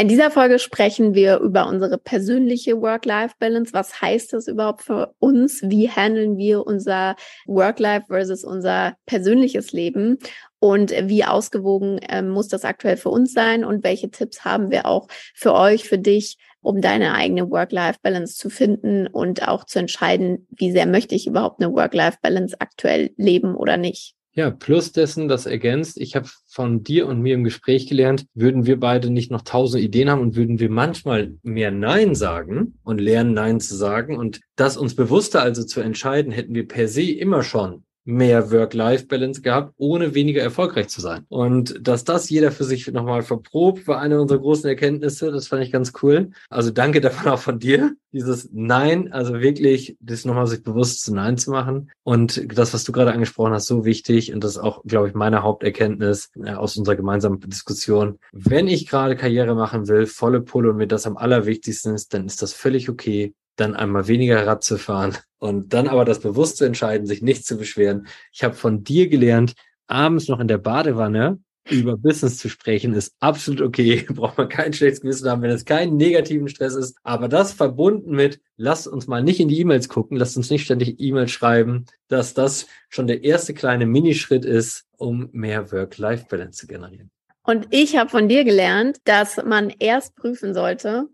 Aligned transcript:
In 0.00 0.06
dieser 0.06 0.30
Folge 0.30 0.60
sprechen 0.60 1.14
wir 1.14 1.38
über 1.40 1.66
unsere 1.66 1.98
persönliche 1.98 2.80
Work-Life-Balance. 2.80 3.72
Was 3.72 4.00
heißt 4.00 4.32
das 4.32 4.46
überhaupt 4.46 4.82
für 4.82 5.12
uns? 5.18 5.60
Wie 5.64 5.90
handeln 5.90 6.36
wir 6.38 6.64
unser 6.64 7.16
Work-Life 7.46 8.06
versus 8.06 8.44
unser 8.44 8.94
persönliches 9.06 9.72
Leben? 9.72 10.18
Und 10.60 10.92
wie 10.92 11.24
ausgewogen 11.24 11.98
äh, 11.98 12.22
muss 12.22 12.46
das 12.46 12.64
aktuell 12.64 12.96
für 12.96 13.08
uns 13.08 13.32
sein? 13.32 13.64
Und 13.64 13.82
welche 13.82 14.08
Tipps 14.08 14.44
haben 14.44 14.70
wir 14.70 14.86
auch 14.86 15.08
für 15.34 15.52
euch, 15.52 15.88
für 15.88 15.98
dich, 15.98 16.38
um 16.60 16.80
deine 16.80 17.14
eigene 17.14 17.50
Work-Life-Balance 17.50 18.36
zu 18.36 18.50
finden 18.50 19.08
und 19.08 19.48
auch 19.48 19.64
zu 19.64 19.80
entscheiden, 19.80 20.46
wie 20.50 20.70
sehr 20.70 20.86
möchte 20.86 21.16
ich 21.16 21.26
überhaupt 21.26 21.60
eine 21.60 21.72
Work-Life-Balance 21.74 22.54
aktuell 22.60 23.10
leben 23.16 23.56
oder 23.56 23.76
nicht? 23.76 24.14
Ja, 24.34 24.50
plus 24.50 24.92
dessen, 24.92 25.26
das 25.26 25.46
ergänzt, 25.46 26.00
ich 26.00 26.14
habe 26.14 26.28
von 26.46 26.84
dir 26.84 27.08
und 27.08 27.20
mir 27.20 27.34
im 27.34 27.42
Gespräch 27.42 27.88
gelernt, 27.88 28.26
würden 28.34 28.66
wir 28.66 28.78
beide 28.78 29.10
nicht 29.10 29.32
noch 29.32 29.42
tausend 29.42 29.82
Ideen 29.82 30.10
haben 30.10 30.20
und 30.20 30.36
würden 30.36 30.60
wir 30.60 30.70
manchmal 30.70 31.34
mehr 31.42 31.72
Nein 31.72 32.14
sagen 32.14 32.78
und 32.84 33.00
lernen, 33.00 33.34
Nein 33.34 33.58
zu 33.58 33.74
sagen 33.74 34.16
und 34.16 34.40
das 34.54 34.76
uns 34.76 34.94
bewusster 34.94 35.42
also 35.42 35.64
zu 35.64 35.80
entscheiden, 35.80 36.30
hätten 36.30 36.54
wir 36.54 36.68
per 36.68 36.86
se 36.86 37.10
immer 37.10 37.42
schon 37.42 37.84
mehr 38.08 38.50
Work-Life-Balance 38.50 39.42
gehabt, 39.42 39.74
ohne 39.76 40.14
weniger 40.14 40.40
erfolgreich 40.40 40.88
zu 40.88 41.02
sein. 41.02 41.26
Und 41.28 41.86
dass 41.86 42.04
das 42.04 42.30
jeder 42.30 42.50
für 42.50 42.64
sich 42.64 42.90
nochmal 42.90 43.20
verprobt, 43.20 43.86
war 43.86 44.00
eine 44.00 44.18
unserer 44.18 44.38
großen 44.38 44.66
Erkenntnisse. 44.66 45.30
Das 45.30 45.48
fand 45.48 45.62
ich 45.62 45.70
ganz 45.70 45.92
cool. 46.02 46.30
Also 46.48 46.70
danke 46.70 47.02
davon 47.02 47.30
auch 47.30 47.38
von 47.38 47.58
dir. 47.58 47.92
Dieses 48.10 48.48
Nein, 48.50 49.12
also 49.12 49.40
wirklich, 49.40 49.98
das 50.00 50.24
nochmal 50.24 50.46
sich 50.46 50.62
bewusst 50.62 51.02
zu 51.02 51.14
Nein 51.14 51.36
zu 51.36 51.50
machen. 51.50 51.90
Und 52.02 52.42
das, 52.56 52.72
was 52.72 52.84
du 52.84 52.92
gerade 52.92 53.12
angesprochen 53.12 53.52
hast, 53.52 53.66
so 53.66 53.84
wichtig. 53.84 54.32
Und 54.32 54.42
das 54.42 54.52
ist 54.52 54.58
auch, 54.58 54.82
glaube 54.84 55.08
ich, 55.08 55.14
meine 55.14 55.42
Haupterkenntnis 55.42 56.30
äh, 56.42 56.52
aus 56.52 56.78
unserer 56.78 56.96
gemeinsamen 56.96 57.40
Diskussion. 57.40 58.18
Wenn 58.32 58.68
ich 58.68 58.86
gerade 58.86 59.16
Karriere 59.16 59.54
machen 59.54 59.86
will, 59.86 60.06
volle 60.06 60.40
Pulle 60.40 60.70
und 60.70 60.78
mir 60.78 60.88
das 60.88 61.06
am 61.06 61.18
allerwichtigsten 61.18 61.94
ist, 61.94 62.14
dann 62.14 62.24
ist 62.24 62.40
das 62.40 62.54
völlig 62.54 62.88
okay 62.88 63.34
dann 63.60 63.74
einmal 63.74 64.08
weniger 64.08 64.46
Rad 64.46 64.64
zu 64.64 64.78
fahren 64.78 65.16
und 65.38 65.72
dann 65.72 65.88
aber 65.88 66.04
das 66.04 66.20
bewusst 66.20 66.56
zu 66.56 66.64
entscheiden, 66.64 67.06
sich 67.06 67.22
nicht 67.22 67.46
zu 67.46 67.56
beschweren. 67.56 68.06
Ich 68.32 68.44
habe 68.44 68.54
von 68.54 68.84
dir 68.84 69.08
gelernt, 69.08 69.54
abends 69.86 70.28
noch 70.28 70.40
in 70.40 70.48
der 70.48 70.58
Badewanne 70.58 71.38
über 71.70 71.96
Business 71.96 72.38
zu 72.38 72.48
sprechen, 72.48 72.94
ist 72.94 73.14
absolut 73.20 73.60
okay. 73.60 74.06
Braucht 74.08 74.38
man 74.38 74.48
kein 74.48 74.72
schlechtes 74.72 75.00
Gewissen 75.00 75.28
haben, 75.28 75.42
wenn 75.42 75.50
es 75.50 75.64
keinen 75.64 75.96
negativen 75.96 76.48
Stress 76.48 76.74
ist. 76.74 76.96
Aber 77.02 77.28
das 77.28 77.52
verbunden 77.52 78.12
mit, 78.12 78.40
lasst 78.56 78.88
uns 78.88 79.06
mal 79.06 79.22
nicht 79.22 79.40
in 79.40 79.48
die 79.48 79.60
E-Mails 79.60 79.88
gucken, 79.88 80.16
lasst 80.16 80.36
uns 80.36 80.50
nicht 80.50 80.64
ständig 80.64 80.98
E-Mails 80.98 81.30
schreiben, 81.30 81.86
dass 82.08 82.34
das 82.34 82.66
schon 82.88 83.06
der 83.06 83.24
erste 83.24 83.54
kleine 83.54 83.86
Minischritt 83.86 84.44
ist, 84.44 84.86
um 84.96 85.28
mehr 85.32 85.70
Work-Life-Balance 85.72 86.58
zu 86.58 86.66
generieren. 86.66 87.10
Und 87.42 87.68
ich 87.70 87.96
habe 87.96 88.10
von 88.10 88.28
dir 88.28 88.44
gelernt, 88.44 88.98
dass 89.04 89.42
man 89.42 89.72
erst 89.78 90.16
prüfen 90.16 90.52
sollte, 90.52 91.08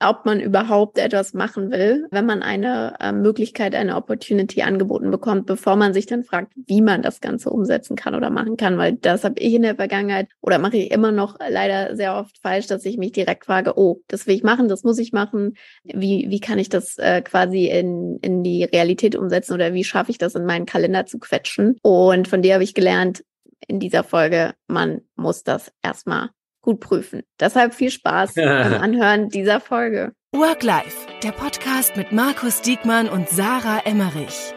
ob 0.00 0.26
man 0.26 0.40
überhaupt 0.40 0.98
etwas 0.98 1.32
machen 1.32 1.70
will, 1.70 2.06
wenn 2.10 2.26
man 2.26 2.42
eine 2.42 2.94
äh, 3.00 3.12
Möglichkeit, 3.12 3.74
eine 3.74 3.96
Opportunity 3.96 4.62
angeboten 4.62 5.10
bekommt, 5.10 5.46
bevor 5.46 5.76
man 5.76 5.94
sich 5.94 6.06
dann 6.06 6.22
fragt, 6.22 6.52
wie 6.54 6.82
man 6.82 7.02
das 7.02 7.20
Ganze 7.20 7.50
umsetzen 7.50 7.96
kann 7.96 8.14
oder 8.14 8.30
machen 8.30 8.56
kann. 8.56 8.76
Weil 8.76 8.92
das 8.94 9.24
habe 9.24 9.40
ich 9.40 9.54
in 9.54 9.62
der 9.62 9.76
Vergangenheit 9.76 10.28
oder 10.40 10.58
mache 10.58 10.76
ich 10.76 10.90
immer 10.90 11.12
noch 11.12 11.38
leider 11.38 11.96
sehr 11.96 12.14
oft 12.16 12.38
falsch, 12.42 12.66
dass 12.66 12.84
ich 12.84 12.98
mich 12.98 13.12
direkt 13.12 13.46
frage, 13.46 13.78
oh, 13.78 14.02
das 14.08 14.26
will 14.26 14.34
ich 14.34 14.42
machen, 14.42 14.68
das 14.68 14.84
muss 14.84 14.98
ich 14.98 15.12
machen. 15.12 15.56
Wie, 15.84 16.26
wie 16.28 16.40
kann 16.40 16.58
ich 16.58 16.68
das 16.68 16.98
äh, 16.98 17.22
quasi 17.22 17.66
in, 17.66 18.18
in 18.20 18.42
die 18.42 18.64
Realität 18.64 19.16
umsetzen 19.16 19.54
oder 19.54 19.72
wie 19.72 19.84
schaffe 19.84 20.10
ich 20.10 20.18
das 20.18 20.34
in 20.34 20.44
meinen 20.44 20.66
Kalender 20.66 21.06
zu 21.06 21.18
quetschen? 21.18 21.78
Und 21.82 22.28
von 22.28 22.42
dir 22.42 22.54
habe 22.54 22.64
ich 22.64 22.74
gelernt, 22.74 23.24
in 23.68 23.80
dieser 23.80 24.04
Folge, 24.04 24.54
man 24.68 25.00
muss 25.16 25.42
das 25.42 25.72
erstmal 25.82 26.30
gut 26.66 26.80
prüfen. 26.80 27.22
Deshalb 27.38 27.74
viel 27.74 27.92
Spaß 27.92 28.34
beim 28.34 28.74
Anhören 28.82 29.28
dieser 29.28 29.60
Folge. 29.60 30.12
Work 30.32 30.64
Life, 30.64 31.06
der 31.22 31.30
Podcast 31.30 31.96
mit 31.96 32.10
Markus 32.10 32.60
Diekmann 32.60 33.08
und 33.08 33.28
Sarah 33.28 33.80
Emmerich. 33.84 34.52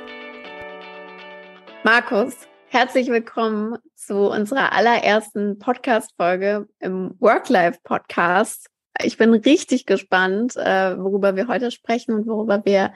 Markus, 1.83 2.33
herzlich 2.65 3.09
willkommen 3.09 3.77
zu 3.93 4.27
unserer 4.31 4.73
allerersten 4.73 5.59
Podcast-Folge 5.59 6.67
im 6.79 7.13
Work 7.19 7.47
Life 7.49 7.79
Podcast. 7.83 8.71
Ich 9.03 9.17
bin 9.17 9.35
richtig 9.35 9.85
gespannt, 9.85 10.57
äh, 10.57 10.97
worüber 10.97 11.35
wir 11.35 11.47
heute 11.47 11.69
sprechen 11.69 12.15
und 12.15 12.25
worüber 12.25 12.63
wir 12.65 12.91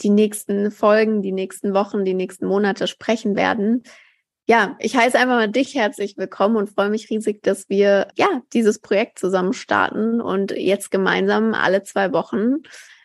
die 0.00 0.10
nächsten 0.10 0.70
Folgen, 0.70 1.20
die 1.20 1.32
nächsten 1.32 1.74
Wochen, 1.74 2.06
die 2.06 2.14
nächsten 2.14 2.46
Monate 2.46 2.86
sprechen 2.86 3.36
werden. 3.36 3.82
Ja, 4.48 4.76
ich 4.78 4.96
heiße 4.96 5.18
einfach 5.18 5.34
mal 5.34 5.50
dich 5.50 5.74
herzlich 5.74 6.16
willkommen 6.16 6.54
und 6.54 6.70
freue 6.70 6.88
mich 6.88 7.10
riesig, 7.10 7.42
dass 7.42 7.68
wir 7.68 8.06
ja 8.14 8.28
dieses 8.52 8.78
Projekt 8.78 9.18
zusammen 9.18 9.52
starten 9.52 10.20
und 10.20 10.52
jetzt 10.52 10.92
gemeinsam 10.92 11.52
alle 11.52 11.82
zwei 11.82 12.12
Wochen 12.12 12.58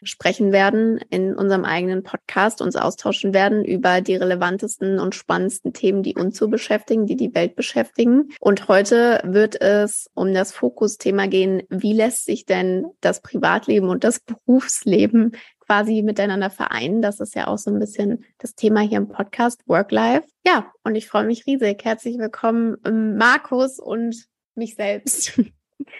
sprechen 0.03 0.51
werden 0.51 0.99
in 1.09 1.35
unserem 1.35 1.65
eigenen 1.65 2.03
Podcast, 2.03 2.61
uns 2.61 2.75
austauschen 2.75 3.33
werden 3.33 3.65
über 3.65 4.01
die 4.01 4.17
relevantesten 4.17 4.99
und 4.99 5.15
spannendsten 5.15 5.73
Themen, 5.73 6.03
die 6.03 6.13
uns 6.13 6.37
so 6.37 6.47
beschäftigen, 6.47 7.07
die 7.07 7.15
die 7.15 7.33
Welt 7.33 7.55
beschäftigen. 7.55 8.29
Und 8.39 8.67
heute 8.67 9.19
wird 9.23 9.59
es 9.59 10.11
um 10.13 10.35
das 10.35 10.51
Fokusthema 10.51 11.25
gehen, 11.25 11.63
wie 11.69 11.93
lässt 11.93 12.25
sich 12.25 12.45
denn 12.45 12.85
das 13.01 13.19
Privatleben 13.19 13.89
und 13.89 14.03
das 14.03 14.19
Berufsleben 14.19 15.31
quasi 15.71 16.01
miteinander 16.01 16.49
vereinen. 16.49 17.01
Das 17.01 17.21
ist 17.21 17.33
ja 17.33 17.47
auch 17.47 17.57
so 17.57 17.71
ein 17.71 17.79
bisschen 17.79 18.25
das 18.39 18.55
Thema 18.55 18.81
hier 18.81 18.97
im 18.97 19.07
Podcast 19.07 19.61
Work-Life. 19.67 20.27
Ja, 20.45 20.69
und 20.83 20.95
ich 20.95 21.07
freue 21.07 21.23
mich 21.23 21.45
riesig. 21.47 21.85
Herzlich 21.85 22.17
willkommen, 22.17 22.75
ähm, 22.83 23.15
Markus 23.15 23.79
und 23.79 24.27
mich 24.55 24.75
selbst. 24.75 25.39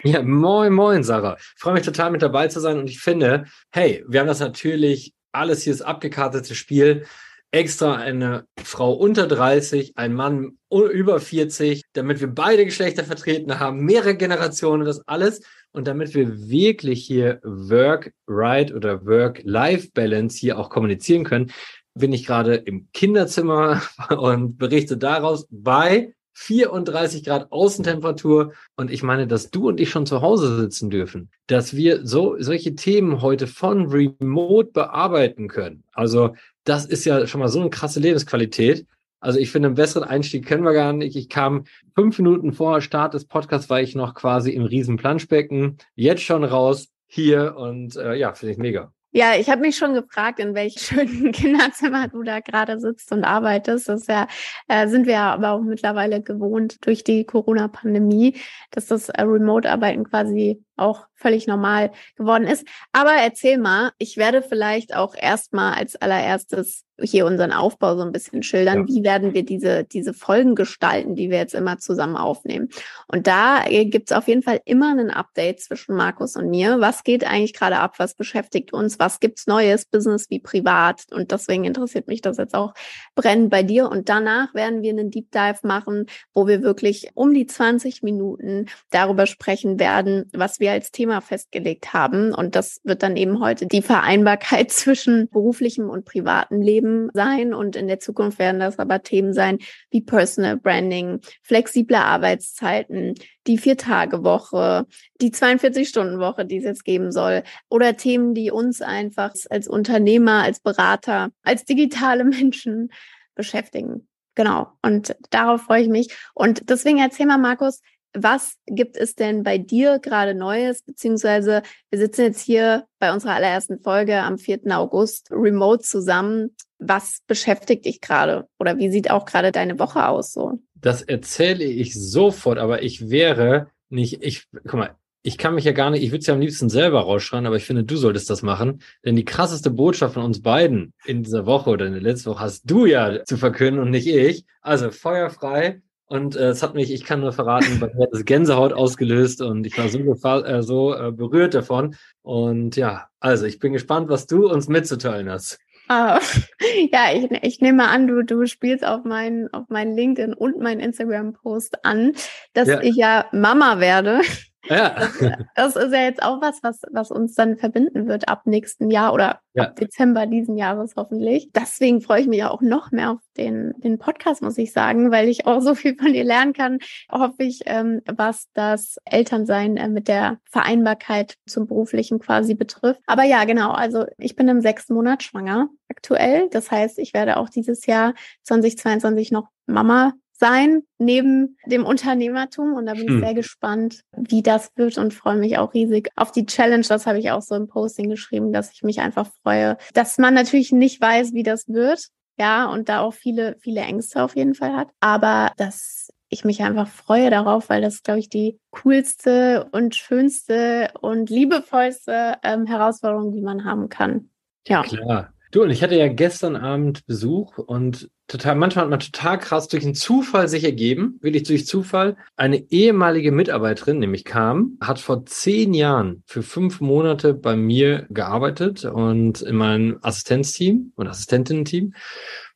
Ja, 0.04 0.22
moin, 0.22 0.72
moin, 0.72 1.02
Sarah. 1.02 1.36
Ich 1.38 1.60
freue 1.60 1.74
mich 1.74 1.82
total 1.82 2.12
mit 2.12 2.22
dabei 2.22 2.46
zu 2.46 2.60
sein 2.60 2.78
und 2.78 2.88
ich 2.88 3.00
finde, 3.00 3.46
hey, 3.72 4.04
wir 4.06 4.20
haben 4.20 4.28
das 4.28 4.38
natürlich 4.38 5.12
alles 5.32 5.62
hier 5.62 5.72
das 5.72 5.82
abgekartete 5.82 6.54
Spiel 6.54 7.04
extra 7.52 7.96
eine 7.96 8.46
Frau 8.62 8.92
unter 8.92 9.26
30, 9.26 9.92
ein 9.96 10.14
Mann 10.14 10.56
über 10.70 11.20
40, 11.20 11.82
damit 11.92 12.20
wir 12.20 12.28
beide 12.28 12.64
Geschlechter 12.64 13.04
vertreten 13.04 13.60
haben, 13.60 13.84
mehrere 13.84 14.16
Generationen, 14.16 14.86
das 14.86 15.06
alles. 15.06 15.42
Und 15.72 15.86
damit 15.88 16.14
wir 16.14 16.50
wirklich 16.50 17.04
hier 17.04 17.40
Work-Right 17.42 18.72
oder 18.74 19.06
Work-Life-Balance 19.06 20.38
hier 20.38 20.58
auch 20.58 20.68
kommunizieren 20.68 21.24
können, 21.24 21.50
bin 21.94 22.12
ich 22.12 22.26
gerade 22.26 22.54
im 22.54 22.88
Kinderzimmer 22.92 23.82
und 24.10 24.58
berichte 24.58 24.96
daraus 24.96 25.46
bei 25.50 26.14
34 26.34 27.24
Grad 27.24 27.52
Außentemperatur. 27.52 28.52
Und 28.76 28.90
ich 28.90 29.02
meine, 29.02 29.26
dass 29.26 29.50
du 29.50 29.68
und 29.68 29.80
ich 29.80 29.90
schon 29.90 30.06
zu 30.06 30.22
Hause 30.22 30.56
sitzen 30.56 30.90
dürfen, 30.90 31.30
dass 31.46 31.76
wir 31.76 32.06
so 32.06 32.36
solche 32.38 32.74
Themen 32.74 33.20
heute 33.20 33.46
von 33.46 33.86
Remote 33.86 34.70
bearbeiten 34.72 35.48
können. 35.48 35.84
Also 35.92 36.34
das 36.64 36.86
ist 36.86 37.04
ja 37.04 37.26
schon 37.26 37.40
mal 37.40 37.48
so 37.48 37.60
eine 37.60 37.70
krasse 37.70 38.00
Lebensqualität. 38.00 38.86
Also 39.22 39.38
ich 39.38 39.52
finde, 39.52 39.68
einen 39.68 39.76
besseren 39.76 40.02
Einstieg 40.02 40.46
können 40.46 40.64
wir 40.64 40.72
gar 40.72 40.92
nicht. 40.92 41.14
Ich 41.16 41.28
kam 41.28 41.64
fünf 41.94 42.18
Minuten 42.18 42.52
vor 42.52 42.80
Start 42.80 43.14
des 43.14 43.24
Podcasts, 43.24 43.70
war 43.70 43.80
ich 43.80 43.94
noch 43.94 44.14
quasi 44.14 44.50
im 44.50 44.64
riesen 44.64 44.96
Planschbecken. 44.96 45.78
Jetzt 45.94 46.24
schon 46.24 46.42
raus 46.42 46.88
hier 47.06 47.54
und 47.56 47.94
äh, 47.96 48.14
ja, 48.14 48.34
finde 48.34 48.52
ich 48.52 48.58
mega. 48.58 48.92
Ja, 49.14 49.36
ich 49.36 49.48
habe 49.48 49.60
mich 49.60 49.76
schon 49.76 49.94
gefragt, 49.94 50.40
in 50.40 50.54
welchem 50.54 50.78
schönen 51.06 51.32
Kinderzimmer 51.32 52.08
du 52.08 52.24
da 52.24 52.40
gerade 52.40 52.80
sitzt 52.80 53.12
und 53.12 53.22
arbeitest. 53.22 53.88
Das 53.88 54.08
ja, 54.08 54.26
äh, 54.66 54.88
sind 54.88 55.06
wir 55.06 55.20
aber 55.20 55.52
auch 55.52 55.60
mittlerweile 55.60 56.20
gewohnt 56.20 56.84
durch 56.84 57.04
die 57.04 57.24
Corona-Pandemie, 57.24 58.36
dass 58.72 58.86
das 58.86 59.08
äh, 59.08 59.22
Remote-Arbeiten 59.22 60.02
quasi 60.04 60.64
auch 60.76 61.06
völlig 61.14 61.46
normal 61.46 61.92
geworden 62.16 62.46
ist. 62.46 62.66
Aber 62.92 63.12
erzähl 63.12 63.58
mal, 63.58 63.92
ich 63.98 64.16
werde 64.16 64.42
vielleicht 64.42 64.94
auch 64.94 65.14
erstmal 65.14 65.74
als 65.74 65.96
allererstes 65.96 66.84
hier 67.00 67.26
unseren 67.26 67.52
Aufbau 67.52 67.96
so 67.96 68.02
ein 68.02 68.12
bisschen 68.12 68.42
schildern. 68.42 68.86
Ja. 68.86 68.94
Wie 68.94 69.02
werden 69.02 69.34
wir 69.34 69.44
diese, 69.44 69.84
diese 69.84 70.14
Folgen 70.14 70.54
gestalten, 70.54 71.14
die 71.14 71.30
wir 71.30 71.38
jetzt 71.38 71.54
immer 71.54 71.78
zusammen 71.78 72.16
aufnehmen? 72.16 72.68
Und 73.08 73.26
da 73.26 73.64
äh, 73.66 73.84
gibt's 73.86 74.12
auf 74.12 74.28
jeden 74.28 74.42
Fall 74.42 74.60
immer 74.64 74.92
ein 74.92 75.10
Update 75.10 75.60
zwischen 75.60 75.96
Markus 75.96 76.36
und 76.36 76.50
mir. 76.50 76.80
Was 76.80 77.02
geht 77.02 77.24
eigentlich 77.24 77.54
gerade 77.54 77.78
ab? 77.78 77.94
Was 77.98 78.14
beschäftigt 78.14 78.72
uns? 78.72 78.98
Was 78.98 79.20
gibt's 79.20 79.46
Neues, 79.46 79.84
Business 79.86 80.30
wie 80.30 80.38
privat? 80.38 81.02
Und 81.10 81.32
deswegen 81.32 81.64
interessiert 81.64 82.08
mich 82.08 82.20
das 82.20 82.36
jetzt 82.36 82.54
auch 82.54 82.74
brennend 83.14 83.50
bei 83.50 83.62
dir. 83.62 83.90
Und 83.90 84.08
danach 84.08 84.54
werden 84.54 84.82
wir 84.82 84.90
einen 84.90 85.10
Deep 85.10 85.30
Dive 85.32 85.58
machen, 85.62 86.06
wo 86.34 86.46
wir 86.46 86.62
wirklich 86.62 87.08
um 87.14 87.34
die 87.34 87.46
20 87.46 88.02
Minuten 88.02 88.66
darüber 88.90 89.26
sprechen 89.26 89.80
werden, 89.80 90.30
was 90.32 90.60
wir 90.62 90.72
als 90.72 90.90
Thema 90.90 91.20
festgelegt 91.20 91.92
haben. 91.92 92.32
Und 92.32 92.56
das 92.56 92.80
wird 92.84 93.02
dann 93.02 93.18
eben 93.18 93.40
heute 93.40 93.66
die 93.66 93.82
Vereinbarkeit 93.82 94.70
zwischen 94.70 95.28
beruflichem 95.28 95.90
und 95.90 96.06
privatem 96.06 96.62
Leben 96.62 97.10
sein. 97.12 97.52
Und 97.52 97.76
in 97.76 97.88
der 97.88 98.00
Zukunft 98.00 98.38
werden 98.38 98.60
das 98.60 98.78
aber 98.78 99.02
Themen 99.02 99.34
sein 99.34 99.58
wie 99.90 100.00
Personal 100.00 100.56
Branding, 100.56 101.20
flexible 101.42 101.96
Arbeitszeiten, 101.96 103.14
die 103.46 103.58
Vier-Tage-Woche, 103.58 104.86
die 105.20 105.32
42-Stunden-Woche, 105.32 106.46
die 106.46 106.56
es 106.56 106.64
jetzt 106.64 106.84
geben 106.84 107.12
soll, 107.12 107.42
oder 107.68 107.98
Themen, 107.98 108.32
die 108.32 108.50
uns 108.50 108.80
einfach 108.80 109.34
als 109.50 109.68
Unternehmer, 109.68 110.42
als 110.44 110.60
Berater, 110.60 111.30
als 111.42 111.66
digitale 111.66 112.24
Menschen 112.24 112.90
beschäftigen. 113.34 114.08
Genau. 114.34 114.72
Und 114.82 115.14
darauf 115.30 115.62
freue 115.62 115.82
ich 115.82 115.88
mich. 115.88 116.14
Und 116.34 116.70
deswegen 116.70 116.98
erzähl 116.98 117.26
mal, 117.26 117.38
Markus, 117.38 117.80
was 118.14 118.56
gibt 118.66 118.96
es 118.96 119.14
denn 119.14 119.42
bei 119.42 119.58
dir 119.58 119.98
gerade 119.98 120.34
Neues? 120.34 120.82
Beziehungsweise 120.82 121.62
wir 121.90 121.98
sitzen 121.98 122.22
jetzt 122.22 122.40
hier 122.40 122.84
bei 122.98 123.12
unserer 123.12 123.34
allerersten 123.34 123.78
Folge 123.78 124.18
am 124.18 124.38
4. 124.38 124.60
August 124.70 125.28
remote 125.30 125.82
zusammen. 125.82 126.54
Was 126.78 127.20
beschäftigt 127.26 127.84
dich 127.84 128.00
gerade? 128.00 128.48
Oder 128.58 128.78
wie 128.78 128.90
sieht 128.90 129.10
auch 129.10 129.24
gerade 129.24 129.52
deine 129.52 129.78
Woche 129.78 130.06
aus 130.06 130.32
so? 130.32 130.58
Das 130.74 131.02
erzähle 131.02 131.64
ich 131.64 131.94
sofort, 131.94 132.58
aber 132.58 132.82
ich 132.82 133.08
wäre 133.08 133.68
nicht, 133.88 134.22
ich, 134.22 134.48
guck 134.64 134.74
mal, 134.74 134.96
ich 135.22 135.38
kann 135.38 135.54
mich 135.54 135.64
ja 135.64 135.72
gar 135.72 135.90
nicht, 135.90 136.02
ich 136.02 136.10
würde 136.10 136.20
es 136.20 136.26
ja 136.26 136.34
am 136.34 136.40
liebsten 136.40 136.68
selber 136.68 137.00
rausschreien, 137.02 137.46
aber 137.46 137.56
ich 137.56 137.64
finde, 137.64 137.84
du 137.84 137.96
solltest 137.96 138.28
das 138.28 138.42
machen. 138.42 138.82
Denn 139.04 139.14
die 139.14 139.24
krasseste 139.24 139.70
Botschaft 139.70 140.14
von 140.14 140.24
uns 140.24 140.42
beiden 140.42 140.92
in 141.04 141.22
dieser 141.22 141.46
Woche 141.46 141.70
oder 141.70 141.86
in 141.86 141.92
der 141.92 142.02
letzten 142.02 142.30
Woche 142.30 142.40
hast 142.40 142.68
du 142.68 142.86
ja 142.86 143.24
zu 143.24 143.36
verkünden 143.36 143.80
und 143.80 143.90
nicht 143.90 144.08
ich. 144.08 144.44
Also 144.60 144.90
feuerfrei. 144.90 145.80
Und 146.12 146.36
äh, 146.36 146.48
es 146.48 146.62
hat 146.62 146.74
mich, 146.74 146.92
ich 146.92 147.06
kann 147.06 147.20
nur 147.20 147.32
verraten, 147.32 147.80
bei 147.80 147.86
mir 147.86 148.02
hat 148.02 148.12
das 148.12 148.26
Gänsehaut 148.26 148.74
ausgelöst 148.74 149.40
und 149.40 149.66
ich 149.66 149.78
war 149.78 149.88
so, 149.88 150.44
äh, 150.44 150.62
so 150.62 150.94
äh, 150.94 151.10
berührt 151.10 151.54
davon. 151.54 151.96
Und 152.20 152.76
ja, 152.76 153.06
also 153.18 153.46
ich 153.46 153.58
bin 153.58 153.72
gespannt, 153.72 154.10
was 154.10 154.26
du 154.26 154.46
uns 154.46 154.68
mitzuteilen 154.68 155.30
hast. 155.30 155.58
Ah, 155.88 156.20
ja, 156.92 157.14
ich, 157.14 157.30
ich 157.42 157.60
nehme 157.62 157.88
an, 157.88 158.08
du, 158.08 158.22
du 158.24 158.44
spielst 158.44 158.84
auf 158.86 159.04
meinen 159.04 159.50
auf 159.54 159.70
meinen 159.70 159.96
LinkedIn 159.96 160.34
und 160.34 160.60
meinen 160.60 160.80
Instagram-Post 160.80 161.82
an, 161.82 162.12
dass 162.52 162.68
ja. 162.68 162.82
ich 162.82 162.96
ja 162.96 163.24
Mama 163.32 163.80
werde. 163.80 164.20
Ja. 164.68 165.08
Das, 165.54 165.74
das, 165.74 165.84
ist 165.84 165.92
ja 165.92 166.02
jetzt 166.02 166.22
auch 166.22 166.40
was, 166.40 166.62
was, 166.62 166.82
was 166.90 167.10
uns 167.10 167.34
dann 167.34 167.56
verbinden 167.56 168.06
wird 168.06 168.28
ab 168.28 168.46
nächsten 168.46 168.90
Jahr 168.90 169.12
oder 169.12 169.40
ja. 169.54 169.64
ab 169.64 169.76
Dezember 169.76 170.26
diesen 170.26 170.56
Jahres 170.56 170.94
hoffentlich. 170.96 171.50
Deswegen 171.54 172.00
freue 172.00 172.22
ich 172.22 172.26
mich 172.26 172.44
auch 172.44 172.60
noch 172.60 172.90
mehr 172.90 173.12
auf 173.12 173.18
den, 173.36 173.72
den 173.78 173.98
Podcast, 173.98 174.42
muss 174.42 174.58
ich 174.58 174.72
sagen, 174.72 175.10
weil 175.10 175.28
ich 175.28 175.46
auch 175.46 175.60
so 175.60 175.74
viel 175.74 175.96
von 175.96 176.12
dir 176.12 176.24
lernen 176.24 176.52
kann, 176.52 176.78
hoffe 177.10 177.42
ich, 177.42 177.60
ähm, 177.66 178.00
was 178.06 178.48
das 178.54 178.96
Elternsein 179.04 179.76
äh, 179.76 179.88
mit 179.88 180.08
der 180.08 180.38
Vereinbarkeit 180.50 181.36
zum 181.46 181.66
Beruflichen 181.66 182.18
quasi 182.18 182.54
betrifft. 182.54 183.00
Aber 183.06 183.24
ja, 183.24 183.44
genau, 183.44 183.72
also 183.72 184.06
ich 184.18 184.36
bin 184.36 184.48
im 184.48 184.60
sechsten 184.60 184.94
Monat 184.94 185.22
schwanger 185.22 185.68
aktuell. 185.88 186.48
Das 186.50 186.70
heißt, 186.70 186.98
ich 186.98 187.14
werde 187.14 187.36
auch 187.36 187.48
dieses 187.48 187.86
Jahr 187.86 188.14
2022 188.42 189.30
noch 189.32 189.48
Mama 189.66 190.14
sein 190.42 190.82
neben 190.98 191.56
dem 191.66 191.86
Unternehmertum. 191.86 192.74
Und 192.74 192.86
da 192.86 192.94
bin 192.94 193.06
hm. 193.06 193.16
ich 193.16 193.24
sehr 193.24 193.34
gespannt, 193.34 194.00
wie 194.16 194.42
das 194.42 194.70
wird 194.74 194.98
und 194.98 195.14
freue 195.14 195.36
mich 195.36 195.56
auch 195.56 195.72
riesig 195.72 196.10
auf 196.16 196.32
die 196.32 196.46
Challenge. 196.46 196.84
Das 196.86 197.06
habe 197.06 197.20
ich 197.20 197.30
auch 197.30 197.42
so 197.42 197.54
im 197.54 197.68
Posting 197.68 198.10
geschrieben, 198.10 198.52
dass 198.52 198.72
ich 198.72 198.82
mich 198.82 199.00
einfach 199.00 199.28
freue, 199.42 199.76
dass 199.94 200.18
man 200.18 200.34
natürlich 200.34 200.72
nicht 200.72 201.00
weiß, 201.00 201.32
wie 201.32 201.44
das 201.44 201.68
wird. 201.68 202.08
Ja, 202.38 202.66
und 202.66 202.88
da 202.88 203.00
auch 203.00 203.14
viele, 203.14 203.56
viele 203.60 203.82
Ängste 203.82 204.22
auf 204.22 204.34
jeden 204.34 204.54
Fall 204.54 204.74
hat. 204.74 204.88
Aber 205.00 205.52
dass 205.58 206.08
ich 206.28 206.44
mich 206.44 206.62
einfach 206.62 206.88
freue 206.88 207.30
darauf, 207.30 207.68
weil 207.68 207.82
das, 207.82 208.02
glaube 208.02 208.18
ich, 208.18 208.28
die 208.28 208.58
coolste 208.70 209.68
und 209.70 209.94
schönste 209.94 210.90
und 211.00 211.28
liebevollste 211.30 212.38
ähm, 212.42 212.66
Herausforderung, 212.66 213.32
die 213.32 213.42
man 213.42 213.64
haben 213.64 213.90
kann. 213.90 214.30
Ja. 214.66 214.82
Klar. 214.82 215.32
Du, 215.52 215.62
und 215.62 215.68
ich 215.68 215.82
hatte 215.82 215.96
ja 215.96 216.08
gestern 216.08 216.56
Abend 216.56 217.04
Besuch 217.04 217.58
und 217.58 218.08
total, 218.26 218.56
manchmal 218.56 218.84
hat 218.84 218.90
man 218.90 219.00
total 219.00 219.38
krass 219.38 219.68
durch 219.68 219.84
einen 219.84 219.94
Zufall 219.94 220.48
sich 220.48 220.64
ergeben, 220.64 221.18
wirklich 221.20 221.42
durch 221.42 221.66
Zufall. 221.66 222.16
Eine 222.36 222.70
ehemalige 222.70 223.32
Mitarbeiterin, 223.32 223.98
nämlich 223.98 224.24
kam, 224.24 224.78
hat 224.80 224.98
vor 224.98 225.26
zehn 225.26 225.74
Jahren 225.74 226.22
für 226.24 226.42
fünf 226.42 226.80
Monate 226.80 227.34
bei 227.34 227.54
mir 227.54 228.06
gearbeitet 228.08 228.86
und 228.86 229.42
in 229.42 229.56
meinem 229.56 229.98
Assistenzteam 230.00 230.92
und 230.96 231.06
Assistentinnen-Team. 231.06 231.92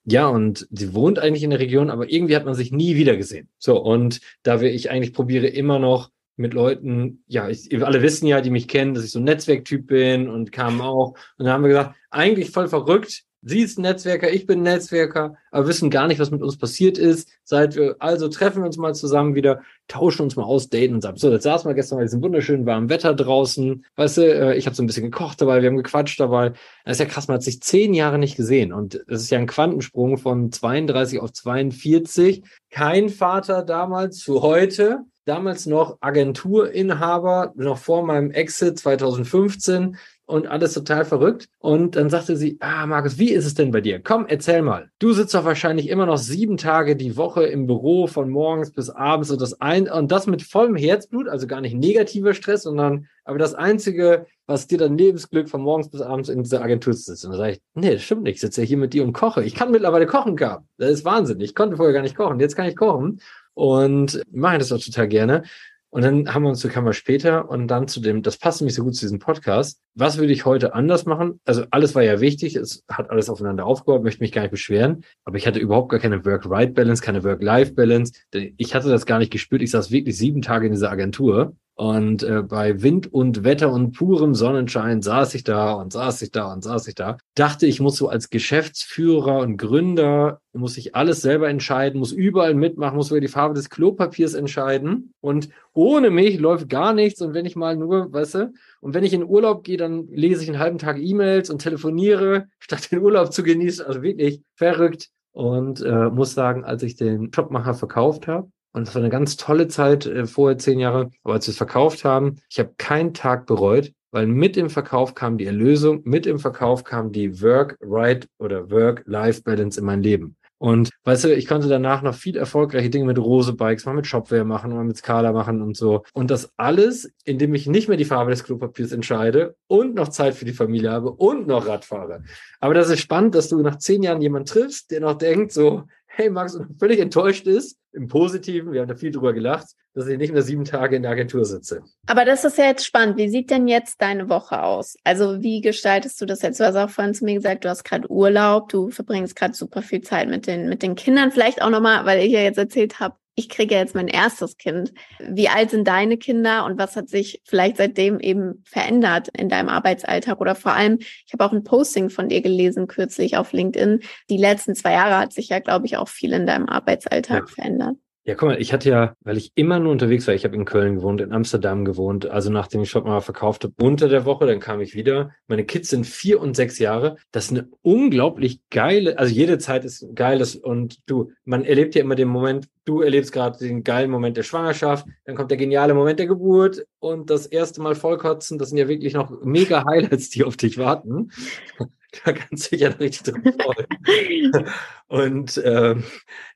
Ja, 0.06 0.28
und 0.28 0.66
sie 0.70 0.94
wohnt 0.94 1.19
eigentlich 1.19 1.43
in 1.43 1.50
der 1.50 1.58
Region, 1.58 1.90
aber 1.90 2.10
irgendwie 2.10 2.34
hat 2.34 2.46
man 2.46 2.54
sich 2.54 2.72
nie 2.72 2.96
wieder 2.96 3.19
gesehen. 3.19 3.50
So, 3.58 3.78
und 3.78 4.22
da 4.43 4.62
wir 4.62 4.72
ich 4.72 4.90
eigentlich 4.90 5.12
probiere 5.12 5.48
immer 5.48 5.78
noch 5.78 6.08
mit 6.36 6.54
Leuten, 6.54 7.22
ja, 7.26 7.48
ich, 7.48 7.72
alle 7.84 8.02
wissen 8.02 8.26
ja, 8.26 8.40
die 8.40 8.50
mich 8.50 8.68
kennen, 8.68 8.94
dass 8.94 9.04
ich 9.04 9.10
so 9.10 9.18
ein 9.18 9.24
Netzwerktyp 9.24 9.86
bin 9.86 10.28
und 10.28 10.52
kamen 10.52 10.80
auch. 10.80 11.10
Und 11.38 11.44
dann 11.44 11.48
haben 11.48 11.62
wir 11.62 11.68
gesagt, 11.68 11.96
eigentlich 12.10 12.50
voll 12.50 12.68
verrückt. 12.68 13.24
Sie 13.48 13.60
ist 13.60 13.78
Netzwerker, 13.78 14.32
ich 14.32 14.44
bin 14.44 14.62
Netzwerker, 14.62 15.36
aber 15.52 15.68
wissen 15.68 15.88
gar 15.88 16.08
nicht, 16.08 16.18
was 16.18 16.32
mit 16.32 16.42
uns 16.42 16.58
passiert 16.58 16.98
ist. 16.98 17.28
Seit 17.44 17.76
wir, 17.76 17.94
also 18.00 18.28
treffen 18.28 18.62
wir 18.62 18.66
uns 18.66 18.76
mal 18.76 18.92
zusammen 18.92 19.36
wieder, 19.36 19.60
tauschen 19.86 20.22
uns 20.22 20.34
mal 20.34 20.42
aus, 20.42 20.68
daten 20.68 20.96
uns 20.96 21.04
ab. 21.04 21.16
So, 21.16 21.30
jetzt 21.30 21.44
saßen 21.44 21.70
wir 21.70 21.74
gestern 21.74 21.98
bei 21.98 22.04
diesem 22.04 22.22
wunderschönen 22.22 22.66
warmen 22.66 22.88
Wetter 22.88 23.14
draußen. 23.14 23.84
Weißt 23.94 24.16
du, 24.16 24.22
äh, 24.22 24.56
ich 24.56 24.66
habe 24.66 24.74
so 24.74 24.82
ein 24.82 24.88
bisschen 24.88 25.04
gekocht 25.04 25.40
dabei, 25.40 25.62
wir 25.62 25.68
haben 25.68 25.76
gequatscht 25.76 26.18
dabei. 26.18 26.54
Das 26.84 26.96
ist 26.96 26.98
ja 26.98 27.06
krass, 27.06 27.28
man 27.28 27.36
hat 27.36 27.44
sich 27.44 27.62
zehn 27.62 27.94
Jahre 27.94 28.18
nicht 28.18 28.36
gesehen. 28.36 28.72
Und 28.72 28.96
es 29.06 29.22
ist 29.22 29.30
ja 29.30 29.38
ein 29.38 29.46
Quantensprung 29.46 30.18
von 30.18 30.50
32 30.50 31.20
auf 31.20 31.32
42. 31.32 32.42
Kein 32.70 33.10
Vater 33.10 33.62
damals 33.62 34.18
zu 34.18 34.42
heute 34.42 35.04
damals 35.26 35.67
noch 35.67 35.99
Agenturinhaber, 36.00 37.52
noch 37.56 37.78
vor 37.78 38.06
meinem 38.06 38.31
Exit 38.31 38.78
2015 38.78 39.96
und 40.25 40.46
alles 40.46 40.75
total 40.75 41.05
verrückt. 41.05 41.49
Und 41.58 41.96
dann 41.96 42.11
sagte 42.11 42.37
sie, 42.37 42.56
ah, 42.61 42.87
Markus, 42.87 43.19
wie 43.19 43.32
ist 43.32 43.44
es 43.44 43.55
denn 43.55 43.70
bei 43.70 43.81
dir? 43.81 44.00
Komm, 44.02 44.26
erzähl 44.28 44.62
mal. 44.62 44.90
Du 44.99 45.12
sitzt 45.12 45.34
doch 45.34 45.44
wahrscheinlich 45.44 45.88
immer 45.88 46.06
noch 46.06 46.19
sieben 46.19 46.56
Tage 46.56 46.96
die 46.96 47.17
Woche 47.17 47.44
im 47.44 47.67
Büro 47.67 48.06
von 48.06 48.31
morgens 48.31 48.73
bis 48.73 48.90
abends 48.90 49.31
und 49.31 49.40
das 49.40 49.61
ein, 49.61 49.88
und 49.88 50.11
das 50.11 50.26
mit 50.26 50.43
vollem 50.43 50.76
Herzblut, 50.76 51.29
also 51.29 51.46
gar 51.46 51.61
nicht 51.61 51.75
negativer 51.75 52.34
Stress, 52.34 52.62
sondern, 52.62 53.06
aber 53.25 53.38
das 53.38 53.55
einzige, 53.55 54.26
was 54.46 54.69
dir 54.69 54.79
dann 54.79 54.99
Lebensglück 54.99 55.49
von 55.49 55.61
morgens 55.61 55.90
bis 55.90 56.00
abends 56.00 56.29
in 56.29 56.44
dieser 56.44 56.62
Agentur 56.62 56.93
sitzt. 56.93 57.25
Und 57.25 57.32
dann 57.32 57.38
sage 57.38 57.52
ich, 57.52 57.61
nee, 57.75 57.93
das 57.93 58.02
stimmt 58.02 58.22
nicht. 58.22 58.37
Ich 58.37 58.40
sitze 58.40 58.62
ja 58.62 58.67
hier 58.67 58.76
mit 58.76 58.94
dir 58.94 59.02
und 59.02 59.12
koche. 59.12 59.44
Ich 59.44 59.55
kann 59.55 59.72
mittlerweile 59.72 60.06
kochen, 60.06 60.37
Gab. 60.37 60.64
Das 60.79 60.90
ist 60.90 61.05
Wahnsinn. 61.05 61.40
Ich 61.40 61.55
konnte 61.55 61.76
vorher 61.76 61.94
gar 61.94 62.02
nicht 62.02 62.17
kochen. 62.17 62.38
Jetzt 62.38 62.55
kann 62.55 62.67
ich 62.67 62.76
kochen 62.76 63.20
und 63.56 64.23
mache 64.31 64.58
das 64.58 64.70
auch 64.70 64.81
total 64.81 65.08
gerne. 65.08 65.43
Und 65.88 66.03
dann 66.03 66.35
haben 66.35 66.43
wir 66.43 66.50
uns, 66.50 66.61
so 66.61 66.69
kam 66.69 66.93
später 66.93 67.49
und 67.49 67.69
dann 67.69 67.88
zu 67.88 68.00
dem, 68.00 68.23
das 68.23 68.37
passt 68.37 68.61
nämlich 68.61 68.75
so 68.75 68.85
gut 68.85 68.94
zu 68.94 69.06
diesem 69.06 69.19
Podcast. 69.19 69.81
Was 69.94 70.19
würde 70.19 70.32
ich 70.32 70.44
heute 70.44 70.75
anders 70.75 71.06
machen? 71.06 71.41
Also 71.47 71.64
alles 71.70 71.94
war 71.94 72.03
ja 72.03 72.20
wichtig, 72.20 72.55
es 72.56 72.85
hat 72.87 73.08
alles 73.08 73.31
aufeinander 73.31 73.64
aufgebaut, 73.64 74.03
möchte 74.03 74.23
mich 74.23 74.32
gar 74.32 74.43
nicht 74.43 74.50
beschweren, 74.50 75.05
aber 75.25 75.38
ich 75.38 75.47
hatte 75.47 75.58
überhaupt 75.58 75.88
gar 75.88 76.00
keine 76.00 76.23
Work-Right-Balance, 76.23 77.03
keine 77.03 77.25
Work-Life-Balance. 77.25 78.12
Ich 78.58 78.75
hatte 78.75 78.91
das 78.91 79.06
gar 79.06 79.19
nicht 79.19 79.32
gespürt. 79.32 79.62
Ich 79.62 79.70
saß 79.70 79.91
wirklich 79.91 80.19
sieben 80.19 80.43
Tage 80.43 80.67
in 80.67 80.73
dieser 80.73 80.91
Agentur 80.91 81.56
und 81.78 82.23
äh, 82.23 82.43
bei 82.43 82.81
Wind 82.81 83.12
und 83.12 83.44
Wetter 83.44 83.70
und 83.70 83.93
purem 83.93 84.34
Sonnenschein 84.34 85.02
saß 85.02 85.34
ich 85.34 85.44
da 85.44 85.75
und 85.75 85.93
saß 85.93 86.23
ich 86.23 86.31
da 86.31 86.50
und 86.50 86.64
saß 86.64 86.88
ich 86.88 86.94
da. 86.94 87.19
Dachte, 87.34 87.67
ich 87.67 87.81
muss 87.81 87.96
so 87.96 88.08
als 88.08 88.31
Geschäftsführer 88.31 89.40
und 89.40 89.58
Gründer, 89.58 90.40
muss 90.55 90.78
ich 90.78 90.94
alles 90.94 91.20
selber 91.20 91.50
entscheiden, 91.50 92.00
muss 92.00 92.12
überall 92.12 92.55
mitmachen, 92.55 92.96
muss 92.96 93.11
über 93.11 93.20
die 93.20 93.28
Farbe 93.28 93.52
des 93.52 93.69
Klopapiers 93.69 94.32
entscheiden. 94.32 95.12
Und 95.20 95.50
ohne 95.75 96.08
mich 96.08 96.38
läuft 96.38 96.70
gar 96.70 96.94
nichts. 96.94 97.20
Und 97.20 97.34
wenn 97.34 97.44
ich 97.44 97.56
mal 97.56 97.76
nur, 97.76 98.11
weißt 98.11 98.34
du, 98.37 98.52
und 98.81 98.94
wenn 98.94 99.05
ich 99.05 99.12
in 99.12 99.22
Urlaub 99.22 99.62
gehe, 99.62 99.76
dann 99.76 100.08
lese 100.08 100.43
ich 100.43 100.48
einen 100.48 100.58
halben 100.58 100.79
Tag 100.79 100.98
E-Mails 100.98 101.50
und 101.50 101.60
telefoniere, 101.60 102.46
statt 102.58 102.91
den 102.91 103.03
Urlaub 103.03 103.34
zu 103.34 103.43
genießen. 103.43 103.84
Also 103.84 104.00
wirklich 104.00 104.41
verrückt. 104.55 105.10
Und 105.32 105.82
äh, 105.82 106.08
muss 106.08 106.32
sagen, 106.32 106.65
als 106.65 106.82
ich 106.82 106.96
den 106.96 107.29
Jobmacher 107.29 107.74
verkauft 107.74 108.27
habe, 108.29 108.48
und 108.76 108.86
das 108.86 108.94
war 108.94 109.00
eine 109.00 109.10
ganz 109.10 109.38
tolle 109.38 109.68
Zeit, 109.68 110.04
äh, 110.04 110.26
vorher 110.26 110.58
zehn 110.58 110.78
Jahre. 110.78 111.10
Aber 111.24 111.34
als 111.34 111.46
wir 111.46 111.52
es 111.52 111.56
verkauft 111.56 112.04
haben, 112.04 112.36
ich 112.50 112.58
habe 112.58 112.74
keinen 112.76 113.14
Tag 113.14 113.46
bereut, 113.46 113.92
weil 114.10 114.26
mit 114.26 114.54
dem 114.54 114.68
Verkauf 114.68 115.14
kam 115.14 115.38
die 115.38 115.46
Erlösung, 115.46 116.02
mit 116.04 116.26
dem 116.26 116.38
Verkauf 116.38 116.84
kam 116.84 117.10
die 117.10 117.40
Work-Right 117.40 118.28
oder 118.38 118.70
Work-Life-Balance 118.70 119.80
in 119.80 119.86
mein 119.86 120.02
Leben. 120.02 120.36
Und 120.58 120.90
weißt 121.04 121.24
du, 121.24 121.34
ich 121.34 121.46
konnte 121.46 121.68
danach 121.68 122.02
noch 122.02 122.14
viel 122.14 122.36
erfolgreiche 122.36 122.88
Dinge 122.88 123.04
mit 123.04 123.18
Rose 123.18 123.52
Bikes, 123.54 123.84
mal 123.84 123.94
mit 123.94 124.06
Shopware 124.06 124.44
machen, 124.44 124.74
mal 124.74 124.84
mit 124.84 124.96
Scala 124.96 125.32
machen 125.32 125.60
und 125.60 125.76
so. 125.76 126.02
Und 126.12 126.30
das 126.30 126.50
alles, 126.56 127.10
indem 127.24 127.54
ich 127.54 127.66
nicht 127.66 127.88
mehr 127.88 127.98
die 127.98 128.06
Farbe 128.06 128.30
des 128.30 128.44
Klopapiers 128.44 128.92
entscheide 128.92 129.56
und 129.66 129.94
noch 129.94 130.08
Zeit 130.08 130.34
für 130.34 130.46
die 130.46 130.52
Familie 130.52 130.90
habe 130.90 131.10
und 131.10 131.46
noch 131.46 131.66
Rad 131.66 131.84
fahre. 131.84 132.22
Aber 132.60 132.74
das 132.74 132.88
ist 132.88 133.00
spannend, 133.00 133.34
dass 133.34 133.48
du 133.48 133.60
nach 133.60 133.76
zehn 133.76 134.02
Jahren 134.02 134.22
jemanden 134.22 134.46
triffst, 134.46 134.90
der 134.90 135.00
noch 135.00 135.18
denkt 135.18 135.52
so, 135.52 135.84
hey 136.17 136.31
Max, 136.31 136.58
völlig 136.79 136.99
enttäuscht 136.99 137.46
ist, 137.46 137.79
im 137.93 138.08
Positiven, 138.08 138.73
wir 138.73 138.81
haben 138.81 138.89
da 138.89 138.94
viel 138.94 139.11
drüber 139.11 139.35
gelacht, 139.35 139.67
dass 139.94 140.06
ich 140.06 140.17
nicht 140.17 140.32
mehr 140.32 140.43
sieben 140.43 140.65
Tage 140.65 140.96
in 140.96 141.03
der 141.03 141.11
Agentur 141.11 141.44
sitze. 141.44 141.82
Aber 142.06 142.25
das 142.25 142.44
ist 142.44 142.56
ja 142.56 142.65
jetzt 142.65 142.87
spannend. 142.87 143.19
Wie 143.19 143.29
sieht 143.29 143.51
denn 143.51 143.69
jetzt 143.69 144.01
deine 144.01 144.29
Woche 144.31 144.63
aus? 144.63 144.96
Also 145.05 145.43
wie 145.43 145.61
gestaltest 145.61 146.20
du 146.20 146.27
das 146.27 146.41
jetzt? 146.41 146.58
Du 146.58 146.65
hast 146.65 146.77
auch 146.77 146.91
vorhin 146.91 147.15
zu 147.15 147.25
mir 147.25 147.35
gesagt, 147.35 147.65
du 147.65 147.69
hast 147.69 147.85
gerade 147.85 148.11
Urlaub, 148.11 148.70
du 148.70 148.91
verbringst 148.91 149.37
gerade 149.37 149.55
super 149.55 149.82
viel 149.82 150.01
Zeit 150.01 150.29
mit 150.29 150.46
den, 150.46 150.69
mit 150.69 150.82
den 150.82 150.94
Kindern. 150.94 151.32
Vielleicht 151.32 151.61
auch 151.61 151.70
nochmal, 151.70 152.06
weil 152.06 152.25
ich 152.25 152.32
ja 152.32 152.41
jetzt 152.41 152.58
erzählt 152.58 152.99
habe, 152.99 153.17
ich 153.36 153.50
kriege 153.50 153.74
jetzt 153.74 153.94
mein 153.94 154.08
erstes 154.08 154.56
Kind. 154.56 154.94
Wie 155.20 155.48
alt 155.50 155.70
sind 155.70 155.86
deine 155.86 156.16
Kinder 156.16 156.64
und 156.64 156.78
was 156.78 156.96
hat 156.96 157.10
sich 157.10 157.43
vielleicht 157.44 157.76
seitdem 157.76 158.19
eben 158.19 158.64
verändert 158.64 159.28
in 159.28 159.50
deinem 159.50 159.69
Arbeitsalltag? 159.69 160.40
Oder 160.40 160.55
vor 160.55 160.72
allem, 160.72 160.98
ich 160.98 161.32
habe 161.34 161.44
auch 161.44 161.52
ein 161.52 161.62
Posting 161.62 162.08
von 162.08 162.31
dir 162.31 162.40
gelesen 162.40 162.86
kürzlich 162.86 163.36
auf 163.36 163.52
LinkedIn. 163.52 164.00
Die 164.31 164.38
letzten 164.38 164.74
zwei 164.74 164.93
Jahre 164.93 165.19
hat 165.19 165.34
sich 165.34 165.50
ja, 165.50 165.58
glaube 165.58 165.84
ich, 165.84 165.98
auch 165.98 166.08
viel 166.08 166.32
in 166.32 166.46
deinem 166.46 166.66
Arbeitsalltag 166.66 167.48
ja. 167.48 167.55
verändert. 167.55 167.96
Ja, 168.26 168.34
guck 168.34 168.48
mal, 168.48 168.60
ich 168.60 168.72
hatte 168.72 168.90
ja, 168.90 169.14
weil 169.20 169.36
ich 169.36 169.52
immer 169.54 169.78
nur 169.78 169.92
unterwegs 169.92 170.26
war, 170.26 170.34
ich 170.34 170.44
habe 170.44 170.56
in 170.56 170.64
Köln 170.64 170.96
gewohnt, 170.96 171.20
in 171.20 171.32
Amsterdam 171.32 171.84
gewohnt, 171.84 172.26
also 172.26 172.50
nachdem 172.50 172.82
ich 172.82 172.90
Shop 172.90 173.04
mal 173.04 173.20
verkauft 173.20 173.62
habe, 173.62 173.74
unter 173.80 174.08
der 174.08 174.24
Woche, 174.24 174.46
dann 174.46 174.58
kam 174.58 174.80
ich 174.80 174.96
wieder. 174.96 175.30
Meine 175.46 175.64
Kids 175.64 175.90
sind 175.90 176.08
vier 176.08 176.40
und 176.40 176.56
sechs 176.56 176.80
Jahre. 176.80 177.18
Das 177.30 177.44
ist 177.44 177.50
eine 177.52 177.68
unglaublich 177.82 178.58
geile, 178.68 179.16
also 179.16 179.32
jede 179.32 179.58
Zeit 179.58 179.84
ist 179.84 180.08
geiles 180.16 180.56
und 180.56 181.08
du, 181.08 181.30
man 181.44 181.64
erlebt 181.64 181.94
ja 181.94 182.00
immer 182.00 182.16
den 182.16 182.26
Moment, 182.26 182.68
du 182.84 183.00
erlebst 183.00 183.30
gerade 183.30 183.58
den 183.58 183.84
geilen 183.84 184.10
Moment 184.10 184.36
der 184.36 184.42
Schwangerschaft, 184.42 185.06
dann 185.24 185.36
kommt 185.36 185.52
der 185.52 185.58
geniale 185.58 185.94
Moment 185.94 186.18
der 186.18 186.26
Geburt 186.26 186.84
und 186.98 187.30
das 187.30 187.46
erste 187.46 187.80
Mal 187.80 187.94
vollkotzen, 187.94 188.58
das 188.58 188.70
sind 188.70 188.78
ja 188.78 188.88
wirklich 188.88 189.14
noch 189.14 189.30
mega 189.44 189.84
Highlights, 189.88 190.30
die 190.30 190.42
auf 190.42 190.56
dich 190.56 190.78
warten. 190.78 191.30
da 192.24 192.32
kannst 192.32 192.66
du 192.66 192.70
dich 192.70 192.80
ja 192.80 192.88
richtig 192.88 193.34
drauf 193.34 193.54
freuen. 193.54 194.68
und 195.06 195.62
ähm, 195.64 196.02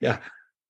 ja, 0.00 0.18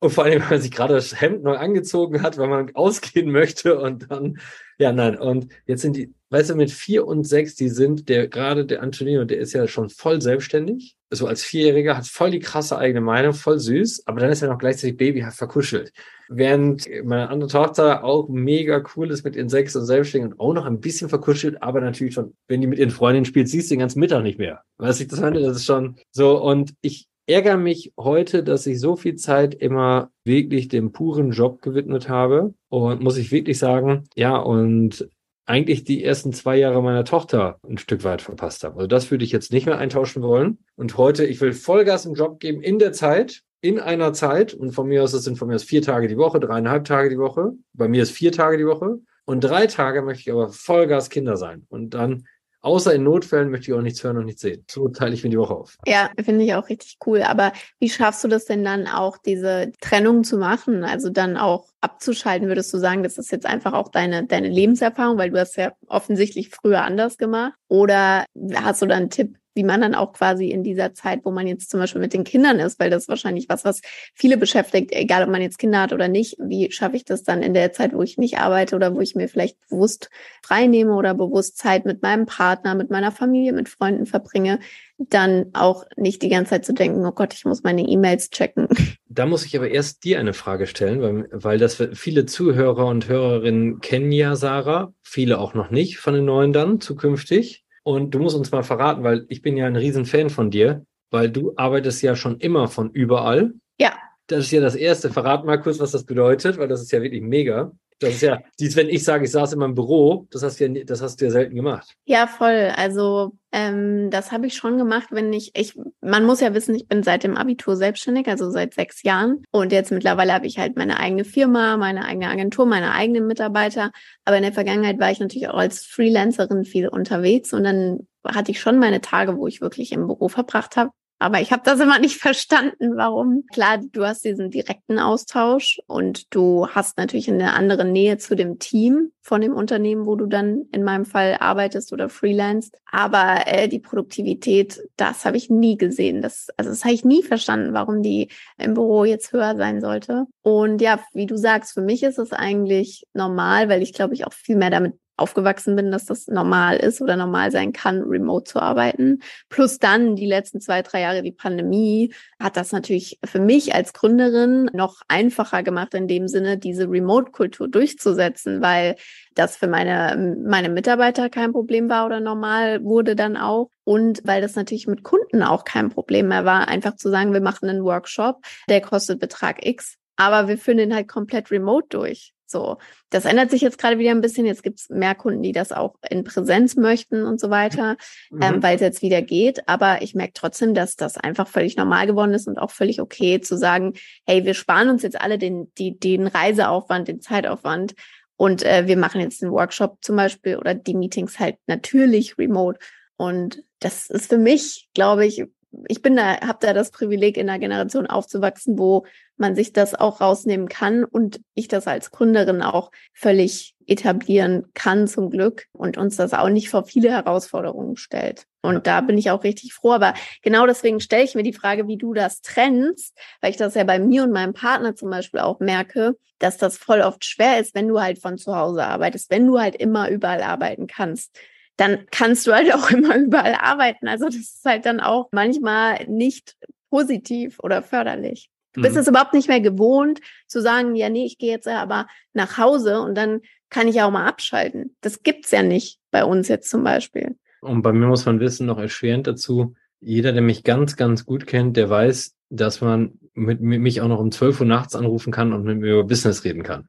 und 0.01 0.11
vor 0.11 0.25
allem, 0.25 0.41
wenn 0.41 0.49
man 0.49 0.61
sich 0.61 0.71
gerade 0.71 0.95
das 0.95 1.21
Hemd 1.21 1.43
neu 1.43 1.57
angezogen 1.57 2.23
hat, 2.23 2.39
weil 2.39 2.49
man 2.49 2.75
ausgehen 2.75 3.31
möchte 3.31 3.79
und 3.79 4.11
dann, 4.11 4.39
ja, 4.79 4.93
nein. 4.93 5.19
Und 5.19 5.49
jetzt 5.67 5.83
sind 5.83 5.95
die, 5.95 6.15
weißt 6.31 6.51
du, 6.51 6.55
mit 6.55 6.71
vier 6.71 7.07
und 7.07 7.25
sechs, 7.25 7.55
die 7.55 7.69
sind 7.69 8.09
der, 8.09 8.27
gerade 8.27 8.65
der 8.65 8.83
Antonino, 8.83 9.25
der 9.27 9.39
ist 9.39 9.53
ja 9.53 9.69
schon 9.69 9.91
voll 9.91 10.23
selbstständig. 10.23 10.97
So 11.11 11.27
als 11.27 11.43
Vierjähriger 11.43 11.99
hat 11.99 12.07
voll 12.07 12.31
die 12.31 12.39
krasse 12.39 12.79
eigene 12.79 13.03
Meinung, 13.03 13.35
voll 13.35 13.59
süß, 13.59 14.07
aber 14.07 14.21
dann 14.21 14.31
ist 14.31 14.41
er 14.41 14.49
noch 14.49 14.59
gleichzeitig 14.59 14.97
Baby, 14.97 15.21
hat 15.21 15.35
verkuschelt. 15.35 15.93
Während 16.29 16.89
meine 17.05 17.29
andere 17.29 17.51
Tochter 17.51 18.03
auch 18.03 18.29
mega 18.29 18.83
cool 18.97 19.11
ist 19.11 19.25
mit 19.25 19.37
ihren 19.37 19.51
sechs 19.51 19.77
und 19.77 19.85
selbstständig 19.85 20.33
und 20.33 20.41
auch 20.41 20.55
noch 20.55 20.65
ein 20.65 20.81
bisschen 20.81 21.11
verkuschelt, 21.11 21.63
aber 21.63 21.83
natürlich 21.83 22.15
schon, 22.15 22.35
wenn 22.49 22.63
die 22.63 22.69
mit 22.69 22.79
ihren 22.79 22.91
Freundinnen 22.91 23.27
spielt, 23.27 23.49
siehst 23.49 23.71
du 23.71 23.75
den 23.75 23.81
ganzen 23.81 24.01
Mittag 24.01 24.23
nicht 24.23 24.39
mehr. 24.39 24.63
Weißt 24.79 25.01
du, 25.01 25.07
das 25.09 25.21
meine? 25.21 25.41
Das 25.41 25.57
ist 25.57 25.67
schon 25.67 25.97
so. 26.11 26.41
Und 26.41 26.73
ich 26.81 27.10
ärgere 27.31 27.57
mich 27.57 27.93
heute, 27.97 28.43
dass 28.43 28.67
ich 28.67 28.81
so 28.81 28.97
viel 28.97 29.15
Zeit 29.17 29.55
immer 29.55 30.11
wirklich 30.25 30.69
dem 30.69 30.93
puren 30.93 31.31
Job 31.31 31.63
gewidmet 31.63 32.09
habe. 32.09 32.55
Und 32.69 33.01
muss 33.03 33.17
ich 33.17 33.33
wirklich 33.33 33.59
sagen, 33.59 34.05
ja, 34.15 34.37
und 34.37 35.09
eigentlich 35.47 35.85
die 35.85 36.05
ersten 36.05 36.33
zwei 36.33 36.57
Jahre 36.57 36.83
meiner 36.83 37.05
Tochter 37.05 37.59
ein 37.69 37.79
Stück 37.79 38.05
weit 38.05 38.23
verpasst 38.23 38.63
habe. 38.63 38.77
Also 38.77 38.87
das 38.87 39.11
würde 39.11 39.25
ich 39.25 39.33
jetzt 39.33 39.53
nicht 39.53 39.67
mehr 39.67 39.79
eintauschen 39.79 40.23
wollen. 40.23 40.59
Und 40.77 40.97
heute, 40.97 41.25
ich 41.25 41.41
will 41.41 41.53
Vollgas 41.53 42.07
im 42.07 42.15
Job 42.15 42.39
geben 42.39 42.63
in 42.63 42.79
der 42.79 42.93
Zeit, 42.93 43.43
in 43.61 43.81
einer 43.81 44.13
Zeit. 44.13 44.55
Und 44.55 44.73
von 44.73 44.87
mir 44.87 45.03
aus, 45.03 45.13
das 45.13 45.25
sind 45.25 45.39
von 45.39 45.49
mir 45.49 45.57
aus 45.57 45.65
vier 45.65 45.83
Tage 45.83 46.09
die 46.09 46.17
Woche, 46.17 46.39
dreieinhalb 46.39 46.85
Tage 46.85 47.11
die 47.11 47.19
Woche. 47.19 47.53
Bei 47.73 47.89
mir 47.89 48.03
ist 48.03 48.13
vier 48.13 48.33
Tage 48.33 48.59
die 48.59 48.67
Woche. 48.67 49.01
Und 49.25 49.41
drei 49.43 49.67
Tage 49.67 50.03
möchte 50.03 50.23
ich 50.23 50.33
aber 50.33 50.49
Vollgas 50.51 51.11
Kinder 51.11 51.37
sein. 51.37 51.67
Und 51.69 51.95
dann 51.95 52.27
Außer 52.63 52.95
in 52.95 53.05
Notfällen 53.05 53.51
möchte 53.51 53.71
ich 53.71 53.77
auch 53.77 53.83
nichts 53.83 54.05
hören 54.05 54.19
und 54.19 54.27
nichts 54.27 54.43
sehen. 54.43 54.65
So 54.69 54.89
teile 54.89 55.15
ich 55.15 55.25
mir 55.25 55.31
die 55.31 55.39
Woche 55.39 55.55
auf. 55.55 55.79
Ja, 55.87 56.11
finde 56.23 56.45
ich 56.45 56.55
auch 56.55 56.69
richtig 56.69 56.99
cool. 57.07 57.23
Aber 57.23 57.53
wie 57.79 57.89
schaffst 57.89 58.23
du 58.23 58.29
das 58.29 58.45
denn 58.45 58.65
dann 58.65 58.87
auch, 58.87 59.17
diese 59.17 59.73
Trennung 59.81 60.25
zu 60.25 60.37
machen? 60.37 60.85
Also 60.85 61.09
dann 61.09 61.37
auch 61.37 61.67
abzuschalten, 61.81 62.49
würdest 62.49 62.73
du 62.75 62.79
sagen, 62.79 63.03
das 63.03 63.17
ist 63.17 63.33
jetzt 63.33 63.47
einfach 63.47 63.73
auch 63.73 63.89
deine, 63.89 64.27
deine 64.27 64.49
Lebenserfahrung, 64.49 65.17
weil 65.17 65.31
du 65.31 65.41
hast 65.41 65.57
ja 65.57 65.73
offensichtlich 65.87 66.51
früher 66.51 66.83
anders 66.83 67.17
gemacht? 67.17 67.55
Oder 67.69 68.27
hast 68.55 68.83
du 68.83 68.87
da 68.87 68.97
einen 68.97 69.11
Tipp, 69.11 69.37
wie 69.55 69.65
man 69.65 69.81
dann 69.81 69.95
auch 69.95 70.13
quasi 70.13 70.51
in 70.51 70.63
dieser 70.63 70.95
Zeit, 70.95 71.21
wo 71.25 71.31
man 71.31 71.47
jetzt 71.47 71.71
zum 71.71 71.81
Beispiel 71.81 72.01
mit 72.01 72.13
den 72.13 72.25
Kindern 72.25 72.61
ist, 72.61 72.79
weil 72.79 72.91
das 72.91 73.03
ist 73.05 73.09
wahrscheinlich 73.09 73.49
was, 73.49 73.65
was 73.65 73.81
viele 74.15 74.37
beschäftigt, 74.37 74.93
egal 74.93 75.25
ob 75.25 75.31
man 75.31 75.43
jetzt 75.43 75.59
Kinder 75.59 75.83
hat 75.83 75.93
oder 75.93 76.09
nicht, 76.09 76.37
wie 76.39 76.71
schaffe 76.71 76.97
ich 76.97 77.05
das 77.05 77.23
dann 77.23 77.43
in 77.43 77.55
der 77.55 77.73
Zeit, 77.73 77.93
wo 77.93 78.03
ich 78.03 78.19
nicht 78.19 78.39
arbeite 78.39 78.77
oder 78.77 78.95
wo 78.95 79.01
ich 79.01 79.15
mir 79.15 79.29
vielleicht 79.29 79.59
bewusst 79.69 80.11
frei 80.43 80.67
nehme 80.67 80.95
oder 80.95 81.15
bewusst 81.15 81.59
Zeit 81.59 81.85
mit 81.85 82.03
meinem 82.03 82.27
Partner, 82.27 82.75
mit 82.75 82.91
meiner 82.91 83.13
Familie, 83.13 83.53
mit 83.53 83.69
Freunden 83.69 84.07
verbringe, 84.07 84.61
dann 84.99 85.47
auch 85.55 85.85
nicht 85.97 86.23
die 86.23 86.29
ganze 86.29 86.51
Zeit 86.51 86.65
zu 86.65 86.75
denken, 86.75 87.05
oh 87.07 87.13
Gott, 87.13 87.35
ich 87.35 87.45
muss 87.45 87.63
meine 87.63 87.83
E-Mails 87.83 88.31
checken. 88.31 88.69
Da 89.13 89.27
muss 89.27 89.45
ich 89.45 89.57
aber 89.57 89.69
erst 89.69 90.05
dir 90.05 90.21
eine 90.21 90.35
Frage 90.35 90.69
stellen, 90.69 91.03
weil, 91.03 91.29
weil 91.33 91.59
das 91.59 91.83
viele 91.95 92.27
Zuhörer 92.27 92.87
und 92.87 93.09
Hörerinnen 93.09 93.81
kennen 93.81 94.13
ja 94.13 94.37
Sarah, 94.37 94.95
viele 95.03 95.41
auch 95.41 95.53
noch 95.53 95.71
nicht 95.71 95.99
von 95.99 96.15
den 96.15 96.27
neuen 96.27 96.53
dann 96.53 96.81
zukünftig. 96.81 97.65
Und 97.91 98.13
du 98.13 98.21
musst 98.21 98.37
uns 98.37 98.53
mal 98.53 98.63
verraten, 98.63 99.03
weil 99.03 99.27
ich 99.29 99.43
bin 99.43 99.57
ja 99.57 99.67
ein 99.67 99.75
Riesenfan 99.75 100.31
von 100.31 100.51
dir, 100.51 100.85
weil 101.11 101.29
du 101.29 101.55
arbeitest 101.57 102.03
ja 102.03 102.15
schon 102.15 102.39
immer 102.39 102.69
von 102.69 102.91
überall. 102.91 103.55
Ja. 103.79 103.93
Das 104.29 104.45
ist 104.45 104.53
ja 104.53 104.61
das 104.61 104.77
Erste. 104.77 105.11
Verrat 105.11 105.45
mal 105.45 105.61
kurz, 105.61 105.81
was 105.81 105.91
das 105.91 106.05
bedeutet, 106.05 106.57
weil 106.57 106.69
das 106.69 106.81
ist 106.81 106.93
ja 106.93 107.03
wirklich 107.03 107.23
mega. 107.23 107.73
Das 108.01 108.15
ist 108.15 108.23
ja, 108.23 108.43
dies, 108.59 108.77
wenn 108.77 108.89
ich 108.89 109.05
sage, 109.05 109.25
ich 109.25 109.31
saß 109.31 109.53
in 109.53 109.59
meinem 109.59 109.75
Büro, 109.75 110.27
das 110.31 110.43
hast 110.43 110.59
du 110.59 110.67
ja, 110.67 110.85
das 110.85 111.03
hast 111.03 111.21
du 111.21 111.27
ja 111.27 111.31
selten 111.31 111.55
gemacht. 111.55 111.97
Ja, 112.07 112.27
voll. 112.27 112.73
Also 112.75 113.33
ähm, 113.53 114.11
das 114.11 114.33
habe 114.33 114.47
ich 114.47 114.55
schon 114.55 114.79
gemacht, 114.79 115.09
wenn 115.11 115.33
ich, 115.35 115.51
ich, 115.55 115.79
man 116.01 116.25
muss 116.25 116.41
ja 116.41 116.55
wissen, 116.55 116.75
ich 116.75 116.89
bin 116.89 117.03
seit 117.03 117.25
dem 117.25 117.37
Abitur 117.37 117.77
selbstständig, 117.77 118.27
also 118.29 118.51
seit 118.51 118.73
sechs 118.73 119.03
Jahren. 119.03 119.45
Und 119.51 119.71
jetzt 119.71 119.93
mittlerweile 119.93 120.33
habe 120.33 120.47
ich 120.47 120.59
halt 120.59 120.77
meine 120.77 120.99
eigene 120.99 121.25
Firma, 121.25 121.77
meine 121.77 122.07
eigene 122.07 122.29
Agentur, 122.29 122.65
meine 122.65 122.93
eigenen 122.93 123.27
Mitarbeiter. 123.27 123.93
Aber 124.25 124.39
in 124.39 124.45
der 124.45 124.55
Vergangenheit 124.55 124.99
war 124.99 125.11
ich 125.11 125.21
natürlich 125.21 125.49
auch 125.49 125.59
als 125.59 125.85
Freelancerin 125.85 126.65
viel 126.65 126.89
unterwegs 126.89 127.53
und 127.53 127.65
dann 127.65 128.07
hatte 128.27 128.51
ich 128.51 128.61
schon 128.61 128.79
meine 128.79 129.03
Tage, 129.03 129.37
wo 129.37 129.47
ich 129.47 129.61
wirklich 129.61 129.93
im 129.93 130.07
Büro 130.07 130.29
verbracht 130.29 130.77
habe. 130.77 130.91
Aber 131.23 131.39
ich 131.43 131.53
habe 131.53 131.63
das 131.65 131.79
immer 131.81 131.99
nicht 131.99 132.17
verstanden, 132.17 132.97
warum. 132.97 133.45
Klar, 133.53 133.79
du 133.93 134.07
hast 134.07 134.25
diesen 134.25 134.51
direkten 134.51 134.99
Austausch 134.99 135.79
und 135.87 136.35
du 136.35 136.67
hast 136.69 136.97
natürlich 136.97 137.31
eine 137.31 137.53
andere 137.53 137.85
Nähe 137.85 138.17
zu 138.17 138.35
dem 138.35 138.59
Team 138.59 139.13
von 139.21 139.43
dem 139.43 139.53
Unternehmen, 139.53 140.07
wo 140.07 140.17
du 140.17 140.25
dann 140.25 140.63
in 140.73 140.83
meinem 140.83 141.05
Fall 141.05 141.37
arbeitest 141.39 141.93
oder 141.93 142.09
freelance. 142.09 142.71
Aber 142.91 143.43
äh, 143.45 143.69
die 143.69 143.81
Produktivität, 143.81 144.81
das 144.97 145.27
habe 145.27 145.37
ich 145.37 145.51
nie 145.51 145.77
gesehen. 145.77 146.23
Das, 146.23 146.49
also 146.57 146.71
das 146.71 146.85
habe 146.85 146.95
ich 146.95 147.05
nie 147.05 147.23
verstanden, 147.23 147.75
warum 147.75 148.03
die 148.03 148.29
im 148.57 148.73
Büro 148.73 149.05
jetzt 149.05 149.35
höher 149.35 149.57
sein 149.57 149.83
sollte. 149.83 150.25
Und 150.41 150.81
ja, 150.81 151.01
wie 151.13 151.27
du 151.27 151.37
sagst, 151.37 151.75
für 151.75 151.83
mich 151.83 152.03
ist 152.03 152.19
es 152.19 152.33
eigentlich 152.33 153.05
normal, 153.13 153.69
weil 153.69 153.83
ich 153.83 153.93
glaube 153.93 154.15
ich 154.15 154.27
auch 154.27 154.33
viel 154.33 154.57
mehr 154.57 154.71
damit 154.71 154.95
aufgewachsen 155.21 155.77
bin, 155.77 155.91
dass 155.91 156.07
das 156.07 156.27
normal 156.29 156.77
ist 156.77 157.01
oder 157.01 157.17
normal 157.17 157.51
sein 157.51 157.73
kann, 157.73 158.03
remote 158.03 158.45
zu 158.45 158.61
arbeiten. 158.61 159.21
Plus 159.49 159.79
dann 159.79 160.17
die 160.17 160.27
letzten 160.27 160.61
zwei, 160.61 160.83
drei 160.83 161.03
Jahre 161.03 161.23
die 161.23 161.33
Pandemie 161.33 162.13
hat 162.41 162.57
das 162.57 162.73
natürlich 162.73 163.19
für 163.25 163.41
mich 163.41 163.75
als 163.75 163.93
Gründerin 163.93 164.71
noch 164.73 165.03
einfacher 165.09 165.63
gemacht, 165.63 165.95
in 165.95 166.09
dem 166.09 166.29
Sinne, 166.29 166.59
diese 166.59 166.89
Remote-Kultur 166.89 167.69
durchzusetzen, 167.69 168.63
weil 168.63 168.97
das 169.35 169.57
für 169.57 169.69
meine, 169.69 170.37
meine 170.45 170.69
Mitarbeiter 170.69 171.29
kein 171.29 171.53
Problem 171.53 171.89
war 171.89 172.07
oder 172.07 172.21
normal 172.21 172.83
wurde 172.83 173.15
dann 173.17 173.37
auch. 173.37 173.71
Und 173.85 174.21
weil 174.25 174.41
das 174.41 174.55
natürlich 174.55 174.87
mit 174.87 175.03
Kunden 175.03 175.43
auch 175.43 175.65
kein 175.65 175.91
Problem 175.91 176.29
mehr 176.29 176.45
war, 176.45 176.69
einfach 176.69 176.97
zu 176.97 177.11
sagen, 177.11 177.33
wir 177.33 177.41
machen 177.41 177.69
einen 177.69 177.85
Workshop, 177.85 178.45
der 178.69 178.81
kostet 178.81 179.21
Betrag 179.21 179.67
X, 179.67 179.97
aber 180.17 180.49
wir 180.49 180.59
führen 180.59 180.79
den 180.79 180.95
halt 180.95 181.09
komplett 181.09 181.51
remote 181.51 181.87
durch. 181.89 182.33
So, 182.51 182.79
das 183.11 183.25
ändert 183.25 183.51
sich 183.51 183.61
jetzt 183.61 183.79
gerade 183.79 183.99
wieder 183.99 184.11
ein 184.11 184.21
bisschen. 184.21 184.45
Jetzt 184.45 184.63
gibt 184.63 184.81
es 184.81 184.89
mehr 184.89 185.15
Kunden, 185.15 185.43
die 185.43 185.53
das 185.53 185.73
auch 185.73 185.95
in 186.09 186.25
Präsenz 186.25 186.77
möchten 186.77 187.25
und 187.25 187.41
so 187.41 187.49
weiter, 187.51 187.97
ähm, 188.33 188.37
mhm. 188.37 188.43
ähm, 188.43 188.63
weil 188.63 188.75
es 188.75 188.81
jetzt 188.81 189.03
wieder 189.03 189.23
geht. 189.23 189.69
Aber 189.69 190.03
ich 190.03 190.15
merke 190.15 190.33
trotzdem, 190.35 190.75
dass 190.75 190.97
das 190.97 191.17
einfach 191.17 191.47
völlig 191.47 191.77
normal 191.77 192.07
geworden 192.07 192.35
ist 192.35 192.49
und 192.49 192.59
auch 192.59 192.71
völlig 192.71 193.01
okay 193.01 193.41
zu 193.41 193.57
sagen, 193.57 193.95
hey, 194.27 194.45
wir 194.45 194.55
sparen 194.55 194.89
uns 194.89 195.03
jetzt 195.03 195.21
alle 195.21 195.39
den, 195.39 195.73
die, 195.79 195.99
den 195.99 196.27
Reiseaufwand, 196.27 197.09
den 197.09 197.21
Zeitaufwand 197.21 197.95
und 198.41 198.63
äh, 198.65 198.87
wir 198.87 198.97
machen 198.97 199.21
jetzt 199.21 199.43
einen 199.43 199.53
Workshop 199.53 199.99
zum 200.01 200.17
Beispiel 200.17 200.57
oder 200.57 200.75
die 200.75 200.95
Meetings 200.95 201.39
halt 201.39 201.57
natürlich 201.67 202.39
remote. 202.39 202.79
Und 203.19 203.63
das 203.81 204.09
ist 204.09 204.31
für 204.31 204.39
mich, 204.39 204.89
glaube 204.95 205.27
ich, 205.27 205.45
ich 205.89 206.03
bin 206.03 206.17
da, 206.17 206.41
habe 206.41 206.59
da 206.61 206.73
das 206.73 206.91
Privileg, 206.91 207.37
in 207.37 207.49
einer 207.49 207.59
Generation 207.59 208.07
aufzuwachsen, 208.07 208.79
wo 208.79 209.07
man 209.37 209.55
sich 209.55 209.73
das 209.73 209.95
auch 209.95 210.21
rausnehmen 210.21 210.69
kann 210.69 211.05
und 211.05 211.41
ich 211.55 211.69
das 211.69 211.87
als 211.87 212.11
Gründerin 212.11 212.63
auch 212.63 212.91
völlig 213.13 213.75
etablieren 213.87 214.67
kann 214.75 215.09
zum 215.09 215.31
Glück 215.31 215.67
und 215.73 215.97
uns 215.97 216.17
das 216.17 216.35
auch 216.35 216.49
nicht 216.49 216.71
vor 216.71 216.85
viele 216.85 217.11
Herausforderungen 217.11 217.97
stellt. 217.97 218.47
Und 218.63 218.87
da 218.87 219.01
bin 219.01 219.17
ich 219.17 219.31
auch 219.31 219.43
richtig 219.43 219.73
froh. 219.73 219.93
Aber 219.93 220.15
genau 220.43 220.67
deswegen 220.67 221.01
stelle 221.01 221.25
ich 221.25 221.35
mir 221.35 221.43
die 221.43 221.53
Frage, 221.53 221.89
wie 221.89 221.97
du 221.97 222.13
das 222.13 222.43
trennst, 222.43 223.17
weil 223.41 223.51
ich 223.51 223.57
das 223.57 223.75
ja 223.75 223.85
bei 223.85 223.99
mir 223.99 224.23
und 224.23 224.33
meinem 224.33 224.53
Partner 224.53 224.95
zum 224.95 225.11
Beispiel 225.11 225.41
auch 225.41 225.61
merke, 225.61 226.17
dass 226.39 226.59
das 226.59 226.77
voll 226.77 227.01
oft 227.01 227.25
schwer 227.25 227.59
ist, 227.59 227.75
wenn 227.75 227.89
du 227.89 228.01
halt 228.01 228.21
von 228.21 228.39
zu 228.39 228.55
Hause 228.55 228.85
arbeitest, 228.85 229.31
wenn 229.31 229.47
du 229.47 229.59
halt 229.59 229.77
immer 229.77 230.11
überall 230.11 230.43
arbeiten 230.43 230.87
kannst 230.87 231.37
dann 231.77 232.07
kannst 232.11 232.47
du 232.47 232.53
halt 232.53 232.73
auch 232.75 232.91
immer 232.91 233.17
überall 233.17 233.55
arbeiten. 233.55 234.09
Also 234.09 234.27
das 234.27 234.37
ist 234.37 234.65
halt 234.65 234.87
dann 234.87 235.01
auch 235.01 235.29
manchmal 235.33 236.07
nicht 236.07 236.57
positiv 236.91 237.59
oder 237.61 237.83
förderlich. 237.83 238.51
Du 238.73 238.83
bist 238.83 238.95
mhm. 238.95 239.01
es 239.01 239.09
überhaupt 239.09 239.35
nicht 239.35 239.49
mehr 239.49 239.61
gewohnt 239.61 240.21
zu 240.47 240.61
sagen, 240.61 240.95
ja, 240.95 241.09
nee, 241.09 241.25
ich 241.25 241.39
gehe 241.39 241.51
jetzt 241.51 241.67
aber 241.67 242.07
nach 242.35 242.57
Hause 242.57 243.01
und 243.01 243.17
dann 243.17 243.41
kann 243.69 243.89
ich 243.89 244.01
auch 244.01 244.11
mal 244.11 244.27
abschalten. 244.27 244.97
Das 245.01 245.23
gibt's 245.23 245.51
ja 245.51 245.63
nicht 245.63 245.99
bei 246.11 246.25
uns 246.25 246.49
jetzt 246.49 246.71
zum 246.71 246.85
Beispiel. 246.85 247.37
Und 247.61 247.83
bei 247.83 247.93
mir 247.93 248.07
muss 248.07 248.27
man 248.27 248.41
wissen, 248.41 248.67
noch 248.67 248.79
erschwerend 248.79 249.27
dazu, 249.27 249.75
jeder, 250.01 250.33
der 250.33 250.43
mich 250.43 250.65
ganz, 250.65 250.97
ganz 250.97 251.27
gut 251.27 251.47
kennt, 251.47 251.77
der 251.77 251.91
weiß, 251.91 252.35
dass 252.49 252.81
man 252.81 253.19
mit, 253.35 253.61
mit 253.61 253.81
mich 253.81 254.01
auch 254.01 254.09
noch 254.09 254.19
um 254.19 254.33
12 254.33 254.61
Uhr 254.61 254.67
nachts 254.67 254.95
anrufen 254.95 255.33
kann 255.33 255.53
und 255.53 255.65
mit 255.65 255.79
mir 255.79 255.93
über 255.93 256.05
Business 256.05 256.45
reden 256.45 256.63
kann. 256.63 256.89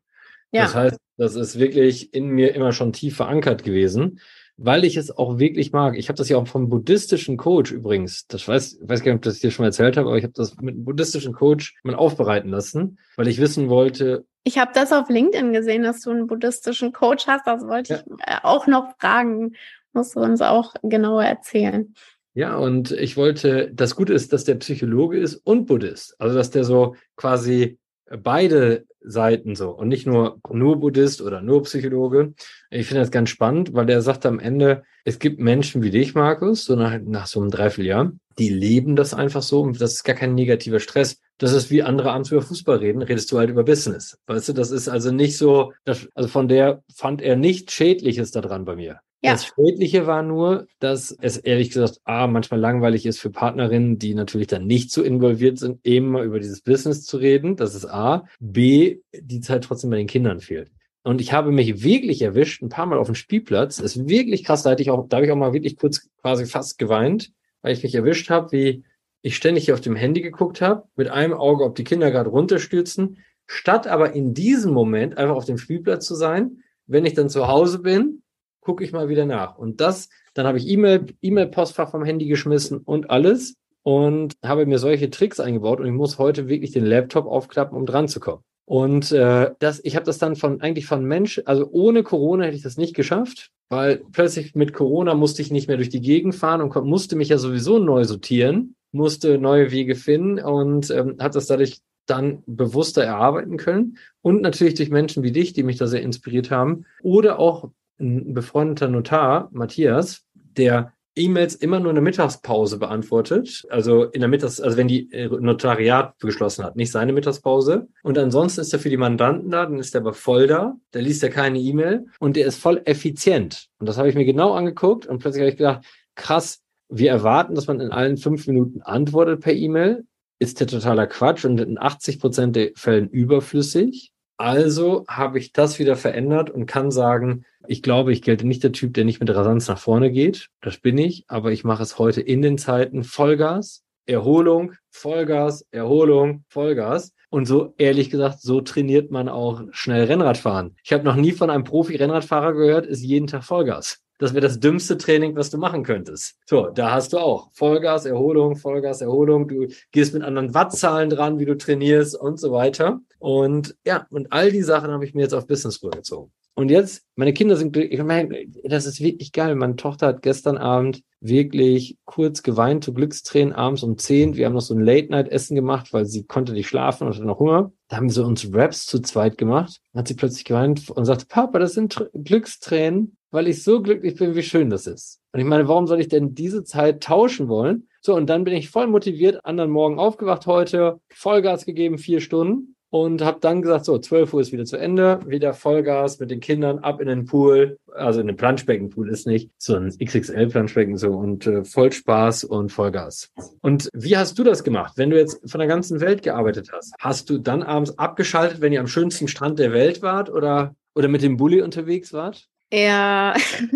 Ja. 0.51 0.63
Das 0.63 0.75
heißt, 0.75 0.97
das 1.17 1.35
ist 1.35 1.59
wirklich 1.59 2.13
in 2.13 2.29
mir 2.29 2.55
immer 2.55 2.73
schon 2.73 2.93
tief 2.93 3.15
verankert 3.15 3.63
gewesen, 3.63 4.19
weil 4.63 4.85
ich 4.85 4.95
es 4.95 5.15
auch 5.17 5.39
wirklich 5.39 5.71
mag. 5.71 5.97
Ich 5.97 6.07
habe 6.07 6.17
das 6.17 6.29
ja 6.29 6.37
auch 6.37 6.47
vom 6.47 6.69
buddhistischen 6.69 7.35
Coach 7.35 7.71
übrigens, 7.71 8.27
das 8.27 8.47
weiß, 8.47 8.79
weiß 8.81 9.01
gar 9.01 9.11
nicht, 9.11 9.19
ob 9.19 9.25
ich 9.25 9.33
das 9.33 9.39
dir 9.39 9.51
schon 9.51 9.63
mal 9.63 9.69
erzählt 9.69 9.97
habe, 9.97 10.07
aber 10.07 10.17
ich 10.17 10.23
habe 10.23 10.33
das 10.35 10.55
mit 10.57 10.75
einem 10.75 10.85
buddhistischen 10.85 11.33
Coach 11.33 11.75
mal 11.83 11.95
aufbereiten 11.95 12.49
lassen, 12.49 12.99
weil 13.15 13.27
ich 13.27 13.39
wissen 13.39 13.69
wollte. 13.69 14.25
Ich 14.43 14.59
habe 14.59 14.71
das 14.73 14.91
auf 14.91 15.09
LinkedIn 15.09 15.51
gesehen, 15.53 15.83
dass 15.83 16.01
du 16.01 16.11
einen 16.11 16.27
buddhistischen 16.27 16.93
Coach 16.93 17.27
hast. 17.27 17.47
Das 17.47 17.65
wollte 17.65 17.93
ja. 17.93 17.99
ich 17.99 18.27
äh, 18.27 18.37
auch 18.43 18.67
noch 18.67 18.95
fragen. 18.99 19.53
Musst 19.93 20.15
du 20.15 20.19
uns 20.19 20.41
auch 20.41 20.73
genauer 20.83 21.23
erzählen. 21.23 21.93
Ja, 22.33 22.55
und 22.55 22.91
ich 22.91 23.17
wollte, 23.17 23.71
das 23.73 23.95
Gute 23.95 24.13
ist, 24.13 24.31
dass 24.31 24.45
der 24.45 24.55
Psychologe 24.55 25.19
ist 25.19 25.35
und 25.35 25.65
Buddhist. 25.65 26.15
Also, 26.17 26.35
dass 26.35 26.49
der 26.49 26.63
so 26.63 26.95
quasi 27.17 27.77
beide 28.17 28.85
Seiten 29.03 29.55
so 29.55 29.71
und 29.71 29.87
nicht 29.87 30.05
nur 30.05 30.39
nur 30.49 30.79
Buddhist 30.79 31.21
oder 31.21 31.41
nur 31.41 31.63
Psychologe. 31.63 32.33
Ich 32.69 32.87
finde 32.87 33.01
das 33.01 33.11
ganz 33.11 33.29
spannend, 33.29 33.73
weil 33.73 33.85
der 33.85 34.01
sagt 34.01 34.25
am 34.25 34.39
Ende, 34.39 34.83
es 35.05 35.19
gibt 35.19 35.39
Menschen 35.39 35.81
wie 35.81 35.89
dich, 35.89 36.13
Markus, 36.13 36.65
so 36.65 36.75
nach, 36.75 36.99
nach 37.03 37.27
so 37.27 37.41
einem 37.41 37.49
Dreivierteljahr, 37.49 38.11
die 38.37 38.49
leben 38.49 38.95
das 38.95 39.13
einfach 39.13 39.41
so 39.41 39.61
und 39.61 39.81
das 39.81 39.93
ist 39.93 40.03
gar 40.03 40.15
kein 40.15 40.35
negativer 40.35 40.79
Stress. 40.79 41.19
Das 41.37 41.53
ist 41.53 41.71
wie 41.71 41.81
andere 41.81 42.11
abends 42.11 42.31
über 42.31 42.41
Fußball 42.41 42.77
reden, 42.77 43.01
redest 43.01 43.31
du 43.31 43.39
halt 43.39 43.49
über 43.49 43.63
Business. 43.63 44.17
Weißt 44.27 44.49
du, 44.49 44.53
das 44.53 44.69
ist 44.69 44.87
also 44.87 45.11
nicht 45.11 45.37
so, 45.37 45.73
das, 45.85 46.07
also 46.13 46.29
von 46.29 46.47
der 46.47 46.83
fand 46.93 47.21
er 47.21 47.35
nichts 47.35 47.73
Schädliches 47.73 48.31
daran 48.31 48.65
bei 48.65 48.75
mir. 48.75 48.99
Ja. 49.23 49.33
Das 49.33 49.45
Schädliche 49.45 50.07
war 50.07 50.23
nur, 50.23 50.67
dass 50.79 51.15
es 51.21 51.37
ehrlich 51.37 51.69
gesagt 51.69 51.99
A, 52.05 52.25
manchmal 52.25 52.59
langweilig 52.59 53.05
ist 53.05 53.19
für 53.19 53.29
Partnerinnen, 53.29 53.99
die 53.99 54.15
natürlich 54.15 54.47
dann 54.47 54.65
nicht 54.65 54.91
so 54.91 55.03
involviert 55.03 55.59
sind, 55.59 55.85
eben 55.85 56.09
mal 56.09 56.25
über 56.25 56.39
dieses 56.39 56.61
Business 56.61 57.05
zu 57.05 57.17
reden. 57.17 57.55
Das 57.55 57.75
ist 57.75 57.85
A. 57.85 58.25
B, 58.39 58.97
die 59.13 59.39
Zeit 59.41 59.63
trotzdem 59.63 59.91
bei 59.91 59.97
den 59.97 60.07
Kindern 60.07 60.39
fehlt. 60.39 60.71
Und 61.03 61.21
ich 61.21 61.33
habe 61.33 61.51
mich 61.51 61.83
wirklich 61.83 62.21
erwischt, 62.23 62.63
ein 62.63 62.69
paar 62.69 62.87
Mal 62.87 62.97
auf 62.97 63.07
dem 63.07 63.15
Spielplatz. 63.15 63.77
Das 63.77 63.95
ist 63.95 64.07
wirklich 64.07 64.43
krass. 64.43 64.63
Da, 64.63 64.71
hatte 64.71 64.81
ich 64.81 64.89
auch, 64.89 65.07
da 65.07 65.17
habe 65.17 65.25
ich 65.27 65.31
auch 65.31 65.37
mal 65.37 65.53
wirklich 65.53 65.77
kurz 65.77 66.09
quasi 66.21 66.47
fast 66.47 66.79
geweint, 66.79 67.31
weil 67.61 67.73
ich 67.73 67.83
mich 67.83 67.93
erwischt 67.93 68.29
habe, 68.31 68.51
wie 68.51 68.83
ich 69.21 69.35
ständig 69.35 69.65
hier 69.65 69.75
auf 69.75 69.81
dem 69.81 69.95
Handy 69.95 70.21
geguckt 70.21 70.61
habe, 70.61 70.83
mit 70.95 71.09
einem 71.09 71.33
Auge, 71.33 71.63
ob 71.63 71.75
die 71.75 71.83
Kinder 71.83 72.09
gerade 72.09 72.29
runterstürzen, 72.31 73.19
statt 73.45 73.85
aber 73.85 74.13
in 74.13 74.33
diesem 74.33 74.73
Moment 74.73 75.17
einfach 75.17 75.35
auf 75.35 75.45
dem 75.45 75.59
Spielplatz 75.59 76.07
zu 76.07 76.15
sein. 76.15 76.63
Wenn 76.87 77.05
ich 77.05 77.13
dann 77.13 77.29
zu 77.29 77.47
Hause 77.47 77.79
bin, 77.79 78.20
gucke 78.61 78.83
ich 78.83 78.93
mal 78.93 79.09
wieder 79.09 79.25
nach. 79.25 79.57
Und 79.57 79.81
das, 79.81 80.09
dann 80.33 80.47
habe 80.47 80.57
ich 80.57 80.67
E-Mail, 80.67 81.07
E-Mail-Postfach 81.21 81.91
vom 81.91 82.05
Handy 82.05 82.27
geschmissen 82.27 82.77
und 82.77 83.09
alles 83.09 83.55
und 83.83 84.35
habe 84.43 84.65
mir 84.65 84.79
solche 84.79 85.09
Tricks 85.09 85.39
eingebaut 85.39 85.79
und 85.79 85.87
ich 85.87 85.91
muss 85.91 86.19
heute 86.19 86.47
wirklich 86.47 86.71
den 86.71 86.85
Laptop 86.85 87.25
aufklappen, 87.25 87.77
um 87.77 87.85
dran 87.85 88.07
zu 88.07 88.19
kommen. 88.19 88.43
Und 88.65 89.11
äh, 89.11 89.51
das, 89.59 89.81
ich 89.83 89.95
habe 89.95 90.05
das 90.05 90.17
dann 90.17 90.35
von 90.35 90.61
eigentlich 90.61 90.85
von 90.85 91.03
Mensch, 91.03 91.41
also 91.45 91.67
ohne 91.71 92.03
Corona 92.03 92.45
hätte 92.45 92.55
ich 92.55 92.63
das 92.63 92.77
nicht 92.77 92.95
geschafft, 92.95 93.49
weil 93.69 94.01
plötzlich 94.11 94.55
mit 94.55 94.73
Corona 94.73 95.13
musste 95.13 95.41
ich 95.41 95.51
nicht 95.51 95.67
mehr 95.67 95.77
durch 95.77 95.89
die 95.89 96.01
Gegend 96.01 96.35
fahren 96.35 96.61
und 96.61 96.73
musste 96.85 97.15
mich 97.15 97.29
ja 97.29 97.37
sowieso 97.37 97.79
neu 97.79 98.05
sortieren, 98.05 98.75
musste 98.91 99.37
neue 99.37 99.71
Wege 99.71 99.95
finden 99.95 100.39
und 100.39 100.89
ähm, 100.91 101.17
hat 101.19 101.35
das 101.35 101.47
dadurch 101.47 101.81
dann 102.05 102.43
bewusster 102.45 103.03
erarbeiten 103.03 103.57
können 103.57 103.97
und 104.21 104.41
natürlich 104.41 104.75
durch 104.75 104.89
Menschen 104.89 105.23
wie 105.23 105.31
dich, 105.31 105.53
die 105.53 105.63
mich 105.63 105.77
da 105.77 105.87
sehr 105.87 106.01
inspiriert 106.01 106.51
haben 106.51 106.85
oder 107.01 107.39
auch 107.39 107.71
ein 108.01 108.33
befreundeter 108.33 108.87
Notar, 108.87 109.49
Matthias, 109.51 110.25
der 110.33 110.93
E-Mails 111.15 111.55
immer 111.55 111.79
nur 111.79 111.89
in 111.89 111.95
der 111.95 112.03
Mittagspause 112.03 112.77
beantwortet. 112.77 113.65
Also 113.69 114.05
in 114.05 114.21
der 114.21 114.29
Mittags, 114.29 114.61
also 114.61 114.77
wenn 114.77 114.87
die 114.87 115.11
äh, 115.11 115.27
Notariat 115.27 116.17
geschlossen 116.19 116.63
hat, 116.63 116.75
nicht 116.77 116.91
seine 116.91 117.11
Mittagspause. 117.11 117.87
Und 118.03 118.17
ansonsten 118.17 118.61
ist 118.61 118.71
er 118.71 118.79
für 118.79 118.89
die 118.89 118.97
Mandanten 118.97 119.51
da, 119.51 119.65
dann 119.65 119.79
ist 119.79 119.93
er 119.93 120.01
aber 120.01 120.13
voll 120.13 120.47
da, 120.47 120.75
der 120.93 121.01
liest 121.01 121.21
ja 121.21 121.29
keine 121.29 121.59
E-Mail 121.59 122.05
und 122.19 122.37
der 122.37 122.45
ist 122.45 122.57
voll 122.57 122.81
effizient. 122.85 123.67
Und 123.79 123.89
das 123.89 123.97
habe 123.97 124.09
ich 124.09 124.15
mir 124.15 124.25
genau 124.25 124.53
angeguckt 124.53 125.05
und 125.05 125.19
plötzlich 125.19 125.41
habe 125.41 125.51
ich 125.51 125.57
gedacht, 125.57 125.85
krass, 126.15 126.61
wir 126.87 127.09
erwarten, 127.09 127.55
dass 127.55 127.67
man 127.67 127.79
in 127.79 127.91
allen 127.91 128.17
fünf 128.17 128.47
Minuten 128.47 128.81
antwortet 128.81 129.41
per 129.41 129.53
E-Mail. 129.53 130.05
Ist 130.39 130.59
der 130.59 130.67
totaler 130.67 131.07
Quatsch 131.07 131.45
und 131.45 131.59
in 131.59 131.77
80 131.77 132.19
Prozent 132.19 132.55
der 132.55 132.71
Fällen 132.75 133.09
überflüssig. 133.09 134.10
Also 134.41 135.05
habe 135.07 135.37
ich 135.37 135.53
das 135.53 135.77
wieder 135.77 135.95
verändert 135.95 136.49
und 136.49 136.65
kann 136.65 136.89
sagen, 136.89 137.45
ich 137.67 137.83
glaube, 137.83 138.11
ich 138.11 138.23
gelte 138.23 138.47
nicht 138.47 138.63
der 138.63 138.71
Typ, 138.71 138.95
der 138.95 139.05
nicht 139.05 139.19
mit 139.19 139.29
Rasanz 139.29 139.67
nach 139.67 139.77
vorne 139.77 140.09
geht. 140.09 140.49
Das 140.61 140.77
bin 140.77 140.97
ich, 140.97 141.25
aber 141.27 141.51
ich 141.51 141.63
mache 141.63 141.83
es 141.83 141.99
heute 141.99 142.21
in 142.21 142.41
den 142.41 142.57
Zeiten 142.57 143.03
Vollgas, 143.03 143.83
Erholung, 144.07 144.73
Vollgas, 144.89 145.67
Erholung, 145.69 146.43
Vollgas. 146.47 147.13
Und 147.29 147.45
so, 147.45 147.75
ehrlich 147.77 148.09
gesagt, 148.09 148.41
so 148.41 148.61
trainiert 148.61 149.11
man 149.11 149.29
auch 149.29 149.61
schnell 149.73 150.05
Rennradfahren. 150.05 150.75
Ich 150.83 150.91
habe 150.91 151.03
noch 151.03 151.15
nie 151.15 151.33
von 151.33 151.51
einem 151.51 151.63
Profi-Rennradfahrer 151.63 152.53
gehört, 152.53 152.87
ist 152.87 153.03
jeden 153.03 153.27
Tag 153.27 153.43
Vollgas. 153.43 154.01
Das 154.21 154.35
wäre 154.35 154.41
das 154.41 154.59
dümmste 154.59 154.99
Training, 154.99 155.35
was 155.35 155.49
du 155.49 155.57
machen 155.57 155.83
könntest. 155.83 156.35
So, 156.45 156.67
da 156.67 156.91
hast 156.91 157.11
du 157.11 157.17
auch 157.17 157.49
Vollgas, 157.53 158.05
Erholung, 158.05 158.55
Vollgas, 158.55 159.01
Erholung. 159.01 159.47
Du 159.47 159.65
gehst 159.91 160.13
mit 160.13 160.21
anderen 160.21 160.53
Wattzahlen 160.53 161.09
dran, 161.09 161.39
wie 161.39 161.45
du 161.45 161.57
trainierst 161.57 162.15
und 162.15 162.39
so 162.39 162.51
weiter. 162.51 163.01
Und 163.17 163.75
ja, 163.83 164.05
und 164.11 164.31
all 164.31 164.51
die 164.51 164.61
Sachen 164.61 164.91
habe 164.91 165.05
ich 165.05 165.15
mir 165.15 165.23
jetzt 165.23 165.33
auf 165.33 165.47
Business 165.47 165.81
rübergezogen. 165.81 166.31
Und 166.53 166.69
jetzt, 166.69 167.03
meine 167.15 167.33
Kinder 167.33 167.55
sind 167.55 167.73
glücklich. 167.73 167.99
Ich 167.99 168.05
meine, 168.05 168.45
das 168.63 168.85
ist 168.85 169.01
wirklich 169.01 169.31
geil. 169.31 169.55
Meine 169.55 169.75
Tochter 169.75 170.05
hat 170.05 170.21
gestern 170.21 170.59
Abend 170.59 171.01
wirklich 171.19 171.97
kurz 172.05 172.43
geweint, 172.43 172.83
zu 172.83 172.93
Glückstränen 172.93 173.53
abends 173.53 173.81
um 173.81 173.97
10. 173.97 174.35
Wir 174.35 174.45
haben 174.45 174.53
noch 174.53 174.61
so 174.61 174.75
ein 174.75 174.81
Late-Night-Essen 174.81 175.55
gemacht, 175.55 175.93
weil 175.93 176.05
sie 176.05 176.25
konnte 176.25 176.53
nicht 176.53 176.67
schlafen 176.67 177.07
und 177.07 177.15
hatte 177.15 177.25
noch 177.25 177.39
Hunger. 177.39 177.71
Da 177.87 177.97
haben 177.97 178.09
sie 178.11 178.23
uns 178.23 178.47
Raps 178.53 178.85
zu 178.85 178.99
zweit 178.99 179.39
gemacht. 179.39 179.81
Dann 179.93 180.01
hat 180.01 180.07
sie 180.09 180.13
plötzlich 180.13 180.45
geweint 180.45 180.91
und 180.91 181.05
sagte, 181.05 181.25
Papa, 181.25 181.57
das 181.57 181.73
sind 181.73 182.07
Glückstränen 182.13 183.17
weil 183.31 183.47
ich 183.47 183.63
so 183.63 183.81
glücklich 183.81 184.15
bin, 184.15 184.35
wie 184.35 184.43
schön 184.43 184.69
das 184.69 184.87
ist. 184.87 185.19
Und 185.33 185.39
ich 185.39 185.45
meine, 185.45 185.67
warum 185.67 185.87
soll 185.87 185.99
ich 185.99 186.09
denn 186.09 186.35
diese 186.35 186.63
Zeit 186.63 187.01
tauschen 187.01 187.47
wollen? 187.47 187.87
So, 188.01 188.15
und 188.15 188.29
dann 188.29 188.43
bin 188.43 188.53
ich 188.53 188.69
voll 188.69 188.87
motiviert, 188.87 189.45
anderen 189.45 189.71
Morgen 189.71 189.99
aufgewacht 189.99 190.45
heute, 190.47 190.99
Vollgas 191.09 191.65
gegeben, 191.65 191.97
vier 191.97 192.19
Stunden 192.19 192.75
und 192.91 193.23
habe 193.23 193.39
dann 193.39 193.61
gesagt, 193.61 193.85
so, 193.85 193.97
12 193.97 194.33
Uhr 194.33 194.41
ist 194.41 194.51
wieder 194.51 194.65
zu 194.65 194.77
Ende, 194.77 195.19
wieder 195.25 195.53
Vollgas 195.53 196.19
mit 196.19 196.29
den 196.29 196.41
Kindern 196.41 196.79
ab 196.79 196.99
in 196.99 197.07
den 197.07 197.25
Pool, 197.25 197.77
also 197.93 198.19
in 198.19 198.27
den 198.27 198.35
Planschbeckenpool 198.35 199.09
ist 199.09 199.25
nicht, 199.25 199.49
so 199.57 199.75
ein 199.75 199.89
XXL-Planschbecken 199.97 200.97
so 200.97 201.13
und 201.13 201.47
äh, 201.47 201.63
voll 201.63 201.91
Spaß 201.91 202.43
und 202.43 202.71
Vollgas. 202.71 203.29
Und 203.61 203.89
wie 203.93 204.17
hast 204.17 204.37
du 204.37 204.43
das 204.43 204.63
gemacht, 204.63 204.93
wenn 204.97 205.09
du 205.09 205.17
jetzt 205.17 205.49
von 205.49 205.59
der 205.59 205.69
ganzen 205.69 206.01
Welt 206.01 206.21
gearbeitet 206.21 206.69
hast? 206.73 206.93
Hast 206.99 207.29
du 207.29 207.37
dann 207.37 207.63
abends 207.63 207.97
abgeschaltet, 207.97 208.59
wenn 208.59 208.73
ihr 208.73 208.81
am 208.81 208.87
schönsten 208.87 209.29
Strand 209.29 209.57
der 209.57 209.71
Welt 209.71 210.01
wart 210.01 210.29
oder, 210.29 210.75
oder 210.93 211.07
mit 211.07 211.21
dem 211.21 211.37
Bulli 211.37 211.61
unterwegs 211.61 212.11
wart? 212.11 212.49
Ja, 212.73 213.33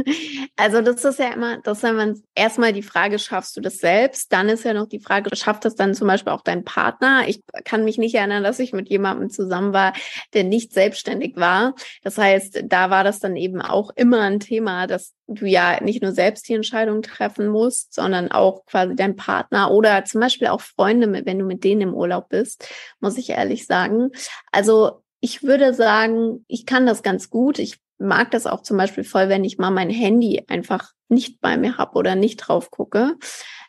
also 0.56 0.82
das 0.82 1.04
ist 1.04 1.20
ja 1.20 1.34
immer, 1.34 1.58
dass 1.58 1.84
wenn 1.84 1.98
man 1.98 2.24
erstmal 2.34 2.72
die 2.72 2.82
Frage, 2.82 3.20
schaffst 3.20 3.58
du 3.58 3.62
das 3.62 3.80
selbst? 3.80 4.32
Dann 4.32 4.48
ist 4.48 4.64
ja 4.64 4.74
noch 4.74 4.88
die 4.88 5.02
Frage, 5.02 5.36
schafft 5.36 5.66
das 5.66 5.76
dann 5.76 5.94
zum 5.94 6.08
Beispiel 6.08 6.32
auch 6.32 6.44
dein 6.44 6.64
Partner? 6.64 7.28
Ich 7.28 7.42
kann 7.66 7.84
mich 7.84 7.98
nicht 7.98 8.16
erinnern, 8.16 8.44
dass 8.44 8.60
ich 8.60 8.72
mit 8.72 8.90
jemandem 8.90 9.30
zusammen 9.30 9.74
war, 9.74 9.92
der 10.34 10.46
nicht 10.46 10.72
selbstständig 10.72 11.36
war. 11.36 11.76
Das 12.04 12.18
heißt, 12.18 12.64
da 12.68 12.90
war 12.90 13.04
das 13.04 13.20
dann 13.20 13.36
eben 13.36 13.62
auch 13.62 13.92
immer 13.98 14.22
ein 14.22 14.40
Thema, 14.40 14.88
dass 14.88 15.14
du 15.28 15.46
ja 15.46 15.84
nicht 15.84 16.02
nur 16.02 16.14
selbst 16.14 16.48
die 16.48 16.54
Entscheidung 16.54 17.02
treffen 17.02 17.48
musst, 17.48 17.94
sondern 17.94 18.32
auch 18.32 18.66
quasi 18.66 18.96
dein 18.96 19.18
Partner 19.18 19.72
oder 19.72 20.06
zum 20.06 20.22
Beispiel 20.22 20.48
auch 20.48 20.62
Freunde, 20.62 21.26
wenn 21.26 21.40
du 21.40 21.46
mit 21.46 21.66
denen 21.66 21.82
im 21.82 21.94
Urlaub 21.94 22.30
bist, 22.30 22.70
muss 23.02 23.18
ich 23.18 23.32
ehrlich 23.32 23.66
sagen. 23.66 24.12
Also 24.54 25.02
ich 25.20 25.44
würde 25.44 25.74
sagen, 25.74 26.46
ich 26.48 26.66
kann 26.66 26.86
das 26.86 27.02
ganz 27.02 27.30
gut. 27.30 27.60
Ich 27.60 27.80
mag 27.98 28.32
das 28.32 28.46
auch 28.46 28.62
zum 28.62 28.78
Beispiel 28.78 29.04
voll, 29.04 29.30
wenn 29.30 29.44
ich 29.44 29.58
mal 29.58 29.72
mein 29.72 29.90
Handy 29.90 30.44
einfach 30.48 30.92
nicht 31.08 31.41
bei 31.41 31.58
mir 31.58 31.78
habe 31.78 31.98
oder 31.98 32.15
nicht 32.15 32.38
drauf 32.38 32.72
gucke. 32.72 33.15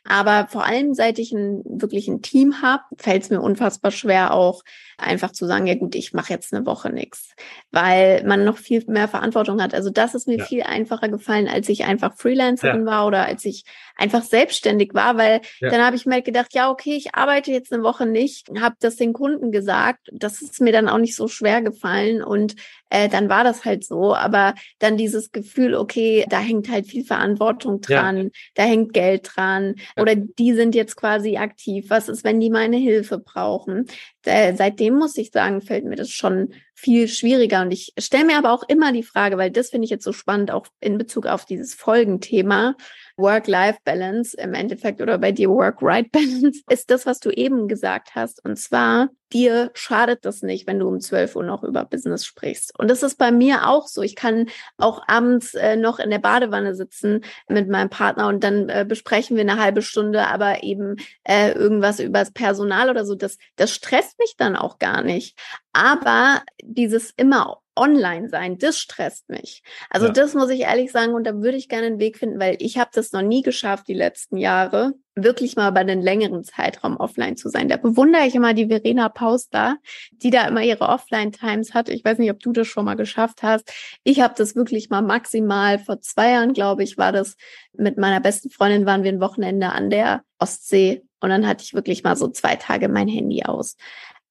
Aber 0.08 0.46
vor 0.48 0.64
allem, 0.64 0.94
seit 0.94 1.18
ich 1.18 1.32
ein, 1.32 1.62
wirklich 1.64 2.06
ein 2.06 2.22
Team 2.22 2.62
habe, 2.62 2.84
fällt 2.96 3.24
es 3.24 3.30
mir 3.30 3.40
unfassbar 3.40 3.90
schwer, 3.90 4.32
auch 4.32 4.62
einfach 4.98 5.32
zu 5.32 5.46
sagen, 5.46 5.66
ja 5.66 5.74
gut, 5.74 5.94
ich 5.94 6.12
mache 6.12 6.32
jetzt 6.32 6.54
eine 6.54 6.64
Woche 6.64 6.90
nichts, 6.90 7.34
weil 7.70 8.22
man 8.24 8.44
noch 8.44 8.56
viel 8.56 8.82
mehr 8.86 9.08
Verantwortung 9.08 9.60
hat. 9.60 9.74
Also 9.74 9.90
das 9.90 10.14
ist 10.14 10.28
mir 10.28 10.38
ja. 10.38 10.44
viel 10.44 10.62
einfacher 10.62 11.08
gefallen, 11.08 11.48
als 11.48 11.68
ich 11.68 11.84
einfach 11.84 12.16
Freelancerin 12.16 12.86
ja. 12.86 12.86
war 12.86 13.06
oder 13.06 13.26
als 13.26 13.44
ich 13.44 13.64
einfach 13.96 14.22
selbstständig 14.22 14.94
war, 14.94 15.16
weil 15.16 15.40
ja. 15.60 15.70
dann 15.70 15.84
habe 15.84 15.96
ich 15.96 16.06
mir 16.06 16.14
halt 16.14 16.24
gedacht, 16.24 16.54
ja 16.54 16.70
okay, 16.70 16.94
ich 16.94 17.14
arbeite 17.14 17.50
jetzt 17.50 17.72
eine 17.72 17.82
Woche 17.82 18.06
nicht, 18.06 18.48
habe 18.60 18.76
das 18.80 18.96
den 18.96 19.12
Kunden 19.12 19.50
gesagt, 19.50 20.08
das 20.12 20.40
ist 20.40 20.60
mir 20.60 20.72
dann 20.72 20.88
auch 20.88 20.98
nicht 20.98 21.16
so 21.16 21.28
schwer 21.28 21.62
gefallen 21.62 22.22
und 22.22 22.54
äh, 22.88 23.08
dann 23.08 23.28
war 23.28 23.44
das 23.44 23.64
halt 23.64 23.84
so. 23.84 24.14
Aber 24.14 24.54
dann 24.78 24.96
dieses 24.96 25.32
Gefühl, 25.32 25.74
okay, 25.74 26.24
da 26.28 26.38
hängt 26.38 26.70
halt 26.70 26.86
viel 26.86 27.04
Verantwortung 27.04 27.25
dran, 27.34 28.30
da 28.54 28.62
hängt 28.62 28.92
Geld 28.92 29.30
dran 29.34 29.74
oder 29.96 30.14
die 30.14 30.54
sind 30.54 30.74
jetzt 30.74 30.96
quasi 30.96 31.36
aktiv. 31.36 31.86
Was 31.88 32.08
ist, 32.08 32.24
wenn 32.24 32.40
die 32.40 32.50
meine 32.50 32.76
Hilfe 32.76 33.18
brauchen? 33.18 33.86
Äh, 34.24 34.54
seitdem 34.54 34.94
muss 34.94 35.16
ich 35.16 35.30
sagen, 35.30 35.60
fällt 35.60 35.84
mir 35.84 35.96
das 35.96 36.10
schon 36.10 36.54
viel 36.74 37.08
schwieriger. 37.08 37.62
Und 37.62 37.72
ich 37.72 37.92
stelle 37.98 38.26
mir 38.26 38.38
aber 38.38 38.52
auch 38.52 38.62
immer 38.68 38.92
die 38.92 39.02
Frage, 39.02 39.38
weil 39.38 39.50
das 39.50 39.70
finde 39.70 39.86
ich 39.86 39.90
jetzt 39.90 40.04
so 40.04 40.12
spannend, 40.12 40.50
auch 40.50 40.66
in 40.80 40.98
Bezug 40.98 41.26
auf 41.26 41.44
dieses 41.44 41.74
Folgenthema, 41.74 42.76
Work-Life-Balance 43.16 44.36
im 44.36 44.54
Endeffekt 44.54 45.00
oder 45.00 45.18
bei 45.18 45.32
dir 45.32 45.48
Work-Right-Balance, 45.50 46.62
ist 46.70 46.90
das, 46.90 47.06
was 47.06 47.20
du 47.20 47.30
eben 47.30 47.68
gesagt 47.68 48.14
hast. 48.14 48.44
Und 48.44 48.56
zwar, 48.58 49.08
dir 49.32 49.70
schadet 49.74 50.24
das 50.24 50.42
nicht, 50.42 50.66
wenn 50.66 50.78
du 50.78 50.88
um 50.88 51.00
12 51.00 51.36
Uhr 51.36 51.42
noch 51.42 51.64
über 51.64 51.84
Business 51.84 52.24
sprichst. 52.24 52.78
Und 52.78 52.88
das 52.88 53.02
ist 53.02 53.16
bei 53.16 53.32
mir 53.32 53.68
auch 53.68 53.86
so. 53.86 54.02
Ich 54.02 54.16
kann 54.16 54.48
auch 54.76 55.02
abends 55.06 55.54
äh, 55.54 55.76
noch 55.76 55.98
in 55.98 56.10
der 56.10 56.18
Badewanne 56.18 56.74
sitzen 56.74 57.22
mit 57.48 57.68
meinem 57.68 57.90
Partner 57.90 58.28
und 58.28 58.44
dann 58.44 58.68
äh, 58.68 58.84
besprechen 58.86 59.36
wir 59.36 59.42
eine 59.42 59.60
halbe 59.60 59.82
Stunde, 59.82 60.26
aber 60.26 60.62
eben 60.62 60.96
äh, 61.24 61.52
irgendwas 61.52 62.00
über 62.00 62.20
das 62.20 62.32
Personal 62.32 62.90
oder 62.90 63.04
so. 63.04 63.14
Das, 63.14 63.38
das 63.56 63.72
stresst 63.72 64.18
mich 64.18 64.34
dann 64.36 64.56
auch 64.56 64.78
gar 64.78 65.02
nicht. 65.02 65.38
Aber 65.72 66.42
dieses 66.62 67.12
immer 67.16 67.60
online 67.76 68.28
sein, 68.28 68.58
das 68.58 68.78
stresst 68.78 69.28
mich. 69.28 69.62
Also 69.90 70.06
ja. 70.06 70.12
das 70.12 70.34
muss 70.34 70.50
ich 70.50 70.60
ehrlich 70.60 70.90
sagen 70.90 71.14
und 71.14 71.24
da 71.24 71.34
würde 71.34 71.56
ich 71.56 71.68
gerne 71.68 71.86
einen 71.86 72.00
Weg 72.00 72.18
finden, 72.18 72.40
weil 72.40 72.56
ich 72.60 72.78
habe 72.78 72.90
das 72.92 73.12
noch 73.12 73.22
nie 73.22 73.42
geschafft 73.42 73.88
die 73.88 73.94
letzten 73.94 74.36
Jahre, 74.36 74.94
wirklich 75.14 75.56
mal 75.56 75.70
bei 75.70 75.80
einem 75.80 76.00
längeren 76.02 76.44
Zeitraum 76.44 76.98
offline 76.98 77.36
zu 77.36 77.48
sein. 77.48 77.68
Da 77.68 77.78
bewundere 77.78 78.26
ich 78.26 78.34
immer 78.34 78.52
die 78.52 78.66
Verena 78.66 79.08
Pauster, 79.08 79.76
die 80.12 80.30
da 80.30 80.46
immer 80.46 80.62
ihre 80.62 80.88
Offline-Times 80.88 81.72
hat. 81.72 81.88
Ich 81.88 82.04
weiß 82.04 82.18
nicht, 82.18 82.30
ob 82.30 82.40
du 82.40 82.52
das 82.52 82.66
schon 82.66 82.84
mal 82.84 82.96
geschafft 82.96 83.42
hast. 83.42 83.72
Ich 84.04 84.20
habe 84.20 84.34
das 84.36 84.54
wirklich 84.54 84.90
mal 84.90 85.02
maximal 85.02 85.78
vor 85.78 86.00
zwei 86.00 86.32
Jahren, 86.32 86.52
glaube 86.52 86.82
ich, 86.82 86.98
war 86.98 87.12
das 87.12 87.36
mit 87.72 87.96
meiner 87.96 88.20
besten 88.20 88.50
Freundin 88.50 88.86
waren 88.86 89.04
wir 89.04 89.12
ein 89.12 89.20
Wochenende 89.20 89.70
an 89.72 89.90
der 89.90 90.22
Ostsee 90.38 91.02
und 91.20 91.30
dann 91.30 91.46
hatte 91.46 91.64
ich 91.64 91.74
wirklich 91.74 92.04
mal 92.04 92.16
so 92.16 92.28
zwei 92.28 92.56
Tage 92.56 92.88
mein 92.88 93.08
Handy 93.08 93.42
aus. 93.44 93.76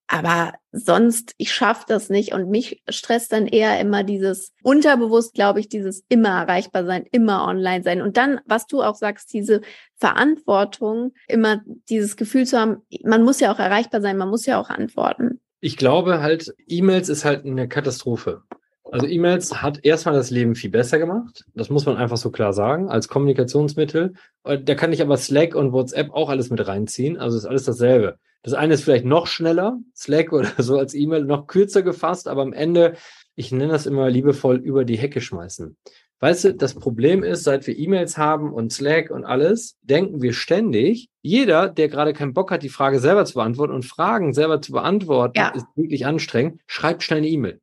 Aber 0.08 0.54
sonst, 0.72 1.34
ich 1.38 1.52
schaffe 1.52 1.86
das 1.88 2.10
nicht 2.10 2.34
und 2.34 2.50
mich 2.50 2.84
stresst 2.88 3.32
dann 3.32 3.48
eher 3.48 3.80
immer 3.80 4.04
dieses 4.04 4.54
unterbewusst, 4.62 5.34
glaube 5.34 5.60
ich, 5.60 5.68
dieses 5.68 6.04
immer 6.10 6.30
erreichbar 6.30 6.86
sein, 6.86 7.06
immer 7.12 7.48
online 7.48 7.84
sein. 7.84 8.02
Und 8.04 8.16
dann, 8.16 8.40
was 8.46 8.68
du 8.68 8.84
auch 8.84 8.96
sagst, 8.96 9.34
diese 9.34 9.62
Verantwortung, 9.96 11.14
immer 11.28 11.62
dieses 11.90 12.18
Gefühl 12.18 12.46
zu 12.46 12.60
haben, 12.60 12.84
man 13.04 13.24
muss 13.24 13.40
ja 13.40 13.52
auch 13.52 13.58
erreichbar 13.58 14.02
sein, 14.02 14.18
man 14.18 14.30
muss 14.30 14.46
ja 14.46 14.60
auch 14.60 14.70
antworten. 14.70 15.42
Ich 15.60 15.76
glaube 15.76 16.22
halt, 16.22 16.54
E-Mails 16.68 17.10
ist 17.10 17.26
halt 17.26 17.46
eine 17.46 17.68
Katastrophe. 17.68 18.44
Also 18.92 19.08
E-Mails 19.08 19.64
hat 19.64 19.84
erstmal 19.84 20.14
das 20.14 20.30
Leben 20.30 20.54
viel 20.54 20.70
besser 20.70 21.00
gemacht. 21.00 21.46
Das 21.56 21.72
muss 21.72 21.88
man 21.88 21.98
einfach 21.98 22.18
so 22.18 22.30
klar 22.30 22.54
sagen, 22.54 22.90
als 22.90 23.08
Kommunikationsmittel. 23.08 24.14
Da 24.44 24.76
kann 24.76 24.94
ich 24.94 25.02
aber 25.02 25.18
Slack 25.18 25.56
und 25.56 25.74
WhatsApp 25.74 26.12
auch 26.12 26.30
alles 26.30 26.52
mit 26.52 26.66
reinziehen. 26.68 27.18
Also 27.18 27.36
ist 27.36 27.46
alles 27.46 27.64
dasselbe. 27.64 28.20
Das 28.46 28.54
eine 28.54 28.76
ist 28.76 28.84
vielleicht 28.84 29.06
noch 29.06 29.26
schneller, 29.26 29.80
Slack 29.96 30.32
oder 30.32 30.48
so 30.60 30.78
als 30.78 30.94
E-Mail, 30.94 31.26
noch 31.26 31.48
kürzer 31.48 31.82
gefasst, 31.82 32.28
aber 32.28 32.44
am 32.44 32.54
Ende, 32.54 32.94
ich 33.34 33.52
nenne 33.52 33.72
das 33.72 33.88
immer 33.88 34.08
liebevoll, 34.08 34.58
über 34.58 34.86
die 34.86 35.00
Hecke 35.00 35.20
schmeißen. 35.20 35.76
Weißt 36.20 36.44
du, 36.44 36.54
das 36.54 36.76
Problem 36.76 37.24
ist, 37.24 37.44
seit 37.44 37.66
wir 37.66 37.76
E-Mails 37.76 38.20
haben 38.20 38.54
und 38.54 38.72
Slack 38.72 39.10
und 39.10 39.26
alles, 39.26 39.78
denken 39.82 40.22
wir 40.22 40.32
ständig, 40.34 41.10
jeder, 41.24 41.70
der 41.70 41.90
gerade 41.90 42.14
keinen 42.14 42.36
Bock 42.36 42.52
hat, 42.52 42.62
die 42.62 42.70
Frage 42.70 43.00
selber 43.00 43.26
zu 43.26 43.34
beantworten 43.34 43.74
und 43.74 43.84
Fragen 43.84 44.32
selber 44.36 44.62
zu 44.62 44.74
beantworten, 44.74 45.40
ja. 45.40 45.50
ist 45.50 45.66
wirklich 45.76 46.06
anstrengend, 46.06 46.62
schreibt 46.68 47.02
schnell 47.02 47.18
eine 47.18 47.28
E-Mail. 47.28 47.60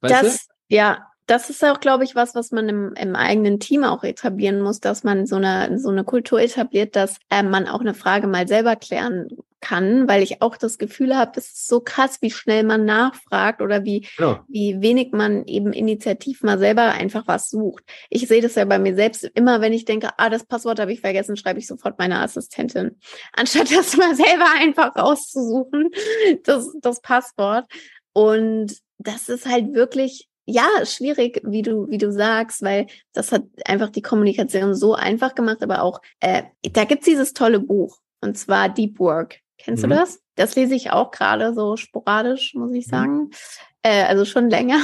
Das, 0.00 0.48
du? 0.48 0.74
ja, 0.74 1.06
das 1.26 1.50
ist 1.50 1.64
auch, 1.64 1.78
glaube 1.78 2.02
ich, 2.02 2.16
was, 2.16 2.34
was 2.34 2.50
man 2.50 2.68
im, 2.68 2.94
im 2.94 3.14
eigenen 3.14 3.60
Team 3.60 3.84
auch 3.84 4.02
etablieren 4.02 4.60
muss, 4.60 4.80
dass 4.80 5.04
man 5.04 5.26
so 5.26 5.36
eine, 5.36 5.78
so 5.78 5.88
eine 5.88 6.02
Kultur 6.02 6.40
etabliert, 6.40 6.96
dass 6.96 7.18
äh, 7.30 7.44
man 7.44 7.68
auch 7.68 7.80
eine 7.80 7.94
Frage 7.94 8.26
mal 8.26 8.48
selber 8.48 8.74
klären 8.74 9.28
kann, 9.60 10.08
weil 10.08 10.22
ich 10.22 10.42
auch 10.42 10.56
das 10.56 10.78
Gefühl 10.78 11.16
habe, 11.16 11.32
es 11.36 11.46
ist 11.46 11.68
so 11.68 11.80
krass, 11.80 12.18
wie 12.20 12.30
schnell 12.30 12.64
man 12.64 12.84
nachfragt 12.84 13.60
oder 13.60 13.84
wie, 13.84 14.06
genau. 14.16 14.40
wie 14.48 14.80
wenig 14.80 15.12
man 15.12 15.44
eben 15.46 15.72
initiativ 15.72 16.42
mal 16.42 16.58
selber 16.58 16.92
einfach 16.92 17.26
was 17.26 17.50
sucht. 17.50 17.84
Ich 18.08 18.26
sehe 18.26 18.42
das 18.42 18.54
ja 18.54 18.64
bei 18.64 18.78
mir 18.78 18.94
selbst 18.94 19.24
immer, 19.34 19.60
wenn 19.60 19.72
ich 19.72 19.84
denke, 19.84 20.10
ah, 20.16 20.30
das 20.30 20.44
Passwort 20.44 20.80
habe 20.80 20.92
ich 20.92 21.00
vergessen, 21.00 21.36
schreibe 21.36 21.58
ich 21.58 21.66
sofort 21.66 21.98
meiner 21.98 22.20
Assistentin, 22.20 22.98
anstatt 23.32 23.70
das 23.70 23.96
mal 23.96 24.14
selber 24.14 24.46
einfach 24.58 24.96
rauszusuchen, 24.96 25.90
das, 26.44 26.68
das 26.80 27.00
Passwort. 27.00 27.66
Und 28.12 28.76
das 28.98 29.28
ist 29.28 29.46
halt 29.46 29.72
wirklich 29.72 30.28
ja, 30.46 30.68
schwierig, 30.84 31.40
wie 31.44 31.62
du, 31.62 31.88
wie 31.88 31.98
du 31.98 32.10
sagst, 32.10 32.62
weil 32.62 32.86
das 33.12 33.30
hat 33.30 33.44
einfach 33.64 33.90
die 33.90 34.02
Kommunikation 34.02 34.74
so 34.74 34.94
einfach 34.94 35.34
gemacht, 35.34 35.62
aber 35.62 35.82
auch, 35.82 36.00
äh, 36.18 36.42
da 36.72 36.84
gibt's 36.84 37.06
dieses 37.06 37.32
tolle 37.32 37.60
Buch, 37.60 37.98
und 38.20 38.36
zwar 38.36 38.68
Deep 38.68 38.98
Work. 38.98 39.40
Kennst 39.64 39.84
mhm. 39.84 39.90
du 39.90 39.96
das? 39.96 40.20
Das 40.36 40.56
lese 40.56 40.74
ich 40.74 40.90
auch 40.90 41.10
gerade 41.10 41.54
so 41.54 41.76
sporadisch, 41.76 42.54
muss 42.54 42.72
ich 42.72 42.86
mhm. 42.86 42.90
sagen. 42.90 43.16
Mhm. 43.18 43.30
Äh, 43.82 44.04
also 44.04 44.24
schon 44.24 44.50
länger. 44.50 44.80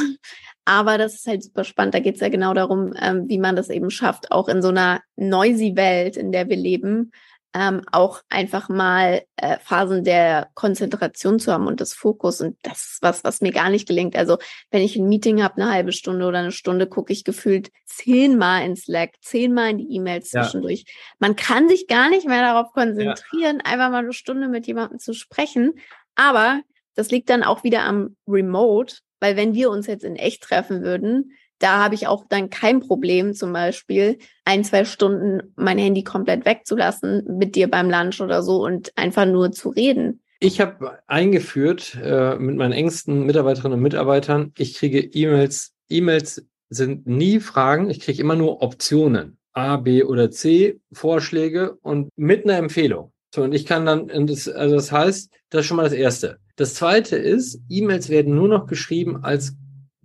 Aber 0.65 0.99
das 0.99 1.15
ist 1.15 1.27
halt 1.27 1.45
super 1.45 1.63
spannend. 1.65 1.95
Da 1.95 2.01
geht 2.01 2.17
es 2.17 2.21
ja 2.21 2.29
genau 2.29 2.53
darum, 2.53 2.93
ähm, 3.01 3.29
wie 3.29 3.39
man 3.39 3.55
das 3.55 3.71
eben 3.71 3.91
schafft, 3.91 4.33
auch 4.33 4.49
in 4.49 4.63
so 4.63 4.69
einer 4.69 5.01
noisy 5.15 5.77
Welt, 5.77 6.17
in 6.17 6.33
der 6.33 6.49
wir 6.49 6.57
leben, 6.57 7.13
ähm, 7.59 7.81
auch 7.91 8.21
einfach 8.29 8.69
mal 8.69 9.23
äh, 9.37 9.57
Phasen 9.61 10.05
der 10.05 10.51
Konzentration 10.53 11.41
zu 11.41 11.51
haben 11.51 11.67
und 11.67 11.81
des 11.81 11.95
Fokus. 11.95 12.43
Und 12.43 12.59
das 12.61 12.77
ist 12.93 12.99
was, 13.01 13.25
was 13.25 13.41
mir 13.41 13.51
gar 13.51 13.71
nicht 13.71 13.89
gelingt. 13.89 14.15
Also 14.15 14.37
wenn 14.71 14.83
ich 14.83 14.95
ein 14.95 15.09
Meeting 15.09 15.43
habe, 15.43 15.63
eine 15.63 15.73
halbe 15.73 15.93
Stunde 15.93 16.27
oder 16.27 16.41
eine 16.41 16.53
Stunde, 16.53 16.87
gucke 16.87 17.15
ich 17.15 17.25
gefühlt 17.25 17.71
zehnmal 17.87 18.67
in 18.67 18.77
Slack, 18.77 19.15
zehnmal 19.23 19.71
in 19.71 19.79
die 19.79 19.95
E-Mails 19.95 20.33
ja. 20.33 20.43
zwischendurch. 20.43 20.85
Man 21.19 21.35
kann 21.35 21.67
sich 21.71 21.87
gar 21.87 22.11
nicht 22.11 22.27
mehr 22.27 22.43
darauf 22.43 22.73
konzentrieren, 22.73 23.63
ja. 23.65 23.73
einfach 23.73 23.91
mal 23.91 24.05
eine 24.05 24.13
Stunde 24.13 24.49
mit 24.49 24.67
jemandem 24.67 24.99
zu 24.99 25.15
sprechen. 25.15 25.73
Aber 26.15 26.61
das 26.95 27.11
liegt 27.11 27.31
dann 27.31 27.43
auch 27.43 27.65
wieder 27.65 27.85
am 27.85 28.17
Remote, 28.29 28.97
weil 29.19 29.37
wenn 29.37 29.55
wir 29.55 29.71
uns 29.71 29.87
jetzt 29.87 30.05
in 30.05 30.17
echt 30.17 30.43
treffen 30.43 30.83
würden, 30.83 31.33
da 31.59 31.83
habe 31.83 31.95
ich 31.95 32.07
auch 32.07 32.25
dann 32.29 32.51
kein 32.51 32.81
Problem, 32.81 33.35
zum 33.35 33.53
Beispiel 33.53 34.19
ein, 34.45 34.65
zwei 34.65 34.85
Stunden 34.85 35.55
mein 35.57 35.79
Handy 35.79 36.05
komplett 36.05 36.45
wegzulassen 36.45 37.25
mit 37.39 37.55
dir 37.57 37.71
beim 37.71 37.91
Lunch 37.91 38.21
oder 38.21 38.43
so 38.43 38.65
und 38.65 38.93
einfach 38.97 39.27
nur 39.27 39.53
zu 39.53 39.71
reden. 39.71 40.23
Ich 40.39 40.61
habe 40.61 40.99
eingeführt 41.07 41.97
äh, 42.03 42.37
mit 42.37 42.57
meinen 42.57 42.73
engsten 42.73 43.25
Mitarbeiterinnen 43.25 43.79
und 43.79 43.83
Mitarbeitern, 43.83 44.53
ich 44.59 44.75
kriege 44.75 45.01
E-Mails. 45.01 45.73
E-Mails 45.89 46.45
sind 46.69 47.07
nie 47.07 47.41
Fragen, 47.41 47.89
ich 47.89 48.01
kriege 48.01 48.21
immer 48.21 48.37
nur 48.37 48.63
Optionen. 48.63 49.39
A, 49.55 49.79
B 49.79 50.05
oder 50.05 50.31
C, 50.31 50.79
Vorschläge 50.93 51.77
und 51.81 52.11
mit 52.17 52.45
einer 52.45 52.59
Empfehlung. 52.59 53.13
So, 53.35 53.43
und 53.43 53.55
ich 53.55 53.65
kann 53.65 53.87
dann, 53.87 54.27
das, 54.27 54.49
also 54.49 54.75
das 54.75 54.93
heißt, 54.93 55.31
das 55.49 55.61
ist 55.63 55.67
schon 55.67 55.79
mal 55.79 55.85
das 55.85 55.95
Erste. 55.95 56.39
Das 56.57 56.75
Zweite 56.75 57.17
ist, 57.17 57.61
E-Mails 57.71 58.11
werden 58.11 58.35
nur 58.35 58.49
noch 58.49 58.67
geschrieben 58.67 59.25
als 59.25 59.55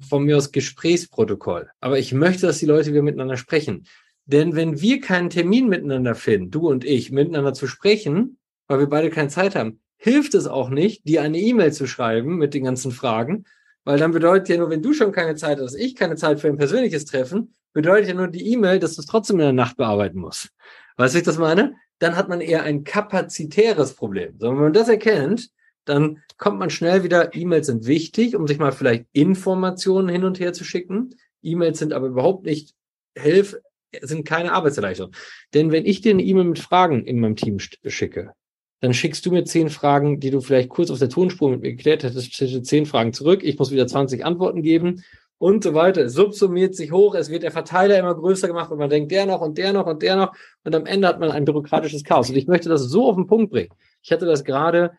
von 0.08 0.24
mir 0.24 0.38
aus 0.38 0.52
Gesprächsprotokoll. 0.52 1.70
Aber 1.80 2.00
ich 2.00 2.14
möchte, 2.14 2.48
dass 2.48 2.60
die 2.60 2.66
Leute 2.66 2.92
wieder 2.92 3.02
miteinander 3.02 3.38
sprechen. 3.38 3.86
Denn 4.26 4.56
wenn 4.56 4.82
wir 4.82 5.02
keinen 5.02 5.30
Termin 5.30 5.68
miteinander 5.68 6.16
finden, 6.16 6.52
du 6.52 6.70
und 6.70 6.86
ich, 6.86 7.12
miteinander 7.12 7.54
zu 7.54 7.68
sprechen, 7.68 8.38
weil 8.68 8.80
wir 8.80 8.88
beide 8.88 9.10
keine 9.10 9.30
Zeit 9.30 9.56
haben, 9.56 9.82
hilft 9.98 10.34
es 10.34 10.48
auch 10.48 10.70
nicht, 10.70 11.08
dir 11.08 11.22
eine 11.22 11.40
E-Mail 11.40 11.74
zu 11.74 11.88
schreiben 11.88 12.38
mit 12.38 12.54
den 12.54 12.64
ganzen 12.64 12.92
Fragen, 12.92 13.46
weil 13.84 14.00
dann 14.00 14.12
bedeutet 14.12 14.50
ja 14.50 14.58
nur, 14.58 14.70
wenn 14.70 14.82
du 14.82 14.94
schon 14.94 15.12
keine 15.12 15.36
Zeit 15.36 15.60
hast, 15.60 15.76
ich 15.76 15.96
keine 15.96 16.16
Zeit 16.16 16.40
für 16.40 16.48
ein 16.48 16.58
persönliches 16.58 17.06
Treffen, 17.06 17.56
bedeutet 17.74 18.10
ja 18.10 18.14
nur 18.14 18.28
die 18.28 18.52
E-Mail, 18.54 18.80
dass 18.80 18.96
du 18.96 19.02
es 19.02 19.08
trotzdem 19.08 19.38
in 19.38 19.46
der 19.46 19.54
Nacht 19.54 19.78
bearbeiten 19.78 20.20
musst. 20.20 20.50
Weißt 20.98 21.14
du, 21.14 21.20
ich 21.20 21.24
das 21.24 21.38
meine? 21.38 21.76
Dann 22.00 22.16
hat 22.16 22.30
man 22.30 22.42
eher 22.42 22.64
ein 22.64 22.84
kapazitäres 22.84 23.94
Problem. 23.94 24.36
So, 24.40 24.50
wenn 24.50 24.58
man 24.58 24.74
das 24.74 24.90
erkennt, 24.90 25.50
dann 25.86 26.22
kommt 26.41 26.58
man 26.58 26.71
schnell 26.71 27.04
wieder, 27.04 27.36
E-Mails 27.36 27.67
sind 27.67 27.86
wichtig, 27.86 28.36
um 28.36 28.47
sich 28.47 28.58
mal 28.58 28.71
vielleicht 28.71 29.06
Informationen 29.13 30.10
hin 30.10 30.23
und 30.23 30.39
her 30.39 30.54
zu 30.54 30.63
schicken. 30.63 31.12
E-Mails 31.43 31.77
sind 31.77 31.93
aber 31.93 32.08
überhaupt 32.08 32.45
nicht 32.45 32.73
Hilf, 33.15 33.58
sind 34.01 34.25
keine 34.25 34.51
Arbeitserleichterung. 34.51 35.12
Denn 35.54 35.71
wenn 35.71 35.86
ich 35.86 36.01
dir 36.01 36.12
eine 36.12 36.23
E-Mail 36.23 36.45
mit 36.45 36.60
Fragen 36.60 37.06
in 37.06 37.19
meinem 37.19 37.36
Team 37.36 37.60
schicke, 37.60 38.32
dann 38.80 38.95
schickst 38.95 39.23
du 39.23 39.32
mir 39.32 39.43
zehn 39.43 39.69
Fragen, 39.69 40.19
die 40.19 40.32
du 40.32 40.41
vielleicht 40.41 40.69
kurz 40.69 40.89
auf 40.89 40.97
der 40.97 41.10
Tonspur 41.10 41.51
mit 41.51 41.62
mir 41.62 41.75
geklärt 41.75 42.01
hättest, 42.01 42.34
zehn 42.65 42.88
Fragen 42.88 43.13
zurück. 43.13 43.41
Ich 43.43 43.60
muss 43.60 43.69
wieder 43.69 43.86
20 43.86 44.25
Antworten 44.25 44.63
geben 44.63 45.04
und 45.38 45.63
so 45.63 45.75
weiter. 45.75 46.06
Es 46.06 46.13
subsumiert 46.13 46.73
sich 46.73 46.91
hoch. 46.91 47.13
Es 47.13 47.30
wird 47.30 47.43
der 47.43 47.51
Verteiler 47.51 47.99
immer 47.99 48.15
größer 48.15 48.47
gemacht 48.47 48.71
und 48.71 48.80
man 48.80 48.89
denkt, 48.89 49.12
der 49.12 49.27
noch 49.27 49.41
und 49.41 49.60
der 49.60 49.73
noch 49.73 49.86
und 49.86 50.01
der 50.01 50.15
noch. 50.15 50.34
Und 50.63 50.73
am 50.73 50.88
Ende 50.88 51.08
hat 51.08 51.19
man 51.19 51.30
ein 51.30 51.45
bürokratisches 51.45 52.04
Chaos. 52.04 52.32
Und 52.32 52.36
ich 52.36 52.47
möchte 52.47 52.67
das 52.67 52.82
so 52.82 53.08
auf 53.08 53.15
den 53.15 53.27
Punkt 53.27 53.51
bringen. 53.51 53.69
Ich 54.01 54.12
hatte 54.12 54.25
das 54.25 54.43
gerade 54.43 54.93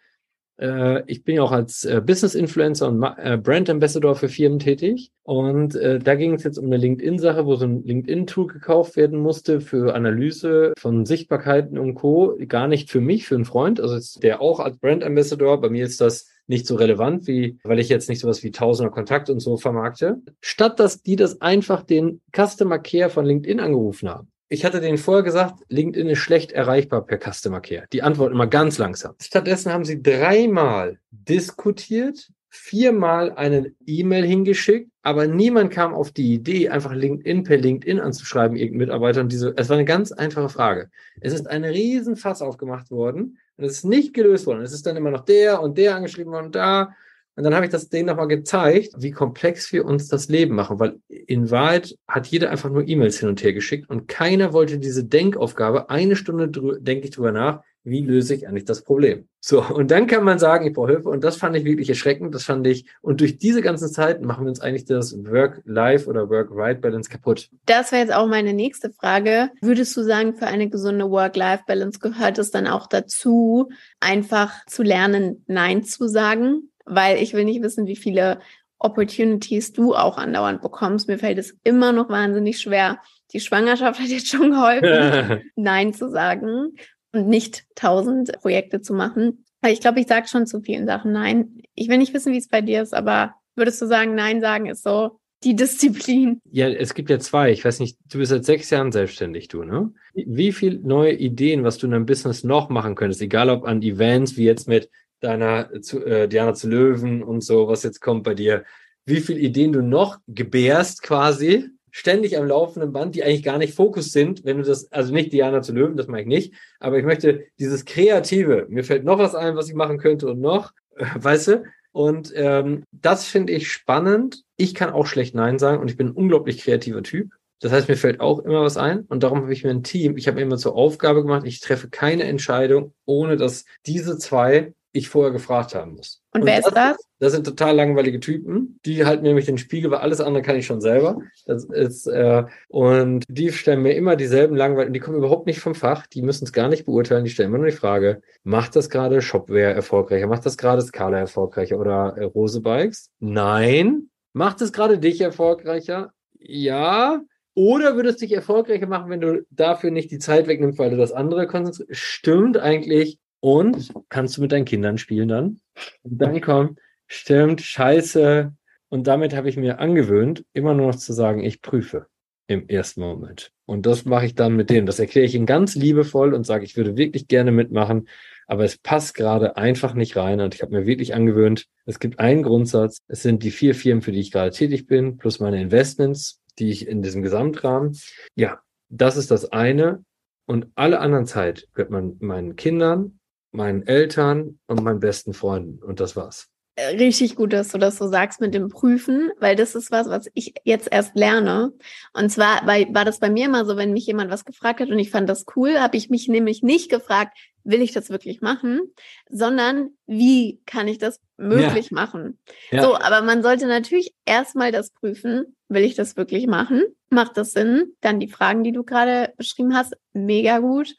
ich 1.07 1.25
bin 1.25 1.37
ja 1.37 1.43
auch 1.43 1.53
als 1.53 1.85
äh, 1.85 2.01
Business 2.05 2.35
Influencer 2.35 2.89
und 2.89 3.03
äh, 3.03 3.37
Brand 3.37 3.69
Ambassador 3.69 4.15
für 4.15 4.29
Firmen 4.29 4.59
tätig. 4.59 5.11
Und 5.25 5.75
äh, 5.75 5.99
da 5.99 6.15
ging 6.15 6.35
es 6.35 6.45
jetzt 6.45 6.59
um 6.59 6.67
eine 6.67 6.77
LinkedIn-Sache, 6.77 7.47
wo 7.47 7.57
so 7.57 7.65
ein 7.65 7.85
LinkedIn-Tool 7.85 8.47
gekauft 8.47 8.97
werden 8.97 9.19
musste 9.19 9.61
für 9.61 9.95
Analyse 9.95 10.73
von 10.79 11.07
Sichtbarkeiten 11.07 11.79
und 11.79 11.95
Co. 11.95 12.37
Gar 12.49 12.69
nicht 12.69 12.91
für 12.91 13.01
mich, 13.01 13.27
für 13.27 13.35
einen 13.35 13.45
Freund, 13.45 13.81
also 13.81 14.21
der 14.21 14.41
auch 14.41 14.61
als 14.61 14.79
Brand 14.79 15.05
Ambassador. 15.05 15.61
Bei 15.61 15.69
mir 15.69 15.85
ist 15.85 16.01
das 16.01 16.29
nicht 16.47 16.67
so 16.67 16.75
relevant, 16.75 17.27
wie, 17.27 17.59
weil 17.63 17.79
ich 17.79 17.89
jetzt 17.89 18.09
nicht 18.09 18.21
sowas 18.21 18.43
wie 18.43 18.51
Tausender 18.51 18.91
Kontakt 18.91 19.31
und 19.31 19.41
so 19.41 19.57
vermarkte. 19.57 20.21
Statt 20.41 20.81
dass 20.81 21.03
die 21.03 21.17
das 21.17 21.41
einfach 21.41 21.83
den 21.83 22.21
Customer 22.37 22.79
Care 22.79 23.11
von 23.11 23.25
LinkedIn 23.25 23.61
angerufen 23.61 24.09
haben 24.09 24.32
ich 24.53 24.67
hatte 24.67 24.83
denen 24.83 24.99
vorher 24.99 25.23
gesagt, 25.23 25.65
LinkedIn 25.71 26.11
ist 26.11 26.19
schlecht 26.19 26.53
erreichbar 26.53 27.07
per 27.07 27.19
Customer 27.19 27.63
Care. 27.63 27.87
Die 27.91 28.03
antworten 28.03 28.35
immer 28.35 28.47
ganz 28.47 28.77
langsam. 28.77 29.15
Stattdessen 29.19 29.73
haben 29.73 29.87
sie 29.87 30.03
dreimal 30.03 30.99
diskutiert, 31.11 32.29
viermal 32.51 33.33
eine 33.33 33.73
E-Mail 33.87 34.27
hingeschickt, 34.27 34.91
aber 35.01 35.27
niemand 35.27 35.71
kam 35.71 35.95
auf 35.95 36.11
die 36.11 36.35
Idee, 36.35 36.69
einfach 36.69 36.93
LinkedIn 36.93 37.45
per 37.45 37.57
LinkedIn 37.57 37.99
anzuschreiben, 37.99 38.59
irgendeinen 38.59 38.89
Mitarbeitern. 38.89 39.31
Diese, 39.31 39.55
es 39.57 39.71
war 39.71 39.77
eine 39.79 39.87
ganz 39.87 40.13
einfache 40.13 40.51
Frage. 40.51 40.91
Es 41.23 41.33
ist 41.33 41.49
ein 41.49 41.65
Riesenfass 41.65 42.43
aufgemacht 42.43 42.91
worden, 42.91 43.39
Und 43.57 43.65
es 43.65 43.79
ist 43.79 43.85
nicht 43.87 44.13
gelöst 44.13 44.47
worden. 44.47 44.61
Es 44.61 44.75
ist 44.75 44.85
dann 44.87 44.97
immer 44.97 45.11
noch 45.11 45.25
der 45.25 45.63
und 45.63 45.79
der 45.79 45.97
angeschrieben 45.97 46.31
worden 46.31 46.47
und 46.47 46.55
da. 46.55 46.95
Und 47.35 47.45
dann 47.45 47.55
habe 47.55 47.65
ich 47.65 47.73
das 47.73 47.89
denen 47.89 48.07
nochmal 48.07 48.29
gezeigt, 48.29 48.91
wie 48.99 49.11
komplex 49.11 49.73
wir 49.73 49.85
uns 49.85 50.09
das 50.09 50.29
Leben 50.29 50.55
machen, 50.55 50.79
weil 50.79 51.01
in 51.09 51.51
Wahrheit 51.51 51.97
hat 52.07 52.27
jeder 52.27 52.51
einfach 52.51 52.71
nur 52.71 52.87
E-Mails 52.87 53.19
hin 53.19 53.29
und 53.29 53.43
her 53.43 53.53
geschickt 53.53 53.89
und 53.89 54.07
keiner 54.07 54.53
wollte 54.53 54.79
diese 54.79 55.05
Denkaufgabe, 55.05 55.89
eine 55.89 56.17
Stunde 56.17 56.49
denke 56.81 57.07
ich 57.07 57.11
drüber 57.11 57.33
nach, 57.33 57.63
wie 57.85 58.03
löse 58.03 58.35
ich 58.35 58.47
eigentlich 58.47 58.65
das 58.65 58.83
Problem? 58.83 59.29
So, 59.41 59.61
und 59.61 59.91
dann 59.91 60.07
kann 60.07 60.23
man 60.23 60.39
sagen, 60.39 60.67
ich 60.67 60.73
brauche 60.73 60.93
Hilfe. 60.93 61.09
Und 61.09 61.25
das 61.25 61.37
fand 61.37 61.57
ich 61.57 61.65
wirklich 61.65 61.89
erschreckend. 61.89 62.33
Das 62.33 62.45
fand 62.45 62.65
ich, 62.67 62.87
und 63.01 63.21
durch 63.21 63.39
diese 63.39 63.61
ganzen 63.61 63.89
Zeiten 63.89 64.25
machen 64.25 64.45
wir 64.45 64.51
uns 64.51 64.61
eigentlich 64.61 64.85
das 64.85 65.13
Work-Life 65.25 66.09
oder 66.09 66.31
Work-Right-Balance 66.31 67.11
kaputt. 67.11 67.51
Das 67.67 67.91
wäre 67.91 68.03
jetzt 68.03 68.15
auch 68.15 68.29
meine 68.29 68.53
nächste 68.53 68.91
Frage. 68.91 69.51
Würdest 69.61 69.97
du 69.97 70.05
sagen, 70.05 70.35
für 70.35 70.47
eine 70.47 70.71
gesunde 70.71 71.11
Work-Life-Balance 71.11 71.99
gehört 71.99 72.39
es 72.39 72.53
dann 72.53 72.69
auch 72.69 72.87
dazu, 72.87 73.69
einfach 73.99 74.65
zu 74.67 74.85
lernen, 74.85 75.45
Nein 75.49 75.83
zu 75.83 76.07
sagen? 76.07 76.69
Weil 76.85 77.23
ich 77.23 77.33
will 77.35 77.45
nicht 77.45 77.63
wissen, 77.63 77.87
wie 77.87 77.97
viele 77.97 78.41
Opportunities 78.79 79.73
du 79.73 79.95
auch 79.95 80.19
andauernd 80.19 80.61
bekommst. 80.61 81.09
Mir 81.09 81.19
fällt 81.19 81.39
es 81.39 81.57
immer 81.65 81.93
noch 81.93 82.09
wahnsinnig 82.09 82.61
schwer. 82.61 83.01
Die 83.33 83.41
Schwangerschaft 83.41 84.01
hat 84.01 84.09
jetzt 84.09 84.29
schon 84.29 84.51
geholfen, 84.51 85.43
Nein 85.57 85.95
zu 85.95 86.11
sagen 86.11 86.75
und 87.13 87.29
nicht 87.29 87.65
tausend 87.75 88.33
Projekte 88.41 88.81
zu 88.81 88.93
machen. 88.93 89.45
Weil 89.61 89.73
ich 89.73 89.81
glaube, 89.81 90.01
ich 90.01 90.09
sage 90.09 90.29
schon 90.29 90.47
zu 90.47 90.61
vielen 90.61 90.87
Sachen 90.87 91.13
Nein. 91.13 91.63
Ich 91.75 91.89
will 91.89 91.99
nicht 91.99 92.13
wissen, 92.13 92.33
wie 92.33 92.39
es 92.39 92.49
bei 92.49 92.61
dir 92.61 92.83
ist, 92.83 92.95
aber 92.95 93.35
würdest 93.55 93.81
du 93.81 93.87
sagen, 93.87 94.15
Nein 94.15 94.41
sagen 94.41 94.67
ist 94.67 94.83
so 94.83 95.21
die 95.45 95.55
Disziplin? 95.57 96.41
Ja, 96.51 96.69
es 96.69 96.95
gibt 96.95 97.11
ja 97.11 97.21
zwei. 97.21 97.53
Ich 97.53 97.65
weiß 97.65 97.79
nicht, 97.79 97.99
du 98.11 98.19
bist 98.19 98.31
seit 98.31 98.45
sechs 98.45 98.71
Jahren 98.71 98.91
selbstständig, 98.91 99.49
du, 99.49 99.63
ne? 99.63 99.93
Wie 100.15 100.53
viel 100.53 100.81
neue 100.83 101.13
Ideen, 101.13 101.63
was 101.63 101.79
du 101.79 101.87
in 101.87 101.93
deinem 101.93 102.07
Business 102.07 102.43
noch 102.43 102.69
machen 102.69 102.97
könntest, 102.97 103.23
egal 103.23 103.51
ob 103.51 103.65
an 103.65 103.83
Events 103.83 104.37
wie 104.37 104.45
jetzt 104.45 104.67
mit 104.67 104.91
deiner 105.23 105.71
zu, 105.81 106.05
äh, 106.05 106.29
Diana 106.29 106.55
zu 106.55 106.69
Löwen 106.69 107.23
und 107.23 107.43
so, 107.43 107.69
was 107.69 107.83
jetzt 107.83 108.01
kommt 108.01 108.25
bei 108.25 108.35
dir, 108.35 108.65
wie 109.05 109.21
viel 109.21 109.39
Ideen 109.39 109.73
du 109.73 109.83
noch 109.83 110.19
gebärst 110.29 111.03
quasi, 111.03 111.71
ständig 111.91 112.39
am 112.39 112.47
laufenden 112.47 112.93
Band, 112.93 113.15
die 113.15 113.23
eigentlich 113.23 113.43
gar 113.43 113.59
nicht 113.59 113.75
Fokus 113.75 114.13
sind, 114.13 114.45
wenn 114.45 114.59
du 114.59 114.65
das, 114.65 114.91
also 114.91 115.13
nicht 115.13 115.33
Diana 115.33 115.63
zu 115.63 115.73
Löwen, 115.73 115.97
das 115.97 116.09
mache 116.09 116.23
ich 116.23 116.27
nicht, 116.27 116.55
aber 116.81 116.99
ich 116.99 117.05
möchte 117.05 117.45
dieses 117.59 117.85
Kreative, 117.85 118.67
mir 118.69 118.83
fällt 118.83 119.05
noch 119.05 119.19
was 119.19 119.35
ein, 119.35 119.57
was 119.57 119.69
ich 119.69 119.75
machen 119.75 119.99
könnte 119.99 120.27
und 120.29 120.41
noch, 120.41 120.73
äh, 120.97 121.05
weißt 121.15 121.49
du, 121.49 121.65
und 121.93 122.33
ähm, 122.35 122.85
das 122.91 123.27
finde 123.27 123.53
ich 123.53 123.71
spannend. 123.71 124.45
Ich 124.57 124.75
kann 124.75 124.91
auch 124.91 125.07
schlecht 125.07 125.35
Nein 125.35 125.59
sagen 125.59 125.79
und 125.79 125.91
ich 125.91 125.99
bin 125.99 126.09
ein 126.09 126.15
unglaublich 126.15 126.63
kreativer 126.63 127.03
Typ. 127.03 127.33
Das 127.61 127.71
heißt, 127.71 127.89
mir 127.89 127.97
fällt 127.97 128.21
auch 128.21 128.41
immer 128.41 128.63
was 128.63 128.79
ein 128.79 129.01
und 129.03 129.23
darum 129.23 129.43
habe 129.43 129.53
ich 129.53 129.63
mir 129.63 129.71
ein 129.71 129.85
Team, 129.85 130.17
ich 130.17 130.27
habe 130.27 130.37
mir 130.37 130.43
immer 130.43 130.57
zur 130.57 130.75
Aufgabe 130.75 131.23
gemacht, 131.23 131.47
ich 131.47 131.61
treffe 131.61 131.91
keine 131.91 132.25
Entscheidung, 132.25 132.95
ohne 133.05 133.37
dass 133.37 133.67
diese 133.87 134.19
zwei 134.19 134.73
ich 134.93 135.09
vorher 135.09 135.33
gefragt 135.33 135.75
haben 135.75 135.95
muss. 135.95 136.23
Und, 136.33 136.43
und 136.43 136.47
wer 136.47 136.59
ist 136.59 136.71
das? 136.71 136.97
Das 137.19 137.33
sind 137.33 137.45
total 137.45 137.77
langweilige 137.77 138.21
Typen. 138.21 138.79
Die 138.85 139.05
halten 139.05 139.23
nämlich 139.23 139.47
den 139.47 139.59
Spiegel, 139.59 139.91
weil 139.91 140.01
alles 140.01 140.21
andere 140.21 140.43
kann 140.43 140.57
ich 140.57 140.67
schon 140.67 140.81
selber. 140.81 141.19
Das 141.47 141.65
ist, 141.65 142.07
äh, 142.07 142.45
und 142.69 143.25
die 143.29 143.53
stellen 143.53 143.83
mir 143.83 143.95
immer 143.95 144.17
dieselben 144.17 144.57
langweiligen, 144.57 144.93
die 144.93 145.01
kommen 145.01 145.19
überhaupt 145.19 145.47
nicht 145.47 145.61
vom 145.61 145.75
Fach, 145.75 146.07
die 146.07 146.23
müssen 146.23 146.45
es 146.45 146.53
gar 146.53 146.69
nicht 146.69 146.85
beurteilen, 146.85 147.25
die 147.25 147.31
stellen 147.31 147.49
immer 147.49 147.59
nur 147.59 147.69
die 147.69 147.77
Frage, 147.77 148.23
macht 148.43 148.77
das 148.77 148.91
gerade 148.91 149.23
Shopware 149.23 149.73
erfolgreicher, 149.73 150.27
macht 150.27 150.45
das 150.45 150.59
gerade 150.59 150.83
Scala 150.83 151.19
erfolgreicher 151.19 151.79
oder 151.79 152.15
äh, 152.17 152.25
Rose 152.25 152.61
Bikes? 152.61 153.11
Nein. 153.19 154.11
Macht 154.35 154.61
es 154.61 154.73
gerade 154.73 154.99
dich 154.99 155.21
erfolgreicher? 155.21 156.13
Ja. 156.39 157.21
Oder 157.55 157.97
würde 157.97 158.09
es 158.09 158.17
dich 158.17 158.33
erfolgreicher 158.33 158.87
machen, 158.87 159.11
wenn 159.11 159.21
du 159.21 159.47
dafür 159.51 159.91
nicht 159.91 160.11
die 160.11 160.19
Zeit 160.19 160.47
wegnimmst, 160.49 160.79
weil 160.79 160.91
du 160.91 160.97
das 160.97 161.13
andere 161.13 161.47
konzentrierst? 161.47 161.95
Stimmt 161.95 162.57
eigentlich 162.57 163.19
und 163.43 163.93
kannst 164.09 164.37
du 164.37 164.41
mit 164.41 164.53
deinen 164.53 164.65
Kindern 164.65 164.99
spielen 164.99 165.29
dann? 165.29 165.61
Und 166.03 166.19
dann 166.19 166.41
kommt, 166.41 166.79
stimmt, 167.09 167.61
scheiße. 167.61 168.55
Und 168.89 169.07
damit 169.09 169.35
habe 169.35 169.49
ich 169.49 169.57
mir 169.57 169.81
angewöhnt, 169.81 170.45
immer 170.53 170.75
nur 170.75 170.89
noch 170.89 170.97
zu 170.97 171.13
sagen, 171.13 171.43
ich 171.43 171.61
prüfe 171.61 172.07
im 172.47 172.69
ersten 172.69 173.01
Moment. 173.01 173.51
Und 173.67 173.85
das 173.87 174.05
mache 174.05 174.27
ich 174.27 174.37
dann 174.37 174.55
mit 174.55 174.71
denen. 174.71 174.87
Das 174.87 175.01
erkläre 175.01 175.27
ich 175.27 175.35
ihnen 175.35 175.47
ganz 175.47 175.75
liebevoll 175.75 176.35
und 176.35 176.47
sage, 176.47 176.65
ich 176.65 176.77
würde 176.77 176.97
wirklich 176.97 177.27
gerne 177.27 177.51
mitmachen, 177.51 178.09
aber 178.47 178.65
es 178.65 178.79
passt 178.79 179.15
gerade 179.15 179.57
einfach 179.57 179.95
nicht 179.95 180.17
rein. 180.17 180.41
Und 180.41 180.55
ich 180.55 180.63
habe 180.63 180.73
mir 180.73 180.87
wirklich 180.87 181.15
angewöhnt, 181.15 181.67
es 181.85 181.99
gibt 181.99 182.21
einen 182.21 182.45
Grundsatz. 182.45 182.99
Es 183.09 183.23
sind 183.23 183.43
die 183.43 183.51
vier 183.51 183.75
Firmen, 183.75 184.03
für 184.03 184.13
die 184.13 184.21
ich 184.21 184.31
gerade 184.31 184.53
tätig 184.53 184.87
bin, 184.87 185.17
plus 185.17 185.41
meine 185.41 185.61
Investments, 185.61 186.41
die 186.61 186.71
ich 186.71 186.87
in 186.87 187.03
diesem 187.03 187.23
Gesamtrahmen. 187.23 187.99
Ja, 188.37 188.61
das 188.89 189.17
ist 189.17 189.33
das 189.33 189.51
eine. 189.51 190.05
Und 190.47 190.69
alle 190.77 191.01
anderen 191.01 191.27
Zeit 191.27 191.67
gehört 191.73 191.91
man 191.91 192.17
meinen 192.21 192.55
Kindern, 192.55 193.19
meinen 193.53 193.87
Eltern 193.87 194.59
und 194.67 194.83
meinen 194.83 195.01
besten 195.01 195.35
Freunden. 195.35 195.83
Und 195.83 196.01
das 196.01 196.17
war's. 196.17 196.49
Äh, 196.75 196.97
richtig 196.97 197.37
gut, 197.37 197.53
dass 197.53 197.69
du 197.69 197.79
das 197.79 197.99
so 197.99 198.09
sagst 198.09 198.41
mit 198.41 198.55
dem 198.55 198.71
Prüfen, 198.71 199.31
weil 199.39 199.57
das 199.57 199.75
ist 199.75 199.91
was, 199.91 200.09
was 200.09 200.29
ich 200.33 200.55
jetzt 200.65 200.89
erst 200.91 201.15
lerne. 201.15 201.73
Und 202.15 202.31
zwar 202.31 202.67
weil, 202.67 202.87
war 202.95 203.05
das 203.05 203.19
bei 203.19 203.29
mir 203.29 203.45
immer 203.45 203.67
so, 203.67 203.77
wenn 203.77 203.93
mich 203.93 204.07
jemand 204.07 204.31
was 204.31 204.47
gefragt 204.47 204.81
hat 204.81 204.89
und 204.89 204.99
ich 204.99 205.11
fand 205.11 205.29
das 205.29 205.45
cool, 205.55 205.79
habe 205.79 205.99
ich 205.99 206.09
mich 206.09 206.29
nämlich 206.29 206.63
nicht 206.63 206.91
gefragt, 206.91 207.37
will 207.65 207.83
ich 207.83 207.93
das 207.93 208.09
wirklich 208.09 208.41
machen, 208.41 208.81
sondern 209.29 209.91
wie 210.07 210.61
kann 210.65 210.89
ich 210.89 210.99
das 210.99 211.21
möglich 211.37 211.91
ja. 211.91 211.95
machen? 211.95 212.39
Ja. 212.71 212.83
So, 212.83 212.97
aber 212.97 213.23
man 213.23 213.43
sollte 213.43 213.67
natürlich 213.67 214.15
erstmal 214.25 214.73
das 214.73 214.91
prüfen, 214.91 215.55
will 215.69 215.83
ich 215.83 215.95
das 215.95 216.17
wirklich 216.17 216.47
machen? 216.47 216.83
Macht 217.11 217.37
das 217.37 217.53
Sinn? 217.53 217.93
Dann 218.01 218.19
die 218.19 218.29
Fragen, 218.29 218.65
die 218.65 218.73
du 218.73 218.83
gerade 218.83 219.35
beschrieben 219.37 219.77
hast, 219.77 219.95
mega 220.15 220.59
gut. 220.59 220.95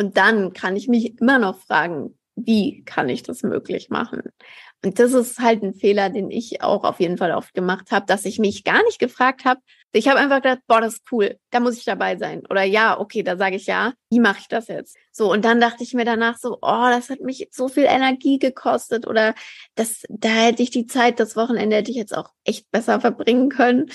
Und 0.00 0.16
dann 0.16 0.54
kann 0.54 0.76
ich 0.76 0.88
mich 0.88 1.20
immer 1.20 1.38
noch 1.38 1.58
fragen, 1.58 2.18
wie 2.34 2.82
kann 2.84 3.10
ich 3.10 3.22
das 3.22 3.42
möglich 3.42 3.90
machen? 3.90 4.22
Und 4.82 4.98
das 4.98 5.12
ist 5.12 5.40
halt 5.40 5.62
ein 5.62 5.74
Fehler, 5.74 6.08
den 6.08 6.30
ich 6.30 6.62
auch 6.62 6.84
auf 6.84 7.00
jeden 7.00 7.18
Fall 7.18 7.32
oft 7.32 7.52
gemacht 7.52 7.90
habe, 7.90 8.06
dass 8.06 8.24
ich 8.24 8.38
mich 8.38 8.64
gar 8.64 8.82
nicht 8.84 8.98
gefragt 8.98 9.44
habe. 9.44 9.60
Ich 9.92 10.08
habe 10.08 10.18
einfach 10.18 10.40
gedacht, 10.40 10.60
boah, 10.66 10.80
das 10.80 10.94
ist 10.94 11.02
cool, 11.12 11.38
da 11.50 11.60
muss 11.60 11.76
ich 11.76 11.84
dabei 11.84 12.16
sein. 12.16 12.44
Oder 12.48 12.62
ja, 12.62 12.98
okay, 12.98 13.22
da 13.22 13.36
sage 13.36 13.56
ich 13.56 13.66
ja, 13.66 13.92
wie 14.08 14.20
mache 14.20 14.38
ich 14.40 14.48
das 14.48 14.68
jetzt? 14.68 14.96
So, 15.12 15.30
und 15.30 15.44
dann 15.44 15.60
dachte 15.60 15.82
ich 15.82 15.92
mir 15.92 16.06
danach 16.06 16.38
so, 16.38 16.56
oh, 16.62 16.86
das 16.88 17.10
hat 17.10 17.20
mich 17.20 17.48
so 17.50 17.68
viel 17.68 17.84
Energie 17.84 18.38
gekostet 18.38 19.06
oder 19.06 19.34
das, 19.74 20.04
da 20.08 20.30
hätte 20.30 20.62
ich 20.62 20.70
die 20.70 20.86
Zeit, 20.86 21.20
das 21.20 21.36
Wochenende 21.36 21.76
hätte 21.76 21.90
ich 21.90 21.98
jetzt 21.98 22.16
auch 22.16 22.30
echt 22.44 22.70
besser 22.70 23.02
verbringen 23.02 23.50
können 23.50 23.90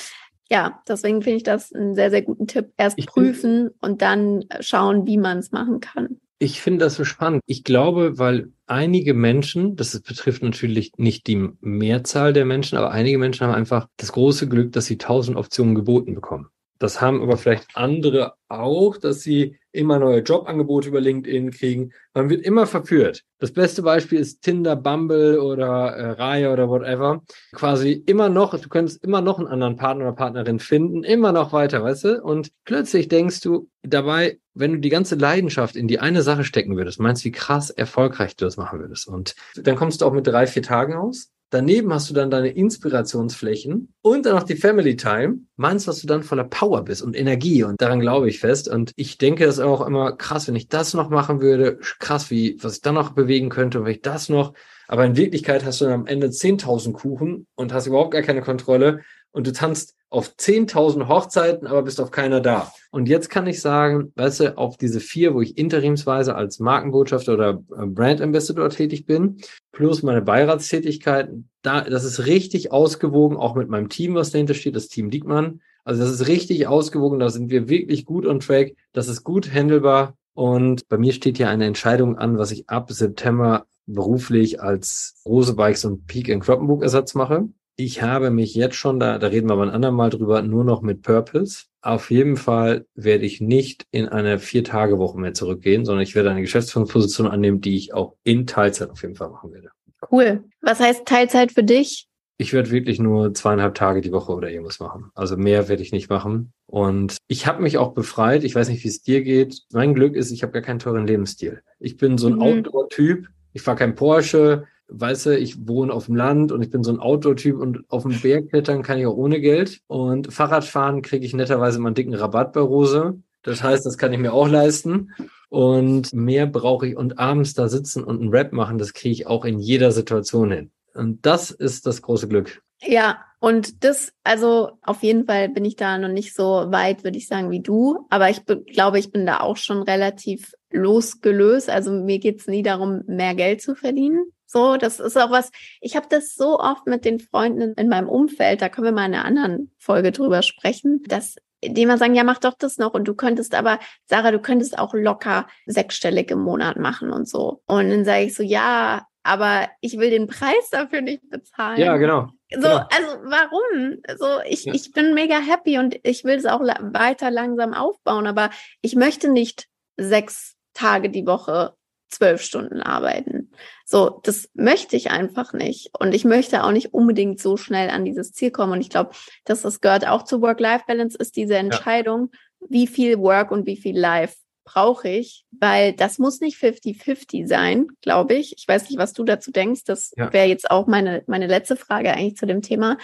ja, 0.49 0.81
deswegen 0.87 1.21
finde 1.21 1.37
ich 1.37 1.43
das 1.43 1.73
einen 1.73 1.95
sehr, 1.95 2.09
sehr 2.11 2.21
guten 2.21 2.47
Tipp. 2.47 2.71
Erst 2.77 2.97
ich 2.97 3.07
prüfen 3.07 3.71
und 3.81 4.01
dann 4.01 4.45
schauen, 4.59 5.07
wie 5.07 5.17
man 5.17 5.39
es 5.39 5.51
machen 5.51 5.79
kann. 5.79 6.19
Ich 6.37 6.61
finde 6.61 6.85
das 6.85 6.95
so 6.95 7.05
spannend. 7.05 7.41
Ich 7.45 7.63
glaube, 7.63 8.19
weil 8.19 8.51
einige 8.67 9.13
Menschen, 9.13 9.75
das 9.75 9.99
betrifft 10.01 10.43
natürlich 10.43 10.91
nicht 10.97 11.27
die 11.27 11.49
Mehrzahl 11.61 12.33
der 12.33 12.45
Menschen, 12.45 12.77
aber 12.77 12.91
einige 12.91 13.17
Menschen 13.17 13.47
haben 13.47 13.55
einfach 13.55 13.87
das 13.97 14.11
große 14.11 14.49
Glück, 14.49 14.73
dass 14.73 14.85
sie 14.85 14.97
tausend 14.97 15.37
Optionen 15.37 15.75
geboten 15.75 16.13
bekommen. 16.13 16.49
Das 16.85 17.01
haben 17.01 17.23
aber 17.23 17.37
vielleicht 17.37 17.65
andere 17.73 18.35
auch, 18.47 18.97
dass 18.97 19.21
sie 19.21 19.57
immer 19.71 19.97
neue 19.97 20.19
Jobangebote 20.19 20.89
über 20.89 21.01
LinkedIn 21.01 21.49
kriegen. 21.49 21.93
Man 22.13 22.29
wird 22.29 22.45
immer 22.45 22.67
verführt. 22.67 23.23
Das 23.39 23.51
beste 23.51 23.81
Beispiel 23.81 24.19
ist 24.19 24.43
Tinder, 24.43 24.75
Bumble 24.75 25.41
oder 25.41 25.95
äh, 25.95 26.11
Raya 26.11 26.53
oder 26.53 26.69
whatever. 26.69 27.23
Quasi 27.53 27.91
immer 28.05 28.29
noch, 28.29 28.55
du 28.59 28.69
könntest 28.69 29.03
immer 29.03 29.21
noch 29.21 29.39
einen 29.39 29.47
anderen 29.47 29.77
Partner 29.77 30.03
oder 30.03 30.15
Partnerin 30.15 30.59
finden, 30.59 31.03
immer 31.03 31.31
noch 31.31 31.53
weiter, 31.53 31.81
weißt 31.81 32.03
du? 32.03 32.21
Und 32.21 32.51
plötzlich 32.65 33.07
denkst 33.07 33.41
du 33.41 33.67
dabei, 33.81 34.37
wenn 34.53 34.73
du 34.73 34.77
die 34.77 34.89
ganze 34.89 35.15
Leidenschaft 35.15 35.75
in 35.75 35.87
die 35.87 35.97
eine 35.97 36.21
Sache 36.21 36.43
stecken 36.43 36.77
würdest, 36.77 36.99
meinst 36.99 37.23
du, 37.23 37.29
wie 37.29 37.31
krass 37.31 37.71
erfolgreich 37.71 38.35
du 38.35 38.45
das 38.45 38.57
machen 38.57 38.79
würdest. 38.79 39.07
Und 39.07 39.33
dann 39.55 39.75
kommst 39.75 40.01
du 40.01 40.05
auch 40.05 40.13
mit 40.13 40.27
drei, 40.27 40.45
vier 40.45 40.61
Tagen 40.61 40.93
aus 40.93 41.31
Daneben 41.55 41.93
hast 41.93 42.09
du 42.09 42.13
dann 42.13 42.29
deine 42.29 42.49
Inspirationsflächen 42.49 43.93
und 44.01 44.25
dann 44.25 44.35
noch 44.35 44.43
die 44.43 44.57
Family 44.57 44.97
Time. 44.97 45.37
Meinst, 45.55 45.87
was 45.87 46.01
du 46.01 46.05
dann 46.05 46.21
voller 46.21 46.43
Power 46.43 46.83
bist 46.83 47.01
und 47.01 47.15
Energie 47.15 47.63
und 47.63 47.81
daran 47.81 48.01
glaube 48.01 48.27
ich 48.27 48.41
fest. 48.41 48.67
Und 48.67 48.91
ich 48.97 49.19
denke, 49.19 49.45
das 49.45 49.59
ist 49.59 49.63
auch 49.63 49.87
immer 49.87 50.17
krass, 50.17 50.49
wenn 50.49 50.57
ich 50.57 50.67
das 50.67 50.93
noch 50.93 51.09
machen 51.09 51.39
würde, 51.39 51.79
krass, 51.99 52.29
wie, 52.29 52.61
was 52.61 52.75
ich 52.75 52.81
dann 52.81 52.95
noch 52.95 53.11
bewegen 53.11 53.47
könnte 53.47 53.79
und 53.79 53.85
wenn 53.85 53.93
ich 53.93 54.01
das 54.01 54.27
noch. 54.27 54.53
Aber 54.89 55.05
in 55.05 55.15
Wirklichkeit 55.15 55.63
hast 55.63 55.79
du 55.79 55.85
dann 55.85 55.93
am 55.93 56.07
Ende 56.07 56.27
10.000 56.27 56.91
Kuchen 56.91 57.47
und 57.55 57.71
hast 57.71 57.87
überhaupt 57.87 58.11
gar 58.11 58.21
keine 58.21 58.41
Kontrolle 58.41 58.99
und 59.31 59.47
du 59.47 59.53
tanzt 59.53 59.95
auf 60.09 60.35
10.000 60.37 61.07
Hochzeiten, 61.07 61.67
aber 61.67 61.83
bist 61.83 61.99
auf 61.99 62.11
keiner 62.11 62.39
da. 62.39 62.71
Und 62.91 63.09
jetzt 63.09 63.29
kann 63.29 63.47
ich 63.47 63.59
sagen, 63.59 64.13
weißt 64.15 64.39
du, 64.39 64.57
auf 64.57 64.77
diese 64.77 64.99
vier, 64.99 65.33
wo 65.33 65.41
ich 65.41 65.57
interimsweise 65.57 66.35
als 66.35 66.59
Markenbotschafter 66.59 67.33
oder 67.33 67.63
äh, 67.77 67.85
Brand 67.85 68.21
Ambassador 68.21 68.69
tätig 68.69 69.05
bin, 69.05 69.37
plus 69.71 70.03
meine 70.03 70.21
Beiratstätigkeiten, 70.21 71.49
da, 71.61 71.81
das 71.81 72.05
ist 72.05 72.25
richtig 72.25 72.71
ausgewogen, 72.71 73.37
auch 73.37 73.55
mit 73.55 73.67
meinem 73.67 73.89
Team, 73.89 74.15
was 74.15 74.31
dahinter 74.31 74.53
steht, 74.53 74.75
das 74.75 74.87
Team 74.87 75.09
Diekmann. 75.09 75.61
Also 75.83 76.01
das 76.01 76.11
ist 76.11 76.27
richtig 76.27 76.67
ausgewogen, 76.67 77.19
da 77.19 77.29
sind 77.29 77.49
wir 77.49 77.67
wirklich 77.69 78.05
gut 78.05 78.25
on 78.25 78.39
track, 78.39 78.75
das 78.93 79.07
ist 79.07 79.23
gut 79.23 79.53
handelbar. 79.53 80.15
Und 80.33 80.87
bei 80.89 80.97
mir 80.97 81.13
steht 81.13 81.37
ja 81.37 81.49
eine 81.49 81.65
Entscheidung 81.65 82.17
an, 82.17 82.37
was 82.37 82.51
ich 82.51 82.69
ab 82.69 82.91
September 82.91 83.65
beruflich 83.85 84.61
als 84.61 85.21
Rose 85.25 85.53
Bikes 85.53 85.85
und 85.85 86.07
Peak 86.07 86.29
and 86.29 86.43
Crop 86.43 86.81
Ersatz 86.81 87.15
mache. 87.15 87.47
Ich 87.77 88.01
habe 88.01 88.29
mich 88.29 88.55
jetzt 88.55 88.75
schon, 88.75 88.99
da, 88.99 89.17
da 89.17 89.27
reden 89.27 89.49
wir 89.49 89.53
aber 89.53 89.63
ein 89.63 89.69
andermal 89.69 90.09
drüber, 90.09 90.41
nur 90.41 90.63
noch 90.63 90.81
mit 90.81 91.01
Purpose. 91.01 91.65
Auf 91.81 92.09
jeden 92.09 92.37
Fall 92.37 92.85
werde 92.95 93.25
ich 93.25 93.41
nicht 93.41 93.85
in 93.91 94.07
eine 94.07 94.39
Vier-Tage-Woche 94.39 95.19
mehr 95.19 95.33
zurückgehen, 95.33 95.85
sondern 95.85 96.03
ich 96.03 96.15
werde 96.15 96.31
eine 96.31 96.41
Geschäftsführungsposition 96.41 97.27
annehmen, 97.27 97.61
die 97.61 97.75
ich 97.75 97.93
auch 97.93 98.15
in 98.23 98.47
Teilzeit 98.47 98.89
auf 98.89 99.01
jeden 99.01 99.15
Fall 99.15 99.29
machen 99.29 99.51
werde. 99.51 99.69
Cool. 100.11 100.43
Was 100.61 100.79
heißt 100.79 101.05
Teilzeit 101.05 101.51
für 101.51 101.63
dich? 101.63 102.07
Ich 102.37 102.53
werde 102.53 102.71
wirklich 102.71 102.99
nur 102.99 103.33
zweieinhalb 103.33 103.75
Tage 103.75 104.01
die 104.01 104.11
Woche 104.11 104.33
oder 104.33 104.49
irgendwas 104.49 104.79
machen. 104.79 105.09
Also 105.15 105.37
mehr 105.37 105.69
werde 105.69 105.83
ich 105.83 105.93
nicht 105.93 106.09
machen. 106.09 106.51
Und 106.65 107.17
ich 107.27 107.47
habe 107.47 107.61
mich 107.61 107.77
auch 107.77 107.93
befreit. 107.93 108.43
Ich 108.43 108.55
weiß 108.55 108.67
nicht, 108.67 108.83
wie 108.83 108.89
es 108.89 109.01
dir 109.01 109.21
geht. 109.23 109.61
Mein 109.71 109.93
Glück 109.93 110.15
ist, 110.15 110.31
ich 110.31 110.43
habe 110.43 110.51
gar 110.51 110.61
keinen 110.61 110.79
teuren 110.79 111.07
Lebensstil. 111.07 111.61
Ich 111.79 111.97
bin 111.97 112.17
so 112.17 112.27
ein 112.27 112.35
mhm. 112.35 112.41
Outdoor-Typ. 112.41 113.27
Ich 113.53 113.61
fahre 113.61 113.77
kein 113.77 113.95
Porsche. 113.95 114.65
Weißt 114.87 115.25
du, 115.25 115.37
ich 115.37 115.67
wohne 115.67 115.91
auf 115.91 116.05
dem 116.05 116.15
Land 116.15 116.51
und 116.51 116.61
ich 116.61 116.69
bin 116.69 116.83
so 116.83 116.91
ein 116.91 116.99
Outdoor-Typ 116.99 117.59
und 117.59 117.83
auf 117.89 118.03
dem 118.03 118.19
Berg 118.21 118.49
klettern 118.49 118.83
kann 118.83 118.99
ich 118.99 119.07
auch 119.07 119.15
ohne 119.15 119.41
Geld. 119.41 119.81
Und 119.87 120.31
Fahrradfahren 120.31 121.01
kriege 121.01 121.25
ich 121.25 121.33
netterweise 121.33 121.79
mal 121.79 121.87
einen 121.87 121.95
dicken 121.95 122.13
Rabatt 122.13 122.53
bei 122.53 122.61
Rose. 122.61 123.19
Das 123.41 123.63
heißt, 123.63 123.85
das 123.85 123.97
kann 123.97 124.13
ich 124.13 124.19
mir 124.19 124.33
auch 124.33 124.47
leisten. 124.47 125.11
Und 125.49 126.13
mehr 126.13 126.47
brauche 126.47 126.87
ich 126.87 126.97
und 126.97 127.19
abends 127.19 127.53
da 127.53 127.67
sitzen 127.67 128.03
und 128.03 128.21
einen 128.21 128.29
Rap 128.29 128.51
machen, 128.51 128.77
das 128.77 128.93
kriege 128.93 129.13
ich 129.13 129.27
auch 129.27 129.45
in 129.45 129.59
jeder 129.59 129.91
Situation 129.91 130.51
hin. 130.51 130.71
Und 130.93 131.25
das 131.25 131.51
ist 131.51 131.85
das 131.85 132.01
große 132.01 132.27
Glück. 132.27 132.61
Ja, 132.81 133.19
und 133.39 133.83
das, 133.83 134.11
also 134.23 134.71
auf 134.81 135.03
jeden 135.03 135.25
Fall 135.25 135.49
bin 135.49 135.65
ich 135.65 135.75
da 135.75 135.97
noch 135.97 136.09
nicht 136.09 136.33
so 136.33 136.43
weit, 136.43 137.03
würde 137.03 137.17
ich 137.17 137.27
sagen, 137.27 137.51
wie 137.51 137.61
du. 137.61 138.05
Aber 138.09 138.29
ich 138.29 138.41
glaube, 138.45 138.99
ich 138.99 139.11
bin 139.11 139.25
da 139.25 139.39
auch 139.39 139.57
schon 139.57 139.83
relativ 139.83 140.53
losgelöst. 140.71 141.69
Also 141.69 141.91
mir 141.91 142.19
geht's 142.19 142.47
nie 142.47 142.63
darum, 142.63 143.03
mehr 143.07 143.35
Geld 143.35 143.61
zu 143.61 143.75
verdienen. 143.75 144.25
So, 144.55 144.77
das 144.77 145.01
ist 145.01 145.17
auch 145.17 145.31
was, 145.31 145.51
ich 145.81 145.97
habe 145.97 146.07
das 146.09 146.33
so 146.33 146.57
oft 146.59 146.87
mit 146.87 147.03
den 147.03 147.19
Freunden 147.19 147.73
in 147.73 147.89
meinem 147.89 148.07
Umfeld, 148.07 148.61
da 148.61 148.69
können 148.69 148.85
wir 148.85 148.93
mal 148.93 149.05
in 149.05 149.13
einer 149.13 149.25
anderen 149.25 149.75
Folge 149.77 150.13
drüber 150.13 150.43
sprechen, 150.43 151.03
dass 151.07 151.35
die 151.61 151.81
immer 151.81 151.97
sagen, 151.97 152.15
ja, 152.15 152.23
mach 152.23 152.37
doch 152.37 152.53
das 152.57 152.77
noch 152.77 152.93
und 152.93 153.05
du 153.05 153.15
könntest 153.15 153.53
aber, 153.53 153.79
Sarah, 154.05 154.31
du 154.31 154.39
könntest 154.39 154.79
auch 154.79 154.93
locker 154.93 155.45
sechsstellig 155.65 156.31
im 156.31 156.39
Monat 156.39 156.77
machen 156.77 157.11
und 157.11 157.27
so. 157.27 157.63
Und 157.65 157.89
dann 157.89 158.05
sage 158.05 158.23
ich 158.23 158.33
so, 158.33 158.43
ja, 158.43 159.05
aber 159.23 159.67
ich 159.81 159.97
will 159.97 160.09
den 160.09 160.27
Preis 160.27 160.69
dafür 160.71 161.01
nicht 161.01 161.29
bezahlen. 161.29 161.77
Ja, 161.81 161.97
genau. 161.97 162.29
So, 162.53 162.61
genau. 162.61 162.77
also 162.77 163.07
warum? 163.25 163.97
So, 164.17 164.39
ich, 164.47 164.63
ja. 164.63 164.73
ich 164.73 164.93
bin 164.93 165.13
mega 165.13 165.37
happy 165.37 165.79
und 165.79 165.99
ich 166.03 166.23
will 166.23 166.35
es 166.37 166.45
auch 166.45 166.61
weiter 166.61 167.29
langsam 167.29 167.73
aufbauen, 167.73 168.25
aber 168.25 168.51
ich 168.81 168.95
möchte 168.95 169.29
nicht 169.29 169.67
sechs 169.97 170.55
Tage 170.73 171.09
die 171.09 171.25
Woche 171.25 171.73
zwölf 172.09 172.41
Stunden 172.41 172.81
arbeiten. 172.81 173.51
So, 173.85 174.21
das 174.23 174.49
möchte 174.53 174.95
ich 174.95 175.11
einfach 175.11 175.53
nicht. 175.53 175.91
Und 175.99 176.13
ich 176.13 176.25
möchte 176.25 176.63
auch 176.63 176.71
nicht 176.71 176.93
unbedingt 176.93 177.39
so 177.39 177.57
schnell 177.57 177.89
an 177.89 178.05
dieses 178.05 178.31
Ziel 178.31 178.51
kommen. 178.51 178.73
Und 178.73 178.81
ich 178.81 178.89
glaube, 178.89 179.11
dass 179.43 179.61
das 179.61 179.81
gehört 179.81 180.07
auch 180.07 180.23
zu 180.23 180.41
Work-Life-Balance, 180.41 181.17
ist 181.17 181.35
diese 181.35 181.57
Entscheidung, 181.57 182.29
ja. 182.31 182.67
wie 182.69 182.87
viel 182.87 183.19
Work 183.19 183.51
und 183.51 183.65
wie 183.65 183.77
viel 183.77 183.97
Life 183.97 184.35
brauche 184.65 185.07
ich, 185.07 185.45
weil 185.51 185.93
das 185.93 186.17
muss 186.17 186.41
nicht 186.41 186.57
50-50 186.57 187.47
sein, 187.47 187.87
glaube 188.01 188.33
ich. 188.33 188.55
Ich 188.57 188.67
weiß 188.67 188.89
nicht, 188.89 188.97
was 188.97 189.13
du 189.13 189.23
dazu 189.23 189.51
denkst. 189.51 189.83
Das 189.85 190.11
ja. 190.17 190.33
wäre 190.33 190.47
jetzt 190.47 190.71
auch 190.71 190.87
meine, 190.87 191.23
meine 191.27 191.47
letzte 191.47 191.75
Frage 191.75 192.11
eigentlich 192.11 192.35
zu 192.35 192.47
dem 192.47 192.61
Thema. 192.61 192.97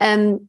Ähm, 0.00 0.48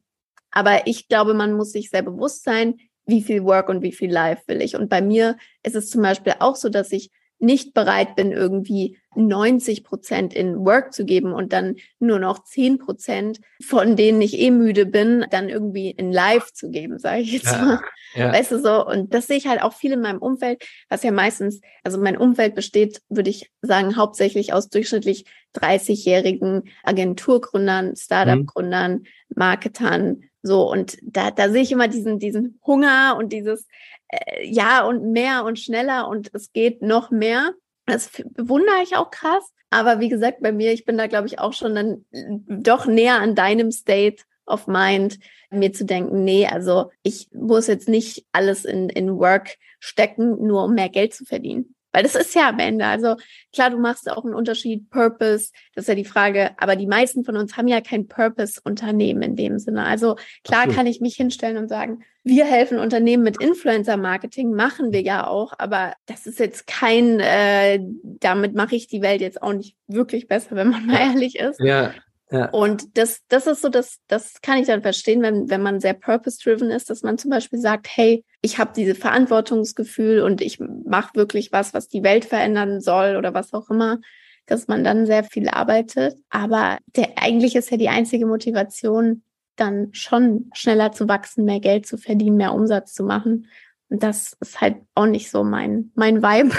aber 0.50 0.86
ich 0.86 1.08
glaube, 1.08 1.34
man 1.34 1.52
muss 1.52 1.72
sich 1.72 1.90
sehr 1.90 2.02
bewusst 2.02 2.44
sein, 2.44 2.78
wie 3.06 3.22
viel 3.22 3.44
Work 3.44 3.68
und 3.68 3.82
wie 3.82 3.92
viel 3.92 4.10
Life 4.10 4.44
will 4.46 4.62
ich. 4.62 4.74
Und 4.74 4.88
bei 4.88 5.02
mir 5.02 5.36
ist 5.62 5.76
es 5.76 5.90
zum 5.90 6.00
Beispiel 6.00 6.34
auch 6.38 6.56
so, 6.56 6.70
dass 6.70 6.90
ich 6.92 7.10
nicht 7.44 7.74
bereit 7.74 8.16
bin, 8.16 8.32
irgendwie 8.32 8.98
90 9.16 9.84
Prozent 9.84 10.34
in 10.34 10.64
Work 10.64 10.92
zu 10.92 11.04
geben 11.04 11.32
und 11.32 11.52
dann 11.52 11.76
nur 11.98 12.18
noch 12.18 12.44
10 12.44 12.78
Prozent, 12.78 13.40
von 13.62 13.96
denen 13.96 14.20
ich 14.20 14.38
eh 14.38 14.50
müde 14.50 14.86
bin, 14.86 15.26
dann 15.30 15.48
irgendwie 15.48 15.90
in 15.90 16.12
Live 16.12 16.52
zu 16.52 16.70
geben, 16.70 16.98
sage 16.98 17.20
ich 17.20 17.32
jetzt 17.32 17.52
ja, 17.52 17.62
mal. 17.62 17.80
Ja. 18.14 18.32
Weißt 18.32 18.52
du 18.52 18.60
so? 18.60 18.86
Und 18.86 19.14
das 19.14 19.26
sehe 19.26 19.36
ich 19.36 19.46
halt 19.46 19.62
auch 19.62 19.72
viel 19.72 19.92
in 19.92 20.00
meinem 20.00 20.18
Umfeld, 20.18 20.64
was 20.88 21.02
ja 21.02 21.10
meistens, 21.10 21.60
also 21.82 21.98
mein 21.98 22.16
Umfeld 22.16 22.54
besteht, 22.54 23.02
würde 23.08 23.30
ich 23.30 23.50
sagen, 23.62 23.96
hauptsächlich 23.96 24.52
aus 24.52 24.68
durchschnittlich 24.68 25.24
30-jährigen 25.56 26.64
Agenturgründern, 26.82 27.96
Startup-Gründern, 27.96 28.92
mhm. 28.92 29.06
Marketern, 29.34 30.22
so, 30.46 30.70
und 30.70 30.98
da, 31.00 31.30
da 31.30 31.48
sehe 31.48 31.62
ich 31.62 31.72
immer 31.72 31.88
diesen, 31.88 32.18
diesen 32.18 32.60
Hunger 32.66 33.16
und 33.18 33.32
dieses, 33.32 33.66
äh, 34.08 34.46
ja, 34.46 34.84
und 34.84 35.10
mehr 35.10 35.44
und 35.46 35.58
schneller 35.58 36.06
und 36.06 36.30
es 36.34 36.52
geht 36.52 36.82
noch 36.82 37.10
mehr. 37.10 37.54
Das 37.86 38.10
bewundere 38.30 38.82
ich 38.82 38.96
auch 38.96 39.10
krass. 39.10 39.52
Aber 39.70 40.00
wie 40.00 40.08
gesagt, 40.08 40.40
bei 40.40 40.52
mir, 40.52 40.72
ich 40.72 40.84
bin 40.84 40.96
da, 40.96 41.06
glaube 41.06 41.26
ich, 41.26 41.38
auch 41.38 41.52
schon 41.52 41.74
dann 41.74 42.04
doch 42.48 42.86
näher 42.86 43.20
an 43.20 43.34
deinem 43.34 43.72
State 43.72 44.22
of 44.46 44.66
Mind, 44.66 45.18
mir 45.50 45.72
zu 45.72 45.84
denken, 45.84 46.24
nee, 46.24 46.46
also 46.46 46.90
ich 47.02 47.28
muss 47.32 47.66
jetzt 47.66 47.88
nicht 47.88 48.26
alles 48.32 48.64
in, 48.64 48.88
in 48.88 49.18
Work 49.18 49.56
stecken, 49.80 50.46
nur 50.46 50.64
um 50.64 50.74
mehr 50.74 50.88
Geld 50.88 51.14
zu 51.14 51.24
verdienen. 51.24 51.73
Weil 51.94 52.02
das 52.02 52.16
ist 52.16 52.34
ja 52.34 52.48
am 52.48 52.58
Ende. 52.58 52.84
Also 52.84 53.14
klar, 53.52 53.70
du 53.70 53.78
machst 53.78 54.10
auch 54.10 54.24
einen 54.24 54.34
Unterschied, 54.34 54.90
Purpose, 54.90 55.52
das 55.74 55.84
ist 55.84 55.88
ja 55.88 55.94
die 55.94 56.04
Frage, 56.04 56.50
aber 56.58 56.74
die 56.74 56.88
meisten 56.88 57.24
von 57.24 57.36
uns 57.36 57.56
haben 57.56 57.68
ja 57.68 57.80
kein 57.80 58.08
Purpose-Unternehmen 58.08 59.22
in 59.22 59.36
dem 59.36 59.60
Sinne. 59.60 59.86
Also 59.86 60.16
klar 60.42 60.66
kann 60.66 60.88
ich 60.88 61.00
mich 61.00 61.14
hinstellen 61.14 61.56
und 61.56 61.68
sagen, 61.68 62.02
wir 62.24 62.46
helfen 62.46 62.80
Unternehmen 62.80 63.22
mit 63.22 63.40
Influencer-Marketing, 63.40 64.52
machen 64.52 64.92
wir 64.92 65.02
ja 65.02 65.28
auch, 65.28 65.52
aber 65.56 65.92
das 66.06 66.26
ist 66.26 66.40
jetzt 66.40 66.66
kein, 66.66 67.20
äh, 67.20 67.78
damit 68.02 68.56
mache 68.56 68.74
ich 68.74 68.88
die 68.88 69.02
Welt 69.02 69.20
jetzt 69.20 69.40
auch 69.40 69.52
nicht 69.52 69.76
wirklich 69.86 70.26
besser, 70.26 70.56
wenn 70.56 70.70
man 70.70 70.86
mal 70.86 70.98
ehrlich 70.98 71.38
ist. 71.38 71.60
Ja, 71.60 71.94
ja. 72.34 72.50
Und 72.50 72.98
das, 72.98 73.20
das 73.28 73.46
ist 73.46 73.62
so, 73.62 73.68
das, 73.68 74.00
das 74.08 74.40
kann 74.42 74.58
ich 74.58 74.66
dann 74.66 74.82
verstehen, 74.82 75.22
wenn, 75.22 75.48
wenn 75.50 75.62
man 75.62 75.78
sehr 75.78 75.94
purpose-driven 75.94 76.68
ist, 76.68 76.90
dass 76.90 77.04
man 77.04 77.16
zum 77.16 77.30
Beispiel 77.30 77.60
sagt, 77.60 77.86
hey, 77.88 78.24
ich 78.42 78.58
habe 78.58 78.72
diese 78.74 78.96
Verantwortungsgefühl 78.96 80.20
und 80.20 80.40
ich 80.40 80.58
mache 80.58 81.14
wirklich 81.14 81.52
was, 81.52 81.74
was 81.74 81.86
die 81.86 82.02
Welt 82.02 82.24
verändern 82.24 82.80
soll 82.80 83.14
oder 83.14 83.34
was 83.34 83.52
auch 83.52 83.70
immer, 83.70 84.00
dass 84.46 84.66
man 84.66 84.82
dann 84.82 85.06
sehr 85.06 85.22
viel 85.22 85.48
arbeitet. 85.48 86.16
Aber 86.28 86.78
der, 86.96 87.10
eigentlich 87.18 87.54
ist 87.54 87.70
ja 87.70 87.76
die 87.76 87.88
einzige 87.88 88.26
Motivation, 88.26 89.22
dann 89.54 89.90
schon 89.92 90.50
schneller 90.54 90.90
zu 90.90 91.06
wachsen, 91.06 91.44
mehr 91.44 91.60
Geld 91.60 91.86
zu 91.86 91.98
verdienen, 91.98 92.36
mehr 92.36 92.52
Umsatz 92.52 92.94
zu 92.94 93.04
machen. 93.04 93.46
Und 93.90 94.02
das 94.02 94.36
ist 94.40 94.60
halt 94.60 94.78
auch 94.96 95.06
nicht 95.06 95.30
so 95.30 95.44
mein, 95.44 95.92
mein 95.94 96.20
Vibe. 96.20 96.50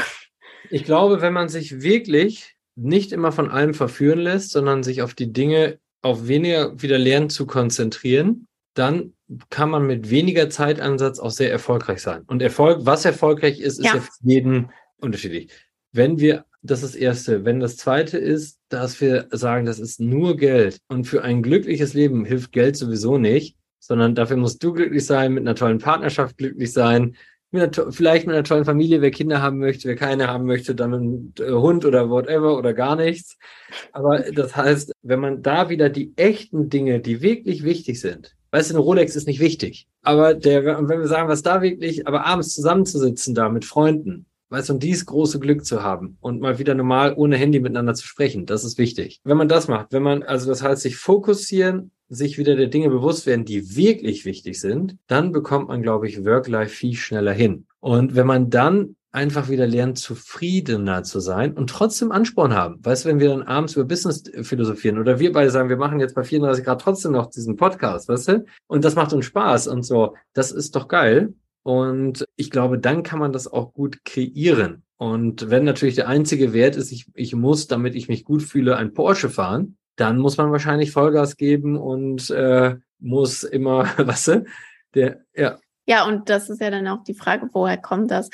Ich 0.71 0.85
glaube, 0.85 1.21
wenn 1.21 1.33
man 1.33 1.49
sich 1.49 1.81
wirklich 1.81 2.54
nicht 2.75 3.11
immer 3.11 3.31
von 3.31 3.49
allem 3.49 3.73
verführen 3.73 4.19
lässt, 4.19 4.51
sondern 4.51 4.83
sich 4.83 5.01
auf 5.01 5.13
die 5.13 5.31
Dinge, 5.31 5.79
auf 6.01 6.27
weniger 6.27 6.81
wieder 6.81 6.97
lernen 6.97 7.29
zu 7.29 7.45
konzentrieren, 7.45 8.47
dann 8.73 9.13
kann 9.49 9.69
man 9.69 9.87
mit 9.87 10.09
weniger 10.09 10.49
Zeitansatz 10.49 11.19
auch 11.19 11.31
sehr 11.31 11.51
erfolgreich 11.51 12.01
sein. 12.01 12.23
Und 12.27 12.41
Erfolg, 12.41 12.79
was 12.81 13.05
erfolgreich 13.05 13.59
ist, 13.59 13.79
ist 13.79 13.85
ja, 13.85 13.95
ja 13.95 14.01
für 14.01 14.11
jeden 14.21 14.69
unterschiedlich. 14.97 15.49
Wenn 15.91 16.19
wir, 16.19 16.45
das 16.61 16.83
ist 16.83 16.93
das 16.93 17.01
Erste. 17.01 17.45
Wenn 17.45 17.59
das 17.59 17.77
Zweite 17.77 18.17
ist, 18.17 18.59
dass 18.69 18.99
wir 18.99 19.27
sagen, 19.31 19.65
das 19.65 19.79
ist 19.79 19.99
nur 19.99 20.35
Geld. 20.35 20.79
Und 20.87 21.05
für 21.05 21.23
ein 21.23 21.41
glückliches 21.41 21.93
Leben 21.93 22.25
hilft 22.25 22.51
Geld 22.51 22.75
sowieso 22.75 23.17
nicht, 23.17 23.55
sondern 23.79 24.15
dafür 24.15 24.37
musst 24.37 24.63
du 24.63 24.73
glücklich 24.73 25.05
sein, 25.05 25.33
mit 25.33 25.41
einer 25.41 25.55
tollen 25.55 25.79
Partnerschaft 25.79 26.37
glücklich 26.37 26.73
sein, 26.73 27.15
mit 27.55 27.77
einer, 27.77 27.91
vielleicht 27.91 28.27
mit 28.27 28.35
einer 28.35 28.43
tollen 28.43 28.65
Familie, 28.65 29.01
wer 29.01 29.11
Kinder 29.11 29.41
haben 29.41 29.57
möchte, 29.57 29.87
wer 29.87 29.95
keine 29.95 30.27
haben 30.27 30.45
möchte, 30.45 30.75
dann 30.75 30.93
ein 30.93 31.33
äh, 31.39 31.51
Hund 31.51 31.85
oder 31.85 32.09
whatever 32.09 32.57
oder 32.57 32.73
gar 32.73 32.95
nichts. 32.95 33.37
Aber 33.91 34.19
das 34.31 34.55
heißt, 34.55 34.91
wenn 35.01 35.19
man 35.19 35.41
da 35.41 35.69
wieder 35.69 35.89
die 35.89 36.13
echten 36.15 36.69
Dinge, 36.69 36.99
die 36.99 37.21
wirklich 37.21 37.63
wichtig 37.63 37.99
sind, 37.99 38.35
weißt 38.51 38.69
du, 38.69 38.75
eine 38.75 38.83
Rolex 38.83 39.15
ist 39.15 39.27
nicht 39.27 39.39
wichtig, 39.39 39.87
aber 40.01 40.33
der, 40.33 40.65
wenn 40.65 40.99
wir 40.99 41.07
sagen, 41.07 41.27
was 41.27 41.41
da 41.41 41.61
wirklich, 41.61 42.07
aber 42.07 42.25
abends 42.25 42.53
zusammenzusitzen 42.53 43.35
da 43.35 43.49
mit 43.49 43.65
Freunden, 43.65 44.27
weißt 44.49 44.69
du, 44.69 44.73
und 44.73 44.83
dies 44.83 45.05
große 45.05 45.39
Glück 45.39 45.65
zu 45.65 45.83
haben 45.83 46.17
und 46.21 46.39
mal 46.39 46.59
wieder 46.59 46.75
normal 46.75 47.13
ohne 47.17 47.37
Handy 47.37 47.59
miteinander 47.59 47.95
zu 47.95 48.07
sprechen, 48.07 48.45
das 48.45 48.63
ist 48.63 48.77
wichtig. 48.77 49.19
Wenn 49.23 49.37
man 49.37 49.49
das 49.49 49.67
macht, 49.67 49.91
wenn 49.91 50.03
man, 50.03 50.23
also 50.23 50.47
das 50.47 50.61
heißt, 50.61 50.81
sich 50.81 50.97
fokussieren 50.97 51.91
sich 52.07 52.37
wieder 52.37 52.55
der 52.55 52.67
Dinge 52.67 52.89
bewusst 52.89 53.25
werden, 53.25 53.45
die 53.45 53.75
wirklich 53.75 54.25
wichtig 54.25 54.59
sind, 54.59 54.97
dann 55.07 55.31
bekommt 55.31 55.69
man, 55.69 55.81
glaube 55.81 56.07
ich, 56.07 56.23
Work-Life 56.23 56.73
viel 56.73 56.95
schneller 56.95 57.33
hin. 57.33 57.65
Und 57.79 58.15
wenn 58.15 58.27
man 58.27 58.49
dann 58.49 58.95
einfach 59.15 59.47
wieder 59.49 59.65
lernt, 59.65 59.97
zufriedener 59.97 61.03
zu 61.03 61.21
sein 61.21 61.53
und 61.53 61.69
trotzdem 61.69 62.11
Ansporn 62.11 62.53
haben. 62.53 62.83
Weißt 62.83 63.05
du, 63.05 63.09
wenn 63.09 63.21
wir 63.21 63.29
dann 63.29 63.43
abends 63.43 63.75
über 63.75 63.85
Business 63.85 64.23
philosophieren 64.41 64.99
oder 64.99 65.19
wir 65.19 65.31
beide 65.31 65.49
sagen, 65.49 65.69
wir 65.69 65.77
machen 65.77 66.01
jetzt 66.01 66.15
bei 66.15 66.23
34 66.23 66.65
Grad 66.65 66.81
trotzdem 66.81 67.13
noch 67.13 67.27
diesen 67.27 67.55
Podcast, 67.55 68.09
weißt 68.09 68.27
du? 68.27 68.45
Und 68.67 68.83
das 68.83 68.95
macht 68.95 69.13
uns 69.13 69.25
Spaß 69.25 69.67
und 69.67 69.83
so. 69.83 70.15
Das 70.33 70.51
ist 70.51 70.75
doch 70.75 70.89
geil. 70.89 71.33
Und 71.63 72.25
ich 72.35 72.51
glaube, 72.51 72.77
dann 72.77 73.03
kann 73.03 73.19
man 73.19 73.31
das 73.31 73.47
auch 73.47 73.73
gut 73.73 74.03
kreieren. 74.03 74.83
Und 74.97 75.49
wenn 75.49 75.63
natürlich 75.63 75.95
der 75.95 76.09
einzige 76.09 76.53
Wert 76.53 76.75
ist, 76.75 76.91
ich, 76.91 77.07
ich 77.15 77.33
muss, 77.33 77.67
damit 77.67 77.95
ich 77.95 78.09
mich 78.09 78.25
gut 78.25 78.43
fühle, 78.43 78.75
ein 78.75 78.93
Porsche 78.93 79.29
fahren, 79.29 79.77
dann 79.95 80.17
muss 80.17 80.37
man 80.37 80.51
wahrscheinlich 80.51 80.91
Vollgas 80.91 81.37
geben 81.37 81.77
und 81.77 82.29
äh, 82.29 82.75
muss 82.99 83.43
immer, 83.43 83.87
was, 83.97 84.31
der, 84.93 85.21
ja. 85.33 85.57
Ja, 85.87 86.05
und 86.05 86.29
das 86.29 86.49
ist 86.49 86.61
ja 86.61 86.71
dann 86.71 86.87
auch 86.87 87.03
die 87.03 87.13
Frage, 87.13 87.47
woher 87.53 87.77
kommt 87.77 88.09
das? 88.09 88.29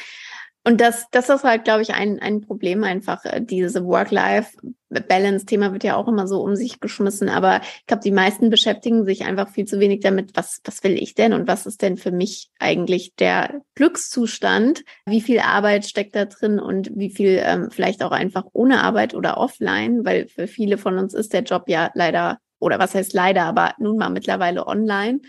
Und 0.63 0.79
das, 0.79 1.07
das 1.09 1.29
ist 1.29 1.43
halt, 1.43 1.63
glaube 1.63 1.81
ich, 1.81 1.95
ein, 1.95 2.19
ein 2.19 2.41
Problem 2.41 2.83
einfach. 2.83 3.25
äh, 3.25 3.41
Diese 3.41 3.83
Work-Life-Balance-Thema 3.83 5.73
wird 5.73 5.83
ja 5.83 5.95
auch 5.95 6.07
immer 6.07 6.27
so 6.27 6.41
um 6.41 6.55
sich 6.55 6.79
geschmissen. 6.79 7.29
Aber 7.29 7.61
ich 7.79 7.87
glaube, 7.87 8.03
die 8.03 8.11
meisten 8.11 8.51
beschäftigen 8.51 9.03
sich 9.05 9.25
einfach 9.25 9.49
viel 9.49 9.65
zu 9.65 9.79
wenig 9.79 10.01
damit, 10.01 10.35
was, 10.35 10.61
was 10.63 10.83
will 10.83 10.93
ich 11.01 11.15
denn 11.15 11.33
und 11.33 11.47
was 11.47 11.65
ist 11.65 11.81
denn 11.81 11.97
für 11.97 12.11
mich 12.11 12.51
eigentlich 12.59 13.15
der 13.15 13.61
Glückszustand? 13.73 14.83
Wie 15.07 15.21
viel 15.21 15.39
Arbeit 15.39 15.85
steckt 15.85 16.15
da 16.15 16.25
drin 16.25 16.59
und 16.59 16.91
wie 16.93 17.09
viel 17.09 17.41
ähm, 17.43 17.71
vielleicht 17.71 18.03
auch 18.03 18.11
einfach 18.11 18.45
ohne 18.53 18.83
Arbeit 18.83 19.15
oder 19.15 19.37
offline? 19.39 20.05
Weil 20.05 20.27
für 20.27 20.45
viele 20.45 20.77
von 20.77 20.99
uns 20.99 21.15
ist 21.15 21.33
der 21.33 21.41
Job 21.41 21.63
ja 21.69 21.89
leider, 21.95 22.37
oder 22.59 22.77
was 22.77 22.93
heißt 22.93 23.13
leider, 23.13 23.45
aber 23.45 23.73
nun 23.79 23.97
mal 23.97 24.11
mittlerweile 24.11 24.67
online. 24.67 25.21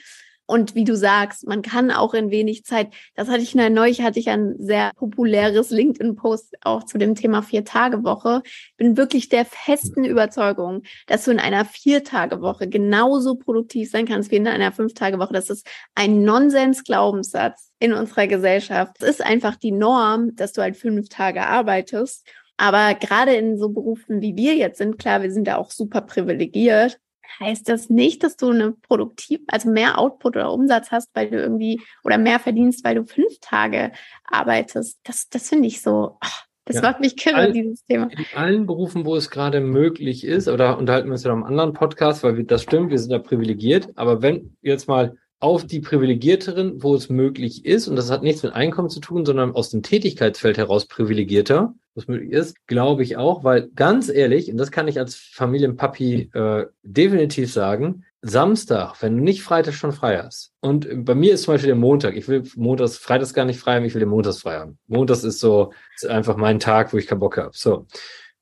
Und 0.52 0.74
wie 0.74 0.84
du 0.84 0.94
sagst, 0.94 1.46
man 1.48 1.62
kann 1.62 1.90
auch 1.90 2.12
in 2.12 2.30
wenig 2.30 2.66
Zeit, 2.66 2.92
das 3.14 3.28
hatte 3.30 3.42
ich 3.42 3.54
neulich, 3.54 4.02
hatte 4.02 4.18
ich 4.18 4.28
ein 4.28 4.54
sehr 4.58 4.90
populäres 4.96 5.70
LinkedIn-Post 5.70 6.56
auch 6.60 6.84
zu 6.84 6.98
dem 6.98 7.14
Thema 7.14 7.40
Vier-Tage-Woche. 7.40 8.42
Bin 8.76 8.98
wirklich 8.98 9.30
der 9.30 9.46
festen 9.46 10.04
Überzeugung, 10.04 10.82
dass 11.06 11.24
du 11.24 11.30
in 11.30 11.38
einer 11.38 11.64
Vier-Tage-Woche 11.64 12.68
genauso 12.68 13.36
produktiv 13.36 13.90
sein 13.90 14.06
kannst 14.06 14.30
wie 14.30 14.36
in 14.36 14.46
einer 14.46 14.72
Fünf-Tage-Woche. 14.72 15.32
Das 15.32 15.48
ist 15.48 15.66
ein 15.94 16.22
Nonsens-Glaubenssatz 16.22 17.72
in 17.78 17.94
unserer 17.94 18.26
Gesellschaft. 18.26 18.96
Es 19.00 19.08
ist 19.08 19.24
einfach 19.24 19.56
die 19.56 19.72
Norm, 19.72 20.36
dass 20.36 20.52
du 20.52 20.60
halt 20.60 20.76
fünf 20.76 21.08
Tage 21.08 21.46
arbeitest. 21.46 22.28
Aber 22.58 22.92
gerade 22.92 23.32
in 23.36 23.56
so 23.56 23.70
Berufen 23.70 24.20
wie 24.20 24.36
wir 24.36 24.54
jetzt 24.56 24.76
sind, 24.76 24.98
klar, 24.98 25.22
wir 25.22 25.32
sind 25.32 25.48
da 25.48 25.56
auch 25.56 25.70
super 25.70 26.02
privilegiert 26.02 27.00
heißt 27.40 27.68
das 27.68 27.90
nicht, 27.90 28.22
dass 28.22 28.36
du 28.36 28.50
eine 28.50 28.72
produktiv, 28.72 29.40
also 29.48 29.70
mehr 29.70 29.98
Output 29.98 30.36
oder 30.36 30.52
Umsatz 30.52 30.90
hast, 30.90 31.10
weil 31.14 31.30
du 31.30 31.40
irgendwie 31.40 31.80
oder 32.04 32.18
mehr 32.18 32.38
verdienst, 32.38 32.84
weil 32.84 32.96
du 32.96 33.04
fünf 33.04 33.38
Tage 33.40 33.92
arbeitest. 34.24 35.00
Das, 35.04 35.28
das 35.28 35.48
finde 35.48 35.68
ich 35.68 35.82
so. 35.82 36.16
Ach, 36.20 36.46
das 36.64 36.76
ja. 36.76 36.82
macht 36.82 37.00
mich 37.00 37.16
kirre, 37.16 37.36
All, 37.36 37.52
dieses 37.52 37.84
Thema. 37.84 38.08
In 38.12 38.24
allen 38.34 38.66
Berufen, 38.66 39.04
wo 39.04 39.16
es 39.16 39.30
gerade 39.30 39.60
möglich 39.60 40.24
ist, 40.24 40.48
oder 40.48 40.78
unterhalten 40.78 41.08
wir 41.08 41.12
uns 41.12 41.24
ja 41.24 41.30
noch 41.30 41.38
im 41.38 41.44
anderen 41.44 41.72
Podcast, 41.72 42.22
weil 42.22 42.36
wir, 42.36 42.44
das 42.44 42.62
stimmt, 42.62 42.90
wir 42.90 42.98
sind 42.98 43.10
da 43.10 43.18
privilegiert. 43.18 43.88
Aber 43.96 44.22
wenn 44.22 44.56
jetzt 44.62 44.86
mal 44.86 45.16
auf 45.42 45.66
die 45.66 45.80
Privilegierteren, 45.80 46.84
wo 46.84 46.94
es 46.94 47.10
möglich 47.10 47.64
ist, 47.64 47.88
und 47.88 47.96
das 47.96 48.12
hat 48.12 48.22
nichts 48.22 48.44
mit 48.44 48.52
Einkommen 48.52 48.88
zu 48.88 49.00
tun, 49.00 49.26
sondern 49.26 49.56
aus 49.56 49.70
dem 49.70 49.82
Tätigkeitsfeld 49.82 50.56
heraus 50.56 50.86
privilegierter, 50.86 51.74
was 51.96 52.06
möglich 52.06 52.30
ist, 52.30 52.64
glaube 52.68 53.02
ich 53.02 53.16
auch, 53.16 53.42
weil 53.42 53.68
ganz 53.74 54.08
ehrlich, 54.08 54.52
und 54.52 54.56
das 54.56 54.70
kann 54.70 54.86
ich 54.86 55.00
als 55.00 55.16
Familienpapi 55.16 56.30
äh, 56.32 56.66
definitiv 56.84 57.52
sagen, 57.52 58.04
Samstag, 58.20 59.02
wenn 59.02 59.16
du 59.16 59.24
nicht 59.24 59.42
Freitag 59.42 59.74
schon 59.74 59.90
frei 59.90 60.22
hast, 60.22 60.52
und 60.60 61.04
bei 61.04 61.16
mir 61.16 61.34
ist 61.34 61.42
zum 61.42 61.54
Beispiel 61.54 61.70
der 61.70 61.76
Montag, 61.76 62.14
ich 62.14 62.28
will 62.28 62.44
Montags, 62.54 62.98
Freitags 62.98 63.34
gar 63.34 63.44
nicht 63.44 63.58
frei 63.58 63.74
haben, 63.74 63.84
ich 63.84 63.94
will 63.94 64.00
den 64.00 64.10
Montags 64.10 64.42
frei 64.42 64.60
haben. 64.60 64.78
Montags 64.86 65.24
ist 65.24 65.40
so, 65.40 65.72
ist 65.96 66.06
einfach 66.06 66.36
mein 66.36 66.60
Tag, 66.60 66.92
wo 66.92 66.98
ich 66.98 67.08
keinen 67.08 67.18
Bock 67.18 67.36
habe. 67.36 67.50
So. 67.52 67.86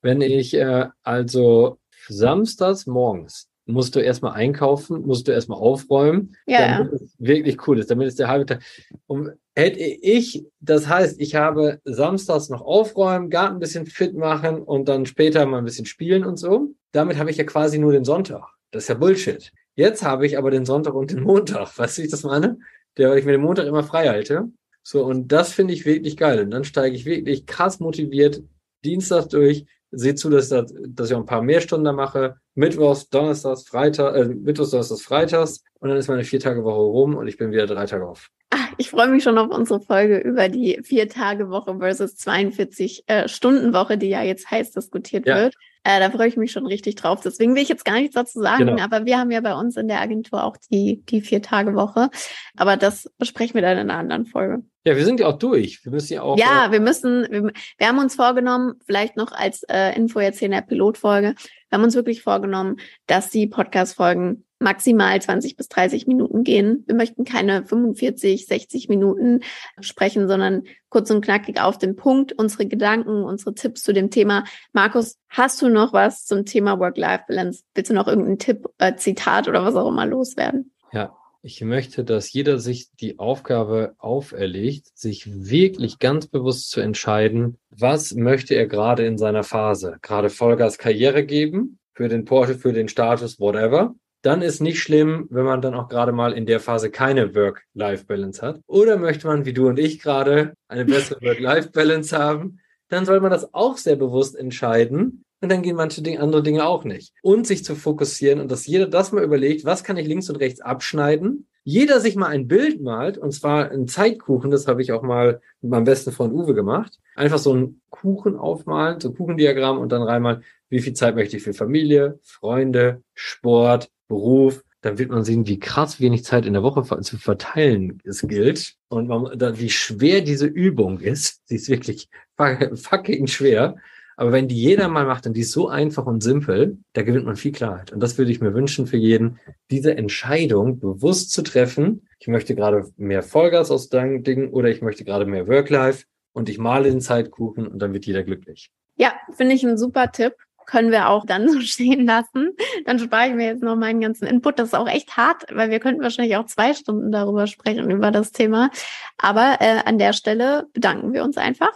Wenn 0.03 0.21
ich 0.21 0.53
äh, 0.53 0.85
also 1.01 1.79
samstags 2.07 2.85
morgens 2.85 3.50
musst 3.65 3.95
du 3.95 3.99
erstmal 3.99 4.33
einkaufen, 4.33 5.01
musst 5.03 5.27
du 5.27 5.31
erstmal 5.31 5.59
aufräumen, 5.59 6.35
ja, 6.45 6.79
damit 6.79 6.93
es 6.93 7.15
wirklich 7.17 7.67
cool 7.67 7.79
ist, 7.79 7.91
damit 7.91 8.07
es 8.07 8.15
der 8.15 8.27
halbe 8.27 8.45
Tag. 8.45 8.63
Und 9.07 9.31
hätte 9.55 9.79
ich, 9.79 10.45
das 10.59 10.87
heißt, 10.87 11.19
ich 11.19 11.35
habe 11.35 11.79
samstags 11.83 12.49
noch 12.49 12.61
aufräumen, 12.61 13.29
Garten 13.29 13.55
ein 13.55 13.59
bisschen 13.59 13.85
fit 13.85 14.15
machen 14.15 14.61
und 14.61 14.87
dann 14.89 15.05
später 15.05 15.45
mal 15.45 15.59
ein 15.59 15.65
bisschen 15.65 15.85
spielen 15.85 16.25
und 16.25 16.37
so. 16.37 16.73
Damit 16.91 17.17
habe 17.17 17.31
ich 17.31 17.37
ja 17.37 17.43
quasi 17.43 17.79
nur 17.79 17.91
den 17.91 18.05
Sonntag. 18.05 18.43
Das 18.71 18.83
ist 18.83 18.89
ja 18.89 18.95
Bullshit. 18.95 19.51
Jetzt 19.75 20.03
habe 20.03 20.25
ich 20.25 20.37
aber 20.37 20.51
den 20.51 20.65
Sonntag 20.65 20.93
und 20.93 21.11
den 21.11 21.21
Montag. 21.21 21.67
Weißt 21.77 21.97
du, 21.97 22.01
wie 22.01 22.05
ich 22.05 22.11
das 22.11 22.23
meine? 22.23 22.57
Der, 22.97 23.09
weil 23.09 23.19
ich 23.19 23.25
mir 23.25 23.33
den 23.33 23.41
Montag 23.41 23.67
immer 23.67 23.83
frei 23.83 24.09
halte. 24.09 24.49
So, 24.83 25.05
und 25.05 25.31
das 25.31 25.53
finde 25.53 25.73
ich 25.73 25.85
wirklich 25.85 26.17
geil. 26.17 26.41
Und 26.41 26.51
dann 26.51 26.63
steige 26.63 26.95
ich 26.95 27.05
wirklich 27.05 27.45
krass 27.45 27.79
motiviert 27.79 28.41
Dienstag 28.83 29.29
durch, 29.29 29.65
sehe 29.91 30.15
zu, 30.15 30.29
dass, 30.29 30.49
dass 30.49 31.09
ich 31.09 31.13
auch 31.13 31.19
ein 31.19 31.25
paar 31.25 31.41
mehr 31.41 31.61
Stunden 31.61 31.93
mache. 31.95 32.37
Mittwochs, 32.55 33.09
Donnerstags, 33.09 33.67
Freitag, 33.67 34.15
äh, 34.15 34.25
Mittwochs, 34.25 34.71
Donnerstags, 34.71 35.01
Freitags. 35.01 35.63
Und 35.79 35.89
dann 35.89 35.97
ist 35.97 36.07
meine 36.07 36.23
Vier-Tage-Woche 36.23 36.79
rum 36.79 37.15
und 37.15 37.27
ich 37.27 37.37
bin 37.37 37.51
wieder 37.51 37.67
drei 37.67 37.85
Tage 37.85 38.07
auf. 38.07 38.29
Ach, 38.49 38.73
ich 38.77 38.89
freue 38.89 39.07
mich 39.07 39.23
schon 39.23 39.37
auf 39.37 39.49
unsere 39.49 39.81
Folge 39.81 40.17
über 40.17 40.49
die 40.49 40.81
Vier-Tage-Woche 40.83 41.77
versus 41.79 42.17
42-Stunden-Woche, 42.17 43.93
äh, 43.93 43.97
die 43.97 44.09
ja 44.09 44.23
jetzt 44.23 44.49
heiß 44.49 44.71
diskutiert 44.71 45.27
ja. 45.27 45.35
wird. 45.35 45.55
Äh, 45.83 45.99
da 45.99 46.11
freue 46.11 46.27
ich 46.27 46.37
mich 46.37 46.51
schon 46.51 46.67
richtig 46.67 46.95
drauf. 46.95 47.21
Deswegen 47.23 47.55
will 47.55 47.63
ich 47.63 47.69
jetzt 47.69 47.85
gar 47.85 47.95
nichts 47.95 48.13
dazu 48.13 48.39
sagen, 48.39 48.67
genau. 48.67 48.83
aber 48.83 49.05
wir 49.05 49.17
haben 49.17 49.31
ja 49.31 49.41
bei 49.41 49.55
uns 49.55 49.77
in 49.77 49.87
der 49.87 49.99
Agentur 49.99 50.43
auch 50.43 50.57
die, 50.71 51.03
die 51.09 51.21
Vier-Tage-Woche. 51.21 52.09
Aber 52.55 52.77
das 52.77 53.09
besprechen 53.17 53.55
wir 53.55 53.61
dann 53.61 53.77
in 53.77 53.89
einer 53.89 53.99
anderen 53.99 54.25
Folge. 54.25 54.63
Ja, 54.83 54.95
wir 54.95 55.05
sind 55.05 55.19
ja 55.19 55.27
auch 55.27 55.37
durch. 55.37 55.83
Wir 55.83 55.91
müssen 55.91 56.13
ja 56.13 56.21
auch. 56.21 56.37
Ja, 56.37 56.67
äh, 56.67 56.71
wir 56.71 56.79
müssen, 56.79 57.27
wir, 57.29 57.51
wir, 57.77 57.87
haben 57.87 57.99
uns 57.99 58.15
vorgenommen, 58.15 58.75
vielleicht 58.85 59.17
noch 59.17 59.31
als 59.31 59.63
äh, 59.63 59.95
Info 59.95 60.19
jetzt 60.19 60.39
hier 60.39 60.47
in 60.47 60.53
der 60.53 60.61
Pilotfolge, 60.61 61.35
wir 61.35 61.77
haben 61.77 61.83
uns 61.83 61.95
wirklich 61.95 62.21
vorgenommen, 62.21 62.77
dass 63.07 63.29
die 63.29 63.47
Podcast-Folgen 63.47 64.43
maximal 64.61 65.21
20 65.21 65.57
bis 65.57 65.67
30 65.67 66.07
Minuten 66.07 66.43
gehen. 66.43 66.83
Wir 66.87 66.95
möchten 66.95 67.25
keine 67.25 67.65
45, 67.65 68.45
60 68.45 68.89
Minuten 68.89 69.41
sprechen, 69.79 70.27
sondern 70.27 70.63
kurz 70.89 71.09
und 71.09 71.23
knackig 71.23 71.59
auf 71.59 71.77
den 71.77 71.95
Punkt, 71.95 72.33
unsere 72.33 72.67
Gedanken, 72.67 73.23
unsere 73.23 73.53
Tipps 73.53 73.81
zu 73.81 73.93
dem 73.93 74.09
Thema. 74.09 74.45
Markus, 74.73 75.17
hast 75.29 75.61
du 75.61 75.69
noch 75.69 75.93
was 75.93 76.25
zum 76.25 76.45
Thema 76.45 76.79
Work-Life-Balance? 76.79 77.63
Willst 77.73 77.89
du 77.89 77.95
noch 77.95 78.07
irgendeinen 78.07 78.39
Tipp, 78.39 78.67
äh, 78.77 78.95
Zitat 78.95 79.47
oder 79.47 79.65
was 79.65 79.75
auch 79.75 79.89
immer 79.89 80.05
loswerden? 80.05 80.71
Ja, 80.93 81.15
ich 81.41 81.61
möchte, 81.61 82.03
dass 82.03 82.31
jeder 82.31 82.59
sich 82.59 82.91
die 82.99 83.17
Aufgabe 83.17 83.95
auferlegt, 83.97 84.91
sich 84.93 85.49
wirklich 85.49 85.97
ganz 85.97 86.27
bewusst 86.27 86.69
zu 86.69 86.81
entscheiden, 86.81 87.57
was 87.71 88.13
möchte 88.13 88.53
er 88.53 88.67
gerade 88.67 89.05
in 89.05 89.17
seiner 89.17 89.43
Phase? 89.43 89.97
Gerade 90.03 90.29
Vollgas 90.29 90.77
Karriere 90.77 91.25
geben 91.25 91.79
für 91.93 92.09
den 92.09 92.25
Porsche, 92.25 92.55
für 92.55 92.73
den 92.73 92.89
Status, 92.89 93.39
whatever 93.39 93.95
dann 94.21 94.41
ist 94.41 94.61
nicht 94.61 94.79
schlimm, 94.79 95.27
wenn 95.29 95.45
man 95.45 95.61
dann 95.61 95.73
auch 95.73 95.89
gerade 95.89 96.11
mal 96.11 96.33
in 96.33 96.45
der 96.45 96.59
Phase 96.59 96.91
keine 96.91 97.35
Work-Life-Balance 97.35 98.41
hat. 98.41 98.61
Oder 98.67 98.97
möchte 98.97 99.27
man, 99.27 99.45
wie 99.45 99.53
du 99.53 99.67
und 99.67 99.79
ich 99.79 99.99
gerade, 99.99 100.53
eine 100.67 100.85
bessere 100.85 101.21
Work-Life-Balance 101.25 102.17
haben, 102.17 102.60
dann 102.91 103.05
soll 103.05 103.21
man 103.21 103.31
das 103.31 103.53
auch 103.53 103.77
sehr 103.77 103.95
bewusst 103.95 104.35
entscheiden. 104.35 105.23
Und 105.41 105.51
dann 105.51 105.63
gehen 105.63 105.75
manche 105.75 106.03
Dinge, 106.03 106.19
andere 106.19 106.43
Dinge 106.43 106.65
auch 106.65 106.83
nicht. 106.83 107.13
Und 107.23 107.47
sich 107.47 107.63
zu 107.63 107.75
fokussieren 107.75 108.39
und 108.39 108.51
dass 108.51 108.67
jeder 108.67 108.85
das 108.87 109.11
mal 109.11 109.23
überlegt, 109.23 109.65
was 109.65 109.83
kann 109.83 109.97
ich 109.97 110.07
links 110.07 110.29
und 110.29 110.35
rechts 110.35 110.61
abschneiden? 110.61 111.47
Jeder 111.63 111.99
sich 111.99 112.15
mal 112.15 112.27
ein 112.27 112.47
Bild 112.47 112.81
malt, 112.81 113.17
und 113.17 113.31
zwar 113.31 113.71
ein 113.71 113.87
Zeitkuchen, 113.87 114.51
das 114.51 114.67
habe 114.67 114.81
ich 114.81 114.91
auch 114.91 115.03
mal 115.03 115.41
mit 115.61 115.71
meinem 115.71 115.83
besten 115.85 116.11
Freund 116.11 116.33
Uwe 116.33 116.53
gemacht. 116.53 116.99
Einfach 117.15 117.37
so 117.39 117.53
einen 117.53 117.81
Kuchen 117.89 118.35
aufmalen, 118.35 118.99
so 118.99 119.09
ein 119.09 119.15
Kuchendiagramm 119.15 119.79
und 119.79 119.91
dann 119.91 120.01
reinmalen, 120.01 120.43
wie 120.69 120.79
viel 120.79 120.93
Zeit 120.93 121.15
möchte 121.15 121.37
ich 121.37 121.43
für 121.43 121.53
Familie, 121.53 122.19
Freunde, 122.23 123.03
Sport, 123.13 123.89
Beruf, 124.07 124.63
dann 124.81 124.97
wird 124.97 125.11
man 125.11 125.23
sehen, 125.23 125.47
wie 125.47 125.59
krass 125.59 125.99
wenig 125.99 126.23
Zeit 126.23 126.45
in 126.45 126.53
der 126.53 126.63
Woche 126.63 126.83
zu 127.01 127.17
verteilen 127.17 128.01
es 128.03 128.21
gilt 128.21 128.75
und 128.89 129.09
wie 129.09 129.69
schwer 129.69 130.21
diese 130.21 130.47
Übung 130.47 130.99
ist. 130.99 131.41
Sie 131.45 131.55
ist 131.55 131.69
wirklich 131.69 132.09
fucking 132.37 133.27
schwer. 133.27 133.75
Aber 134.17 134.31
wenn 134.33 134.47
die 134.47 134.55
jeder 134.55 134.87
mal 134.87 135.05
macht 135.05 135.25
und 135.25 135.33
die 135.33 135.41
ist 135.41 135.51
so 135.51 135.67
einfach 135.67 136.05
und 136.05 136.21
simpel, 136.21 136.77
da 136.93 137.01
gewinnt 137.01 137.25
man 137.25 137.37
viel 137.37 137.51
Klarheit. 137.51 137.91
Und 137.91 138.01
das 138.01 138.17
würde 138.17 138.31
ich 138.31 138.41
mir 138.41 138.53
wünschen 138.53 138.85
für 138.85 138.97
jeden, 138.97 139.39
diese 139.71 139.97
Entscheidung 139.97 140.79
bewusst 140.79 141.31
zu 141.31 141.41
treffen. 141.41 142.07
Ich 142.19 142.27
möchte 142.27 142.53
gerade 142.53 142.91
mehr 142.97 143.23
Vollgas 143.23 143.71
aus 143.71 143.89
deinem 143.89 144.23
Ding 144.23 144.49
oder 144.51 144.69
ich 144.69 144.81
möchte 144.81 145.05
gerade 145.05 145.25
mehr 145.25 145.47
Work-Life 145.47 146.05
und 146.33 146.49
ich 146.49 146.59
male 146.59 146.89
den 146.91 147.01
Zeitkuchen 147.01 147.67
und 147.67 147.79
dann 147.79 147.93
wird 147.93 148.05
jeder 148.05 148.23
glücklich. 148.23 148.69
Ja, 148.95 149.13
finde 149.31 149.55
ich 149.55 149.63
ein 149.63 149.77
super 149.77 150.11
Tipp 150.11 150.33
können 150.65 150.91
wir 150.91 151.09
auch 151.09 151.25
dann 151.25 151.49
so 151.51 151.59
stehen 151.61 152.05
lassen. 152.05 152.55
Dann 152.85 152.99
spare 152.99 153.29
ich 153.29 153.35
mir 153.35 153.47
jetzt 153.47 153.63
noch 153.63 153.75
meinen 153.75 154.01
ganzen 154.01 154.27
Input. 154.27 154.59
Das 154.59 154.69
ist 154.69 154.75
auch 154.75 154.87
echt 154.87 155.17
hart, 155.17 155.45
weil 155.51 155.69
wir 155.69 155.79
könnten 155.79 156.01
wahrscheinlich 156.01 156.37
auch 156.37 156.45
zwei 156.45 156.73
Stunden 156.73 157.11
darüber 157.11 157.47
sprechen, 157.47 157.89
über 157.89 158.11
das 158.11 158.31
Thema. 158.31 158.69
Aber 159.17 159.57
äh, 159.59 159.81
an 159.85 159.97
der 159.97 160.13
Stelle 160.13 160.67
bedanken 160.73 161.13
wir 161.13 161.23
uns 161.23 161.37
einfach 161.37 161.71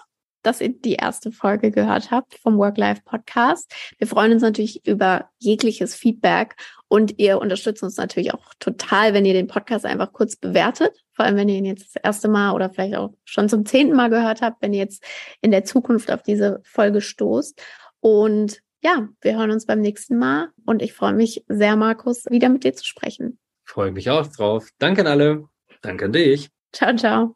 dass 0.46 0.62
ihr 0.62 0.70
die 0.70 0.94
erste 0.94 1.32
Folge 1.32 1.72
gehört 1.72 2.12
habt 2.12 2.36
vom 2.36 2.58
Work-Life-Podcast. 2.58 3.74
Wir 3.98 4.08
freuen 4.08 4.34
uns 4.34 4.42
natürlich 4.42 4.86
über 4.86 5.30
jegliches 5.40 5.96
Feedback 5.96 6.56
und 6.88 7.20
ihr 7.20 7.40
unterstützt 7.40 7.82
uns 7.84 7.98
natürlich 7.98 8.34
auch 8.34 8.54
total, 8.60 9.14
wenn 9.14 9.26
ihr 9.26 9.34
den 9.34 9.48
Podcast 9.48 9.86
einfach 9.86 10.14
kurz 10.14 10.36
bewertet. 10.36 11.04
Vor 11.14 11.26
allem, 11.26 11.36
wenn 11.36 11.50
ihr 11.50 11.58
ihn 11.58 11.66
jetzt 11.66 11.96
das 11.96 12.04
erste 12.04 12.28
Mal 12.28 12.52
oder 12.52 12.70
vielleicht 12.70 12.96
auch 12.96 13.14
schon 13.24 13.50
zum 13.50 13.66
zehnten 13.66 13.96
Mal 13.96 14.10
gehört 14.10 14.42
habt, 14.42 14.62
wenn 14.62 14.74
ihr 14.74 14.80
jetzt 14.80 15.04
in 15.42 15.52
der 15.52 15.64
Zukunft 15.64 16.12
auf 16.12 16.22
diese 16.22 16.62
Folge 16.64 17.02
stoßt. 17.02 17.60
Und 18.00 18.62
ja, 18.86 19.10
wir 19.22 19.36
hören 19.36 19.50
uns 19.50 19.66
beim 19.66 19.82
nächsten 19.82 20.16
Mal 20.20 20.50
und 20.64 20.84
ich 20.84 20.94
freue 20.94 21.14
mich 21.14 21.44
sehr, 21.48 21.76
Markus, 21.76 22.26
wieder 22.30 22.50
mit 22.50 22.64
dir 22.64 22.76
zu 22.76 22.86
sprechen. 22.86 23.40
Freue 23.64 23.92
mich 23.92 24.12
auch 24.12 24.28
drauf. 24.28 24.70
Danke 24.78 25.02
an 25.02 25.08
alle. 25.08 25.46
Danke 25.82 26.06
an 26.06 26.14
dich. 26.14 26.50
Ciao, 26.72 26.96
ciao. 26.96 27.36